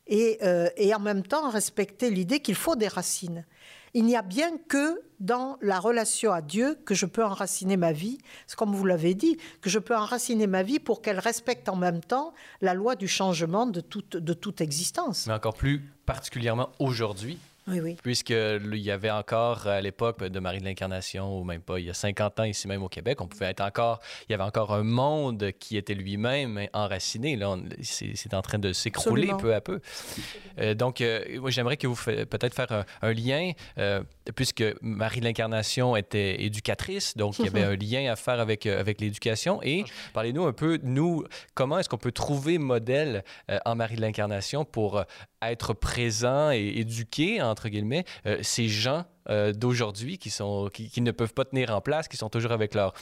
et, 0.07 0.39
euh, 0.43 0.69
et, 0.77 0.93
en 0.93 0.99
même 0.99 1.23
temps 1.23 1.49
respecter 1.49 2.09
l'idée 2.09 2.39
qu'il 2.39 2.55
faut 2.55 2.75
des 2.75 2.87
racines. 2.87 3.45
Il 3.93 4.05
n'y 4.05 4.15
a 4.15 4.21
bien 4.21 4.57
que 4.57 5.01
dans 5.19 5.57
la 5.61 5.79
relation 5.79 6.31
à 6.31 6.41
Dieu 6.41 6.77
que 6.85 6.93
je 6.93 7.05
peux 7.05 7.23
enraciner 7.23 7.75
ma 7.75 7.91
vie, 7.91 8.19
c'est 8.45 8.55
comme 8.55 8.73
vous 8.75 8.85
l'avez 8.85 9.15
dit, 9.15 9.37
que 9.61 9.69
je 9.69 9.79
peux 9.79 9.95
enraciner 9.95 10.47
ma 10.47 10.63
vie 10.63 10.79
pour 10.79 11.01
qu'elle 11.01 11.19
respecte 11.19 11.69
en 11.69 11.75
même 11.75 12.01
temps 12.01 12.33
la 12.61 12.73
loi 12.73 12.95
du 12.95 13.07
changement 13.07 13.65
de 13.65 13.81
toute, 13.81 14.15
de 14.15 14.33
toute 14.33 14.61
existence. 14.61 15.25
Mais 15.27 15.33
encore 15.33 15.55
plus 15.55 15.81
particulièrement 16.05 16.69
aujourd'hui, 16.79 17.39
oui, 17.69 17.79
oui. 17.79 17.95
Puisqu'il 18.01 18.75
y 18.75 18.91
avait 18.91 19.11
encore 19.11 19.67
à 19.67 19.81
l'époque 19.81 20.23
de 20.23 20.39
Marie 20.39 20.59
de 20.59 20.65
l'Incarnation, 20.65 21.39
ou 21.39 21.43
même 21.43 21.61
pas, 21.61 21.79
il 21.79 21.85
y 21.85 21.89
a 21.89 21.93
50 21.93 22.39
ans 22.39 22.43
ici 22.43 22.67
même 22.67 22.83
au 22.83 22.89
Québec, 22.89 23.21
on 23.21 23.27
pouvait 23.27 23.47
être 23.47 23.61
encore, 23.61 23.99
il 24.27 24.31
y 24.31 24.35
avait 24.35 24.43
encore 24.43 24.73
un 24.73 24.83
monde 24.83 25.51
qui 25.59 25.77
était 25.77 25.93
lui-même 25.93 26.67
enraciné. 26.73 27.35
Là, 27.35 27.57
c'est 27.81 28.33
en 28.33 28.41
train 28.41 28.59
de 28.59 28.73
s'écrouler 28.73 29.31
peu 29.39 29.53
à 29.53 29.61
peu. 29.61 29.79
Euh, 30.59 30.73
donc, 30.73 31.01
euh, 31.01 31.39
moi, 31.39 31.49
j'aimerais 31.49 31.77
que 31.77 31.87
vous 31.87 31.95
peut-être 31.95 32.53
faire 32.53 32.85
un, 33.01 33.13
lien, 33.13 33.51
euh, 33.77 34.01
puisque 34.35 34.63
Marie 34.81 35.19
de 35.19 35.25
l'Incarnation 35.25 35.95
était 35.95 36.43
éducatrice, 36.43 37.15
donc 37.17 37.39
il 37.39 37.45
y 37.45 37.47
avait 37.47 37.63
un 37.63 37.75
lien 37.75 38.11
à 38.11 38.15
faire 38.15 38.39
avec, 38.39 38.65
avec 38.65 39.01
l'éducation. 39.01 39.61
Et 39.63 39.83
parlez-nous 40.13 40.45
un 40.45 40.53
peu, 40.53 40.79
nous, 40.83 41.25
comment 41.53 41.79
est-ce 41.79 41.89
qu'on 41.89 41.97
peut 41.97 42.11
trouver 42.11 42.57
modèle 42.57 43.23
en 43.65 43.75
Marie 43.75 43.95
de 43.95 44.01
l'Incarnation 44.01 44.65
pour 44.65 45.03
être 45.41 45.73
présent 45.73 46.51
et 46.51 46.73
éduquer, 46.77 47.41
entre 47.41 47.69
guillemets, 47.69 48.05
euh, 48.25 48.39
ces 48.41 48.67
gens 48.67 49.05
euh, 49.29 49.53
d'aujourd'hui 49.53 50.17
qui, 50.17 50.31
qui, 50.89 51.01
ne 51.01 51.11
peuvent 51.11 51.33
pas 51.33 51.45
tenir 51.45 51.75
en 51.75 51.81
place, 51.81 52.07
qui 52.07 52.17
sont 52.17 52.29
toujours 52.29 52.51
avec 52.51 52.73
leur 52.73 52.93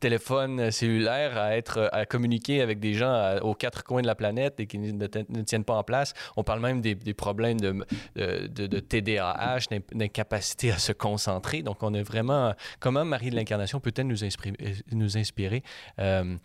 téléphone 0.00 0.70
cellulaire 0.72 1.38
à, 1.38 1.56
être, 1.56 1.88
à 1.92 2.06
communiquer 2.06 2.60
avec 2.60 2.80
des 2.80 2.94
gens 2.94 3.38
aux 3.40 3.54
quatre 3.54 3.84
coins 3.84 4.02
de 4.02 4.06
la 4.06 4.16
planète 4.16 4.58
et 4.58 4.66
qui 4.66 4.78
ne, 4.78 5.06
tiennent 5.42 5.64
pas 5.64 5.76
en 5.76 5.84
place. 5.84 6.12
On 6.36 6.42
parle 6.42 6.60
même 6.60 6.80
des, 6.80 6.96
des 6.96 7.14
problèmes 7.14 7.60
de, 7.60 7.86
de, 8.16 8.80
TDAH, 8.80 9.66
d'incapacité 9.92 10.72
à 10.72 10.78
se 10.78 10.92
concentrer. 10.92 11.62
Donc, 11.62 11.82
on 11.82 11.94
est 11.94 12.02
vraiment... 12.02 12.54
Comment 12.80 13.04
Marie 13.04 13.30
de 13.30 13.36
l'Incarnation 13.36 13.78
peut-elle 13.78 14.08
nous, 14.08 14.18
nous 14.92 15.16
inspirer 15.16 15.62
euh, 16.00 16.36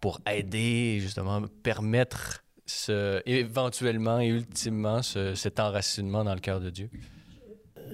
pour 0.00 0.20
aider, 0.30 0.98
justement, 1.00 1.42
permettre 1.62 2.44
éventuellement 3.26 4.20
et 4.20 4.28
ultimement 4.28 5.02
cet 5.02 5.60
enracinement 5.60 6.24
dans 6.24 6.34
le 6.34 6.40
cœur 6.40 6.60
de 6.60 6.70
Dieu? 6.70 6.90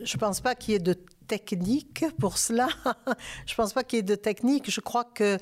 Je 0.03 0.17
ne 0.17 0.21
pense 0.21 0.41
pas 0.41 0.55
qu'il 0.55 0.73
y 0.73 0.77
ait 0.77 0.81
de 0.81 0.97
technique 1.27 2.05
pour 2.19 2.39
cela. 2.39 2.69
je 3.47 3.55
pense 3.55 3.73
pas 3.73 3.85
qu'il 3.85 3.99
y 3.99 4.01
ait 4.01 4.03
de 4.03 4.15
technique. 4.15 4.71
Je 4.71 4.81
crois 4.81 5.05
que 5.05 5.39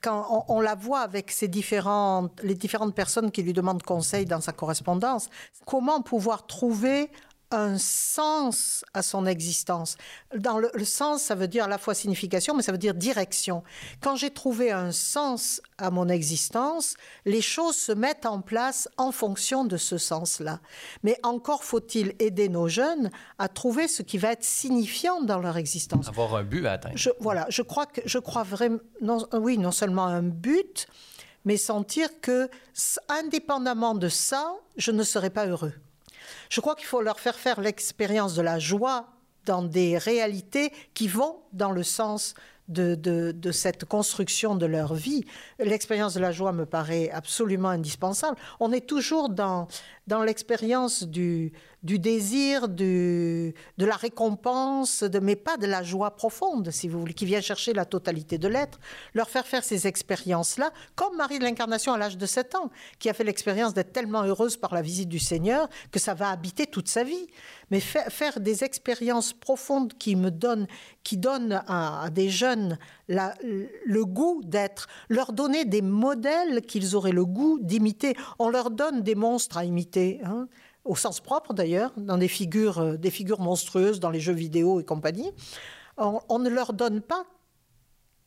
quand 0.00 0.44
on, 0.48 0.60
la 0.60 0.74
voit 0.74 1.00
avec 1.00 1.34
les 1.40 1.48
différentes 1.48 2.94
personnes 2.94 3.30
qui 3.30 3.42
lui 3.42 3.52
demandent 3.52 3.82
conseil 3.82 4.24
dans 4.24 4.40
sa 4.40 4.52
correspondance, 4.52 5.28
comment 5.66 6.00
pouvoir 6.02 6.46
trouver 6.46 7.10
un 7.50 7.78
sens 7.78 8.84
à 8.94 9.02
son 9.02 9.26
existence. 9.26 9.96
Dans 10.36 10.58
le, 10.58 10.70
sens, 10.84 11.22
ça 11.22 11.34
veut 11.34 11.48
dire 11.48 11.64
à 11.64 11.68
la 11.68 11.78
fois 11.78 11.94
signification, 11.94 12.54
mais 12.54 12.62
ça 12.62 12.72
veut 12.72 12.78
dire 12.78 12.94
direction. 12.94 13.62
Quand 14.00 14.16
j'ai 14.16 14.30
trouvé 14.30 14.70
un 14.70 14.92
sens 14.92 15.60
à 15.78 15.90
mon 15.90 16.08
existence, 16.08 16.94
les 17.24 17.40
choses 17.40 17.76
se 17.76 17.92
mettent 17.92 18.26
en 18.26 18.40
place 18.40 18.88
en 18.96 19.12
fonction 19.12 19.64
de 19.64 19.76
ce 19.76 19.98
sens-là. 19.98 20.60
Mais 21.02 21.18
encore 21.22 21.64
faut-il 21.64 22.14
aider 22.18 22.48
nos 22.48 22.68
jeunes 22.68 23.10
à 23.38 23.48
trouver 23.48 23.88
ce 23.88 24.02
qui 24.02 24.18
va 24.18 24.32
être 24.32 24.44
signifiant 24.44 25.22
dans 25.22 25.38
leur 25.38 25.56
existence. 25.56 26.08
Avoir 26.08 26.34
un 26.34 26.44
but 26.44 26.66
à 26.66 26.72
atteindre. 26.72 26.96
Je, 26.96 27.10
voilà, 27.20 27.46
je 27.48 27.62
crois 27.62 27.86
que 27.86 28.00
je 28.04 28.18
crois 28.18 28.42
vraiment, 28.42 28.78
non, 29.00 29.26
oui, 29.32 29.58
non 29.58 29.72
seulement 29.72 30.06
un 30.06 30.22
but, 30.22 30.86
mais 31.44 31.56
sentir 31.56 32.20
que, 32.20 32.50
indépendamment 33.08 33.94
de 33.94 34.08
ça, 34.08 34.54
je 34.76 34.90
ne 34.90 35.02
serai 35.02 35.30
pas 35.30 35.46
heureux. 35.46 35.72
Je 36.50 36.60
crois 36.60 36.74
qu'il 36.74 36.86
faut 36.86 37.02
leur 37.02 37.20
faire 37.20 37.36
faire 37.36 37.60
l'expérience 37.60 38.34
de 38.34 38.42
la 38.42 38.58
joie 38.58 39.06
dans 39.44 39.62
des 39.62 39.98
réalités 39.98 40.72
qui 40.94 41.08
vont 41.08 41.36
dans 41.52 41.72
le 41.72 41.82
sens 41.82 42.34
de, 42.68 43.50
cette 43.52 43.86
construction 43.86 44.54
de 44.54 44.66
leur 44.66 44.94
vie. 44.94 45.24
L'expérience 45.58 46.14
de 46.14 46.20
la 46.20 46.32
joie 46.32 46.52
me 46.52 46.66
paraît 46.66 47.10
absolument 47.10 47.70
indispensable. 47.70 48.36
On 48.60 48.72
est 48.72 48.86
toujours 48.86 49.30
dans 49.30 49.68
l'expérience 50.22 51.04
du, 51.04 51.52
du 51.82 51.98
désir, 51.98 52.68
de 52.68 53.52
la 53.78 53.96
récompense, 53.96 55.02
de, 55.02 55.18
mais 55.20 55.36
pas 55.36 55.56
de 55.56 55.66
la 55.66 55.82
joie 55.82 56.16
profonde, 56.16 56.70
si 56.70 56.88
vous 56.88 56.98
voulez, 56.98 57.14
qui 57.14 57.24
vient 57.24 57.40
chercher 57.40 57.72
la 57.72 57.84
totalité 57.84 58.38
de 58.38 58.48
l'être. 58.48 58.80
Leur 59.14 59.30
faire 59.30 59.46
faire 59.46 59.62
ces 59.62 59.86
expériences-là, 59.86 60.72
comme 60.96 61.16
Marie 61.16 61.38
de 61.38 61.44
l'Incarnation 61.44 61.92
à 61.92 61.98
l'âge 61.98 62.18
de 62.18 62.26
7 62.26 62.56
ans, 62.56 62.70
qui 62.98 63.08
a 63.08 63.14
fait 63.14 63.24
l'expérience 63.24 63.74
d'être 63.74 63.92
tellement 63.92 64.22
heureuse 64.22 64.56
par 64.56 64.74
la 64.74 64.82
visite 64.82 65.08
du 65.08 65.18
Seigneur 65.18 65.68
que 65.92 65.98
ça 65.98 66.14
va 66.14 66.30
habiter 66.30 66.66
toute 66.66 66.88
sa 66.88 67.04
vie. 67.04 67.28
Mais 67.70 67.80
faire, 67.80 68.40
des 68.40 68.64
expériences 68.64 69.32
profondes 69.32 69.92
qui 69.94 70.16
me 70.16 70.30
donnent, 70.30 70.66
qui 71.04 71.16
donnent 71.16 71.62
à, 71.66 72.08
des 72.10 72.30
jeunes 72.30 72.78
le 73.08 74.04
goût 74.04 74.42
d'être, 74.44 74.88
leur 75.08 75.32
donner 75.32 75.64
des 75.64 75.82
modèles 75.82 76.62
qu'ils 76.62 76.96
auraient 76.96 77.12
le 77.12 77.24
goût 77.24 77.58
d'imiter. 77.60 78.14
On 78.38 78.48
leur 78.48 78.70
donne 78.70 79.02
des 79.02 79.14
monstres 79.14 79.58
à 79.58 79.64
imiter. 79.64 80.20
Hein, 80.24 80.48
au 80.88 80.96
sens 80.96 81.20
propre 81.20 81.52
d'ailleurs, 81.52 81.92
dans 81.96 82.16
des 82.18 82.28
figures, 82.28 82.78
euh, 82.78 82.96
des 82.96 83.10
figures 83.10 83.40
monstrueuses 83.40 84.00
dans 84.00 84.10
les 84.10 84.20
jeux 84.20 84.32
vidéo 84.32 84.80
et 84.80 84.84
compagnie. 84.84 85.30
On, 85.98 86.20
on 86.28 86.38
ne 86.38 86.48
leur 86.48 86.72
donne 86.72 87.02
pas 87.02 87.24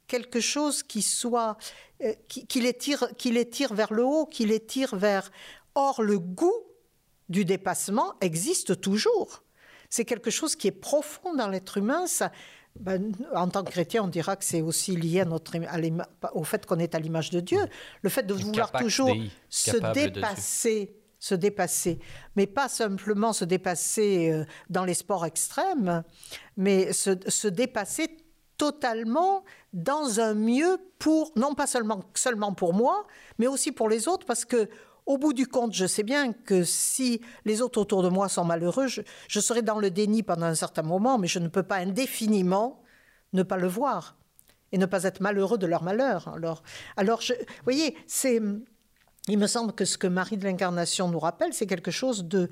quelque 0.07 0.39
chose 0.39 0.83
qui 0.83 1.01
soit 1.01 1.57
euh, 2.03 2.13
qui, 2.27 2.45
qui, 2.45 2.61
les 2.61 2.73
tire, 2.73 3.07
qui 3.17 3.31
les 3.31 3.49
tire 3.49 3.73
vers 3.73 3.93
le 3.93 4.03
haut, 4.03 4.25
qui 4.25 4.45
les 4.45 4.59
tire 4.59 4.95
vers. 4.95 5.31
Or, 5.75 6.01
le 6.01 6.19
goût 6.19 6.63
du 7.29 7.45
dépassement 7.45 8.13
existe 8.21 8.79
toujours. 8.79 9.43
C'est 9.89 10.05
quelque 10.05 10.29
chose 10.29 10.55
qui 10.55 10.67
est 10.67 10.71
profond 10.71 11.33
dans 11.33 11.47
l'être 11.47 11.77
humain. 11.77 12.07
Ça, 12.07 12.31
ben, 12.79 13.11
en 13.35 13.47
tant 13.47 13.63
que 13.63 13.71
chrétien, 13.71 14.03
on 14.03 14.07
dira 14.07 14.35
que 14.35 14.45
c'est 14.45 14.61
aussi 14.61 14.95
lié 14.95 15.21
à 15.21 15.25
notre, 15.25 15.57
à 15.67 16.35
au 16.35 16.43
fait 16.43 16.65
qu'on 16.65 16.79
est 16.79 16.95
à 16.95 16.99
l'image 16.99 17.29
de 17.29 17.39
Dieu. 17.39 17.59
Le 18.01 18.09
fait 18.09 18.23
de 18.23 18.33
vouloir 18.33 18.71
toujours 18.71 19.15
se 19.49 19.93
dépasser, 19.93 21.00
se 21.21 21.35
dépasser, 21.35 21.99
mais 22.35 22.47
pas 22.47 22.67
simplement 22.67 23.31
se 23.31 23.45
dépasser 23.45 24.31
euh, 24.31 24.43
dans 24.71 24.83
les 24.83 24.95
sports 24.95 25.23
extrêmes, 25.23 26.03
mais 26.57 26.91
se, 26.93 27.11
se 27.27 27.47
dépasser 27.47 28.17
totalement 28.57 29.43
dans 29.71 30.19
un 30.19 30.33
mieux 30.33 30.79
pour, 30.97 31.31
non 31.35 31.53
pas 31.53 31.67
seulement, 31.67 32.03
seulement 32.15 32.53
pour 32.53 32.73
moi, 32.73 33.05
mais 33.37 33.45
aussi 33.45 33.71
pour 33.71 33.87
les 33.87 34.07
autres, 34.07 34.25
parce 34.25 34.45
que 34.45 34.67
au 35.05 35.19
bout 35.19 35.33
du 35.33 35.45
compte, 35.45 35.73
je 35.73 35.85
sais 35.85 36.03
bien 36.03 36.33
que 36.33 36.63
si 36.63 37.21
les 37.45 37.61
autres 37.61 37.79
autour 37.79 38.01
de 38.01 38.09
moi 38.09 38.27
sont 38.27 38.43
malheureux, 38.43 38.87
je, 38.87 39.39
serai 39.39 39.61
dans 39.61 39.79
le 39.79 39.91
déni 39.91 40.23
pendant 40.23 40.47
un 40.47 40.55
certain 40.55 40.83
moment, 40.83 41.19
mais 41.19 41.27
je 41.27 41.39
ne 41.39 41.47
peux 41.47 41.63
pas 41.63 41.77
indéfiniment 41.77 42.81
ne 43.33 43.43
pas 43.43 43.57
le 43.57 43.67
voir 43.67 44.17
et 44.71 44.77
ne 44.77 44.85
pas 44.87 45.03
être 45.03 45.21
malheureux 45.21 45.57
de 45.57 45.67
leur 45.67 45.83
malheur. 45.83 46.27
Alors, 46.29 46.63
alors 46.97 47.21
vous 47.21 47.63
voyez, 47.63 47.95
c'est, 48.07 48.41
il 49.27 49.37
me 49.37 49.47
semble 49.47 49.73
que 49.73 49.85
ce 49.85 49.97
que 49.97 50.07
Marie 50.07 50.37
de 50.37 50.45
l'Incarnation 50.45 51.07
nous 51.09 51.19
rappelle, 51.19 51.53
c'est 51.53 51.67
quelque 51.67 51.91
chose 51.91 52.25
de 52.25 52.49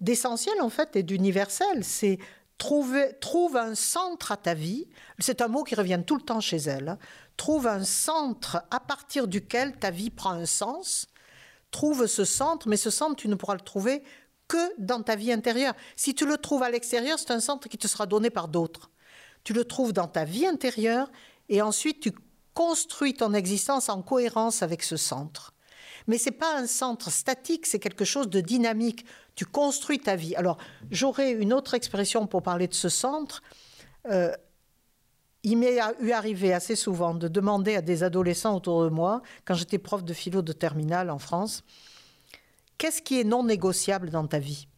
d'essentiel 0.00 0.60
en 0.60 0.68
fait 0.68 0.96
et 0.96 1.04
d'universel. 1.04 1.84
C'est 1.84 2.18
trouver, 2.58 3.12
trouve 3.20 3.56
un 3.56 3.76
centre 3.76 4.32
à 4.32 4.36
ta 4.36 4.54
vie. 4.54 4.88
C'est 5.20 5.40
un 5.40 5.48
mot 5.48 5.62
qui 5.62 5.76
revient 5.76 6.02
tout 6.04 6.16
le 6.16 6.22
temps 6.22 6.40
chez 6.40 6.56
elle. 6.56 6.88
Hein. 6.88 6.98
Trouve 7.36 7.68
un 7.68 7.84
centre 7.84 8.64
à 8.72 8.80
partir 8.80 9.28
duquel 9.28 9.76
ta 9.78 9.90
vie 9.90 10.10
prend 10.10 10.32
un 10.32 10.46
sens 10.46 11.06
trouve 11.72 12.06
ce 12.06 12.24
centre, 12.24 12.68
mais 12.68 12.76
ce 12.76 12.90
centre, 12.90 13.16
tu 13.16 13.26
ne 13.26 13.34
pourras 13.34 13.54
le 13.54 13.60
trouver 13.60 14.04
que 14.46 14.80
dans 14.80 15.02
ta 15.02 15.16
vie 15.16 15.32
intérieure. 15.32 15.74
Si 15.96 16.14
tu 16.14 16.24
le 16.24 16.36
trouves 16.38 16.62
à 16.62 16.70
l'extérieur, 16.70 17.18
c'est 17.18 17.32
un 17.32 17.40
centre 17.40 17.68
qui 17.68 17.78
te 17.78 17.88
sera 17.88 18.06
donné 18.06 18.30
par 18.30 18.46
d'autres. 18.46 18.90
Tu 19.42 19.52
le 19.52 19.64
trouves 19.64 19.92
dans 19.92 20.06
ta 20.06 20.24
vie 20.24 20.46
intérieure 20.46 21.10
et 21.48 21.60
ensuite 21.62 22.00
tu 22.00 22.12
construis 22.54 23.14
ton 23.14 23.34
existence 23.34 23.88
en 23.88 24.02
cohérence 24.02 24.62
avec 24.62 24.84
ce 24.84 24.96
centre. 24.96 25.51
Mais 26.06 26.18
c'est 26.18 26.30
pas 26.30 26.58
un 26.58 26.66
centre 26.66 27.10
statique, 27.10 27.66
c'est 27.66 27.78
quelque 27.78 28.04
chose 28.04 28.28
de 28.28 28.40
dynamique. 28.40 29.04
Tu 29.34 29.46
construis 29.46 29.98
ta 29.98 30.16
vie. 30.16 30.34
Alors, 30.34 30.58
j'aurais 30.90 31.32
une 31.32 31.52
autre 31.52 31.74
expression 31.74 32.26
pour 32.26 32.42
parler 32.42 32.68
de 32.68 32.74
ce 32.74 32.88
centre. 32.88 33.42
Euh, 34.10 34.32
il 35.42 35.58
m'est 35.58 35.78
eu 36.00 36.12
arrivé 36.12 36.52
assez 36.52 36.76
souvent 36.76 37.14
de 37.14 37.28
demander 37.28 37.74
à 37.76 37.82
des 37.82 38.04
adolescents 38.04 38.56
autour 38.56 38.84
de 38.84 38.90
moi, 38.90 39.22
quand 39.44 39.54
j'étais 39.54 39.78
prof 39.78 40.04
de 40.04 40.12
philo 40.12 40.42
de 40.42 40.52
terminale 40.52 41.10
en 41.10 41.18
France, 41.18 41.64
qu'est-ce 42.78 43.02
qui 43.02 43.18
est 43.18 43.24
non 43.24 43.42
négociable 43.42 44.10
dans 44.10 44.26
ta 44.26 44.38
vie? 44.38 44.68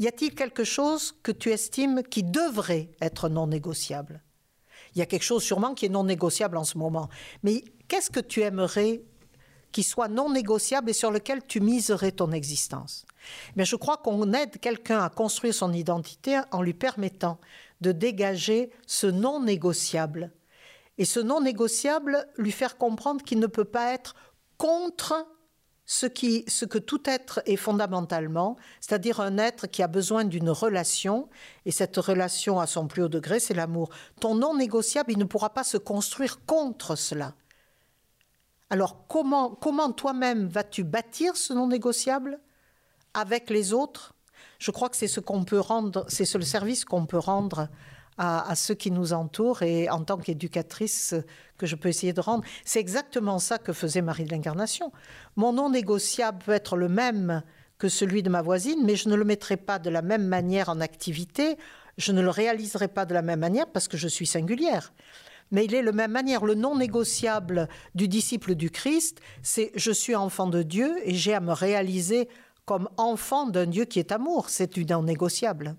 Y 0.00 0.08
a-t-il 0.08 0.34
quelque 0.34 0.64
chose 0.64 1.14
que 1.22 1.30
tu 1.30 1.50
estimes 1.50 2.02
qui 2.02 2.24
devrait 2.24 2.90
être 3.00 3.28
non 3.28 3.46
négociable? 3.46 4.22
Il 4.94 4.98
y 4.98 5.02
a 5.02 5.06
quelque 5.06 5.22
chose 5.22 5.42
sûrement 5.42 5.74
qui 5.74 5.86
est 5.86 5.90
non 5.90 6.04
négociable 6.04 6.56
en 6.56 6.64
ce 6.64 6.78
moment. 6.78 7.08
Mais 7.42 7.64
qu'est-ce 7.86 8.10
que 8.10 8.20
tu 8.20 8.40
aimerais 8.40 9.02
qui 9.72 9.82
soit 9.82 10.08
non 10.08 10.30
négociable 10.30 10.90
et 10.90 10.94
sur 10.94 11.10
lequel 11.10 11.44
tu 11.46 11.60
miserais 11.60 12.12
ton 12.12 12.32
existence. 12.32 13.04
Mais 13.56 13.64
je 13.64 13.76
crois 13.76 13.98
qu'on 13.98 14.32
aide 14.32 14.58
quelqu'un 14.60 15.00
à 15.00 15.10
construire 15.10 15.54
son 15.54 15.72
identité 15.72 16.40
en 16.50 16.62
lui 16.62 16.74
permettant 16.74 17.38
de 17.80 17.92
dégager 17.92 18.70
ce 18.86 19.06
non 19.06 19.40
négociable. 19.40 20.32
Et 20.98 21.04
ce 21.04 21.20
non 21.20 21.40
négociable, 21.40 22.26
lui 22.36 22.52
faire 22.52 22.76
comprendre 22.76 23.22
qu'il 23.24 23.38
ne 23.38 23.46
peut 23.46 23.64
pas 23.64 23.92
être 23.94 24.14
contre 24.58 25.26
ce, 25.86 26.06
qui, 26.06 26.44
ce 26.46 26.64
que 26.64 26.78
tout 26.78 27.02
être 27.06 27.42
est 27.46 27.56
fondamentalement, 27.56 28.56
c'est-à-dire 28.80 29.18
un 29.20 29.38
être 29.38 29.66
qui 29.66 29.82
a 29.82 29.88
besoin 29.88 30.24
d'une 30.24 30.50
relation, 30.50 31.28
et 31.64 31.72
cette 31.72 31.96
relation 31.96 32.60
à 32.60 32.66
son 32.66 32.86
plus 32.86 33.02
haut 33.02 33.08
degré, 33.08 33.40
c'est 33.40 33.54
l'amour. 33.54 33.90
Ton 34.20 34.34
non 34.34 34.54
négociable, 34.54 35.10
il 35.10 35.18
ne 35.18 35.24
pourra 35.24 35.50
pas 35.50 35.64
se 35.64 35.78
construire 35.78 36.44
contre 36.44 36.94
cela. 36.94 37.34
Alors 38.70 39.06
comment, 39.08 39.92
toi-même 39.92 40.46
vas-tu 40.46 40.84
bâtir 40.84 41.36
ce 41.36 41.52
non 41.52 41.66
négociable 41.66 42.38
avec 43.14 43.50
les 43.50 43.72
autres? 43.72 44.14
Je 44.60 44.70
crois 44.70 44.88
que 44.88 44.96
c'est 44.96 45.08
ce 45.08 45.18
qu'on 45.18 45.44
peut 45.44 45.58
rendre, 45.58 46.04
c'est 46.08 46.32
le 46.34 46.44
service 46.44 46.84
qu'on 46.84 47.04
peut 47.04 47.18
rendre 47.18 47.68
à, 48.16 48.48
à, 48.48 48.54
ceux 48.54 48.74
qui 48.74 48.92
nous 48.92 49.12
entourent 49.12 49.62
et 49.62 49.90
en 49.90 50.04
tant 50.04 50.18
qu'éducatrice 50.18 51.16
que 51.58 51.66
je 51.66 51.74
peux 51.74 51.88
essayer 51.88 52.12
de 52.12 52.20
rendre. 52.20 52.44
C'est 52.64 52.78
exactement 52.78 53.40
ça 53.40 53.58
que 53.58 53.72
faisait 53.72 54.02
Marie 54.02 54.24
de 54.24 54.30
l'Incarnation. 54.30 54.92
Mon 55.34 55.52
non 55.52 55.70
négociable 55.70 56.38
peut 56.44 56.52
être 56.52 56.76
le 56.76 56.88
même 56.88 57.42
que 57.78 57.88
celui 57.88 58.22
de 58.22 58.30
ma 58.30 58.42
voisine, 58.42 58.84
mais 58.84 58.94
je 58.94 59.08
ne 59.08 59.16
le 59.16 59.24
mettrai 59.24 59.56
pas 59.56 59.80
de 59.80 59.90
la 59.90 60.02
même 60.02 60.26
manière 60.26 60.68
en 60.68 60.80
activité, 60.80 61.56
je 61.96 62.12
ne 62.12 62.20
le 62.20 62.30
réaliserai 62.30 62.88
pas 62.88 63.04
de 63.04 63.14
la 63.14 63.22
même 63.22 63.40
manière 63.40 63.66
parce 63.66 63.88
que 63.88 63.96
je 63.96 64.06
suis 64.06 64.26
singulière 64.26 64.92
mais 65.50 65.64
il 65.64 65.74
est 65.74 65.82
de 65.82 65.90
même 65.90 66.12
manière. 66.12 66.44
Le 66.44 66.54
non 66.54 66.76
négociable 66.76 67.68
du 67.94 68.08
disciple 68.08 68.54
du 68.54 68.70
Christ, 68.70 69.20
c'est 69.42 69.72
je 69.74 69.90
suis 69.90 70.14
enfant 70.14 70.46
de 70.46 70.62
Dieu 70.62 70.96
et 71.04 71.14
j'ai 71.14 71.34
à 71.34 71.40
me 71.40 71.52
réaliser 71.52 72.28
comme 72.64 72.88
enfant 72.96 73.46
d'un 73.46 73.66
Dieu 73.66 73.84
qui 73.84 73.98
est 73.98 74.12
amour. 74.12 74.48
C'est 74.48 74.74
du 74.74 74.84
non 74.84 75.02
négociable. 75.02 75.76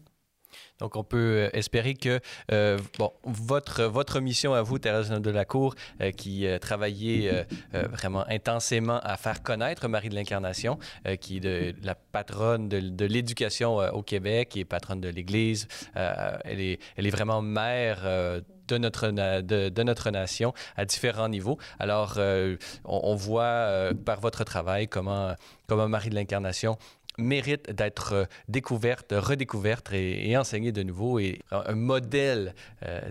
Donc, 0.80 0.96
on 0.96 1.04
peut 1.04 1.18
euh, 1.18 1.50
espérer 1.54 1.94
que 1.94 2.20
euh, 2.52 2.80
bon, 2.98 3.12
votre, 3.24 3.84
votre 3.84 4.20
mission 4.20 4.54
à 4.54 4.62
vous, 4.62 4.80
Thérèse 4.80 5.10
de 5.10 5.30
la 5.30 5.46
Cour, 5.46 5.76
euh, 6.02 6.12
qui 6.12 6.48
euh, 6.48 6.58
travaillait 6.58 7.46
euh, 7.74 7.88
vraiment 7.88 8.26
intensément 8.28 9.00
à 9.00 9.16
faire 9.18 9.44
connaître 9.44 9.88
Marie 9.88 10.10
de 10.10 10.16
l'Incarnation, 10.16 10.80
qui 11.20 11.38
est 11.38 11.76
la 11.84 11.96
patronne 11.96 12.68
de, 12.70 13.06
l'éducation 13.06 13.78
au 13.78 14.02
Québec 14.02 14.58
et 14.58 14.66
patronne 14.66 15.02
de 15.02 15.10
l'Église. 15.10 15.68
elle, 15.96 16.60
est, 16.60 16.80
elle 16.96 17.08
est 17.08 17.12
vraiment 17.12 17.42
mère 17.42 18.42
de 18.72 18.78
notre, 18.78 19.10
de, 19.10 19.70
de, 19.70 19.84
notre 19.84 20.10
nation 20.10 20.54
à 20.76 20.86
différents 20.86 21.30
niveaux. 21.30 21.58
Alors, 21.80 22.16
euh, 22.18 22.56
on, 22.86 23.16
voit 23.16 23.44
euh, 23.44 23.94
par 23.94 24.20
votre 24.20 24.44
travail 24.44 24.88
comment, 24.88 25.36
comment 25.68 25.88
Marie 25.88 26.10
de 26.10 26.16
l'Incarnation 26.16 26.78
mérite 27.18 27.70
d'être 27.72 28.14
euh, 28.14 28.26
découverte, 28.48 29.14
redécouverte 29.16 29.92
et, 29.94 30.36
enseignée 30.38 30.72
de 30.72 30.84
nouveau 30.84 31.20
et 31.20 31.42
un 31.52 31.76
modèle 31.76 32.56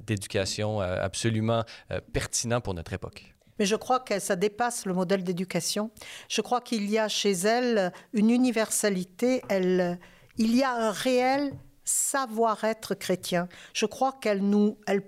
d'éducation 0.06 0.80
absolument 0.80 1.64
pertinent 2.12 2.60
pour 2.60 2.74
notre 2.74 2.92
époque. 2.92 3.34
Mais 3.58 3.66
je 3.66 3.76
crois 3.76 4.00
que 4.00 4.18
ça 4.18 4.36
dépasse 4.36 4.86
le 4.86 4.94
modèle 4.94 5.22
d'éducation. 5.22 5.90
Je 6.28 6.40
crois 6.40 6.62
qu'il 6.62 6.90
y 6.90 6.98
a 6.98 7.08
chez 7.08 7.32
elle 7.32 7.92
une 8.14 8.30
universalité. 8.30 9.42
Elle, 9.50 9.98
il 10.38 10.56
y 10.56 10.62
a 10.62 10.72
un 10.72 10.92
réel 10.92 11.52
savoir-être 11.84 12.94
chrétien. 12.94 13.48
Je 13.72 13.86
crois 13.86 14.12
qu'elle 14.20 14.42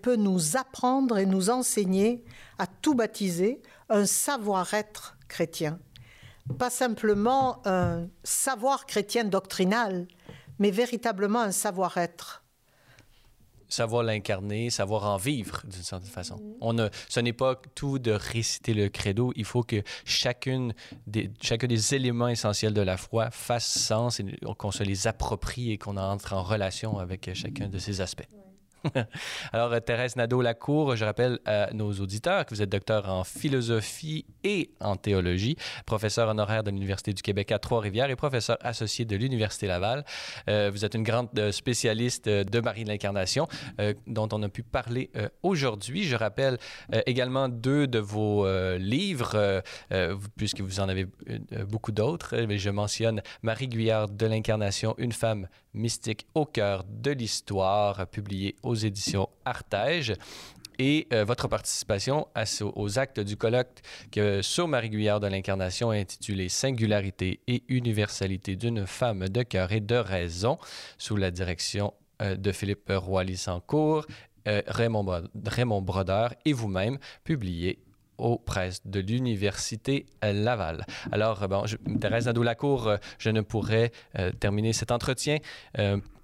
peut 0.02 0.16
nous 0.16 0.56
apprendre 0.56 1.18
et 1.18 1.26
nous 1.26 1.50
enseigner 1.50 2.24
à 2.58 2.66
tout 2.66 2.94
baptiser 2.94 3.62
un 3.88 4.06
savoir-être 4.06 5.16
chrétien. 5.28 5.78
Pas 6.58 6.70
simplement 6.70 7.60
un 7.66 8.08
savoir 8.24 8.86
chrétien 8.86 9.24
doctrinal, 9.24 10.08
mais 10.58 10.70
véritablement 10.70 11.40
un 11.40 11.52
savoir-être 13.72 13.92
savoir 13.92 14.02
l'incarner, 14.04 14.70
savoir 14.70 15.04
en 15.04 15.16
vivre 15.16 15.62
d'une 15.64 15.82
certaine 15.82 16.08
façon. 16.08 16.36
Mm 16.36 16.40
-hmm. 16.40 16.68
On 16.68 16.78
a, 16.78 16.88
ce 17.08 17.20
n'est 17.20 17.32
pas 17.44 17.54
tout 17.74 17.98
de 17.98 18.12
réciter 18.12 18.74
le 18.74 18.88
credo, 18.88 19.32
il 19.36 19.44
faut 19.44 19.64
que 19.64 19.82
chacune 20.04 20.74
des, 21.06 21.30
chacun 21.40 21.66
des 21.66 21.94
éléments 21.94 22.30
essentiels 22.36 22.74
de 22.74 22.84
la 22.84 22.96
foi 22.96 23.30
fasse 23.30 23.68
sens 23.90 24.20
et 24.20 24.24
qu'on 24.58 24.72
se 24.78 24.84
les 24.84 25.06
approprie 25.06 25.72
et 25.72 25.78
qu'on 25.78 25.96
entre 25.96 26.32
en 26.32 26.42
relation 26.42 26.98
avec 26.98 27.20
chacun 27.34 27.68
de 27.68 27.78
ces 27.78 28.00
aspects. 28.00 28.30
Alors, 29.52 29.80
Thérèse 29.80 30.16
Nadeau-Lacour, 30.16 30.96
je 30.96 31.04
rappelle 31.04 31.38
à 31.44 31.72
nos 31.72 31.92
auditeurs 31.92 32.46
que 32.46 32.54
vous 32.54 32.62
êtes 32.62 32.70
docteur 32.70 33.08
en 33.08 33.24
philosophie 33.24 34.24
et 34.44 34.70
en 34.80 34.96
théologie, 34.96 35.56
professeur 35.86 36.28
honoraire 36.28 36.62
de 36.62 36.70
l'Université 36.70 37.12
du 37.12 37.22
Québec 37.22 37.52
à 37.52 37.58
Trois-Rivières 37.58 38.10
et 38.10 38.16
professeur 38.16 38.56
associé 38.60 39.04
de 39.04 39.16
l'Université 39.16 39.66
Laval. 39.66 40.04
Euh, 40.48 40.70
vous 40.72 40.84
êtes 40.84 40.94
une 40.94 41.02
grande 41.02 41.28
euh, 41.38 41.52
spécialiste 41.52 42.26
euh, 42.26 42.44
de 42.44 42.60
Marie 42.60 42.84
de 42.84 42.88
l'Incarnation 42.88 43.46
dont 44.06 44.28
on 44.32 44.42
a 44.42 44.48
pu 44.48 44.62
parler 44.62 45.10
aujourd'hui. 45.42 46.04
Je 46.04 46.16
rappelle 46.16 46.58
également 47.06 47.48
deux 47.48 47.86
de 47.86 47.98
vos 47.98 48.46
livres, 48.76 49.62
puisque 50.36 50.60
vous 50.60 50.80
en 50.80 50.88
avez 50.88 51.06
beaucoup 51.68 51.92
d'autres. 51.92 52.34
Je 52.48 52.70
mentionne 52.70 53.22
Marie 53.42 53.68
Guyard 53.68 54.08
de 54.08 54.26
l'Incarnation, 54.26 54.94
une 54.98 55.12
femme 55.12 55.48
mystique 55.74 56.26
au 56.34 56.44
cœur 56.44 56.84
de 56.88 57.10
l'histoire, 57.12 58.06
publié 58.06 58.56
aux 58.72 58.74
éditions 58.74 59.28
Artege. 59.44 60.14
Et 60.78 61.06
euh, 61.12 61.24
votre 61.24 61.48
participation 61.48 62.26
aux 62.74 62.98
actes 62.98 63.20
du 63.20 63.36
colloque 63.36 63.82
que 64.10 64.40
sur 64.42 64.66
Marie 64.66 64.88
Guyard 64.88 65.20
de 65.20 65.26
l'Incarnation 65.26 65.90
intitulé 65.90 66.48
Singularité 66.48 67.40
et 67.46 67.62
universalité 67.68 68.56
d'une 68.56 68.86
femme 68.86 69.28
de 69.28 69.42
cœur 69.42 69.70
et 69.72 69.80
de 69.80 69.96
raison 69.96 70.58
sous 70.96 71.16
la 71.16 71.30
direction 71.30 71.92
euh, 72.22 72.36
de 72.36 72.50
Philippe 72.52 72.90
Roy-Lissancourt, 72.90 74.06
euh, 74.48 74.62
Raymond, 74.66 75.28
Raymond 75.46 75.82
Brodeur 75.82 76.34
et 76.46 76.54
vous-même, 76.54 76.98
publié 77.22 77.78
aux 78.22 78.38
presses 78.38 78.80
de 78.86 79.00
l'Université 79.00 80.06
Laval. 80.22 80.86
Alors, 81.10 81.46
bon, 81.48 81.66
je, 81.66 81.76
Thérèse 82.00 82.26
Nadeau-Lacour, 82.26 82.94
je 83.18 83.30
ne 83.30 83.40
pourrais 83.40 83.92
terminer 84.40 84.72
cet 84.72 84.90
entretien 84.90 85.38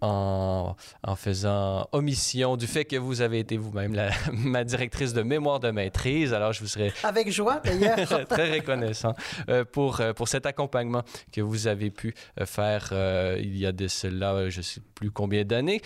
en, 0.01 0.77
en, 1.03 1.17
faisant 1.17 1.89
omission 1.93 2.57
du 2.57 2.67
fait 2.67 2.85
que 2.85 2.97
vous 2.97 3.21
avez 3.21 3.41
été 3.41 3.57
vous-même 3.57 3.97
ma 4.33 4.65
directrice 4.65 5.13
de 5.13 5.23
mémoire 5.23 5.61
de 5.61 5.71
maîtrise. 5.71 6.33
Alors, 6.33 6.53
je 6.53 6.61
vous 6.61 6.67
serais... 6.67 6.93
Avec 7.03 7.31
joie, 7.31 7.61
d'ailleurs. 7.65 7.99
très 8.29 8.53
reconnaissant 8.53 9.15
euh, 9.49 9.65
pour, 9.65 10.01
euh, 10.01 10.13
pour 10.13 10.29
cet 10.29 10.47
accompagnement 10.47 11.03
que 11.33 11.41
vous 11.41 11.67
avez 11.67 11.91
pu 11.91 12.15
euh, 12.41 12.47
faire 12.47 12.93
il 13.39 13.57
y 13.57 13.67
a 13.67 13.73
de 13.73 13.89
cela, 13.89 14.49
je 14.49 14.59
ne 14.59 14.63
sais 14.63 14.81
plus 14.95 15.11
combien 15.11 15.45
d'années, 15.45 15.81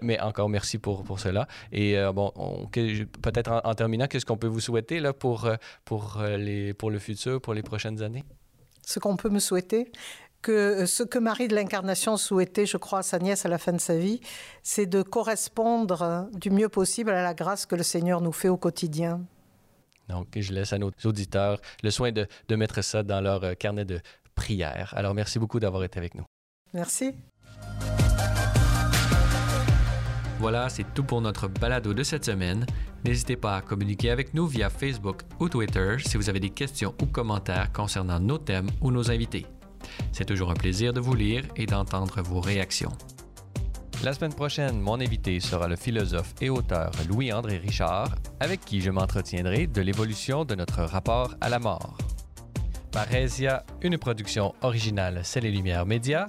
mais 0.00 0.20
encore 0.20 0.48
merci 0.48 0.78
pour, 0.78 1.02
pour 1.02 1.20
cela. 1.20 1.46
Et 1.72 1.96
bon, 2.14 2.32
peut-être 3.22 3.50
en, 3.50 3.60
en, 3.64 3.74
terminant, 3.74 4.06
qu'est-ce 4.06 4.26
qu'on 4.26 4.36
peut 4.36 4.46
vous 4.46 4.60
souhaiter 4.60 5.00
là, 5.00 5.12
pour, 5.12 5.48
pour, 5.84 6.22
les, 6.22 6.74
pour 6.74 6.90
le 6.90 6.98
futur, 6.98 7.40
pour 7.40 7.54
les 7.54 7.62
prochaines 7.62 8.02
années? 8.02 8.24
Ce 8.84 8.98
qu'on 8.98 9.16
peut 9.16 9.28
me 9.30 9.38
souhaiter, 9.38 9.92
que 10.42 10.86
ce 10.86 11.04
que 11.04 11.18
Marie 11.18 11.48
de 11.48 11.54
l'Incarnation 11.54 12.16
souhaitait, 12.16 12.66
je 12.66 12.76
crois, 12.76 12.98
à 12.98 13.02
sa 13.02 13.18
nièce 13.18 13.46
à 13.46 13.48
la 13.48 13.58
fin 13.58 13.72
de 13.72 13.80
sa 13.80 13.96
vie, 13.96 14.20
c'est 14.62 14.86
de 14.86 15.02
correspondre 15.02 16.28
du 16.32 16.50
mieux 16.50 16.68
possible 16.68 17.10
à 17.10 17.22
la 17.22 17.32
grâce 17.32 17.64
que 17.64 17.76
le 17.76 17.84
Seigneur 17.84 18.20
nous 18.20 18.32
fait 18.32 18.48
au 18.48 18.56
quotidien. 18.56 19.20
Donc, 20.08 20.26
je 20.34 20.52
laisse 20.52 20.72
à 20.72 20.78
nos 20.78 20.90
auditeurs 21.04 21.60
le 21.82 21.90
soin 21.90 22.10
de, 22.10 22.26
de 22.48 22.56
mettre 22.56 22.82
ça 22.82 23.04
dans 23.04 23.20
leur 23.20 23.44
euh, 23.44 23.54
carnet 23.54 23.84
de 23.84 24.00
prière. 24.34 24.92
Alors, 24.96 25.14
merci 25.14 25.38
beaucoup 25.38 25.60
d'avoir 25.60 25.84
été 25.84 25.98
avec 25.98 26.16
nous. 26.16 26.24
Merci. 26.74 27.14
Voilà, 30.42 30.68
c'est 30.68 30.92
tout 30.92 31.04
pour 31.04 31.20
notre 31.20 31.46
balado 31.46 31.94
de 31.94 32.02
cette 32.02 32.24
semaine. 32.24 32.66
N'hésitez 33.04 33.36
pas 33.36 33.58
à 33.58 33.60
communiquer 33.60 34.10
avec 34.10 34.34
nous 34.34 34.48
via 34.48 34.70
Facebook 34.70 35.22
ou 35.38 35.48
Twitter 35.48 35.98
si 36.04 36.16
vous 36.16 36.28
avez 36.28 36.40
des 36.40 36.50
questions 36.50 36.96
ou 37.00 37.06
commentaires 37.06 37.70
concernant 37.72 38.18
nos 38.18 38.38
thèmes 38.38 38.68
ou 38.80 38.90
nos 38.90 39.08
invités. 39.08 39.46
C'est 40.10 40.24
toujours 40.24 40.50
un 40.50 40.54
plaisir 40.54 40.92
de 40.92 40.98
vous 40.98 41.14
lire 41.14 41.44
et 41.54 41.64
d'entendre 41.66 42.20
vos 42.22 42.40
réactions. 42.40 42.90
La 44.02 44.14
semaine 44.14 44.34
prochaine, 44.34 44.80
mon 44.80 45.00
invité 45.00 45.38
sera 45.38 45.68
le 45.68 45.76
philosophe 45.76 46.34
et 46.40 46.50
auteur 46.50 46.90
Louis-André 47.08 47.58
Richard, 47.58 48.12
avec 48.40 48.64
qui 48.64 48.80
je 48.80 48.90
m'entretiendrai 48.90 49.68
de 49.68 49.80
l'évolution 49.80 50.44
de 50.44 50.56
notre 50.56 50.82
rapport 50.82 51.36
à 51.40 51.50
la 51.50 51.60
mort. 51.60 51.96
Parésia, 52.90 53.64
une 53.80 53.96
production 53.96 54.54
originale 54.60 55.20
C'est 55.22 55.40
les 55.40 55.52
Lumières 55.52 55.86
Média. 55.86 56.28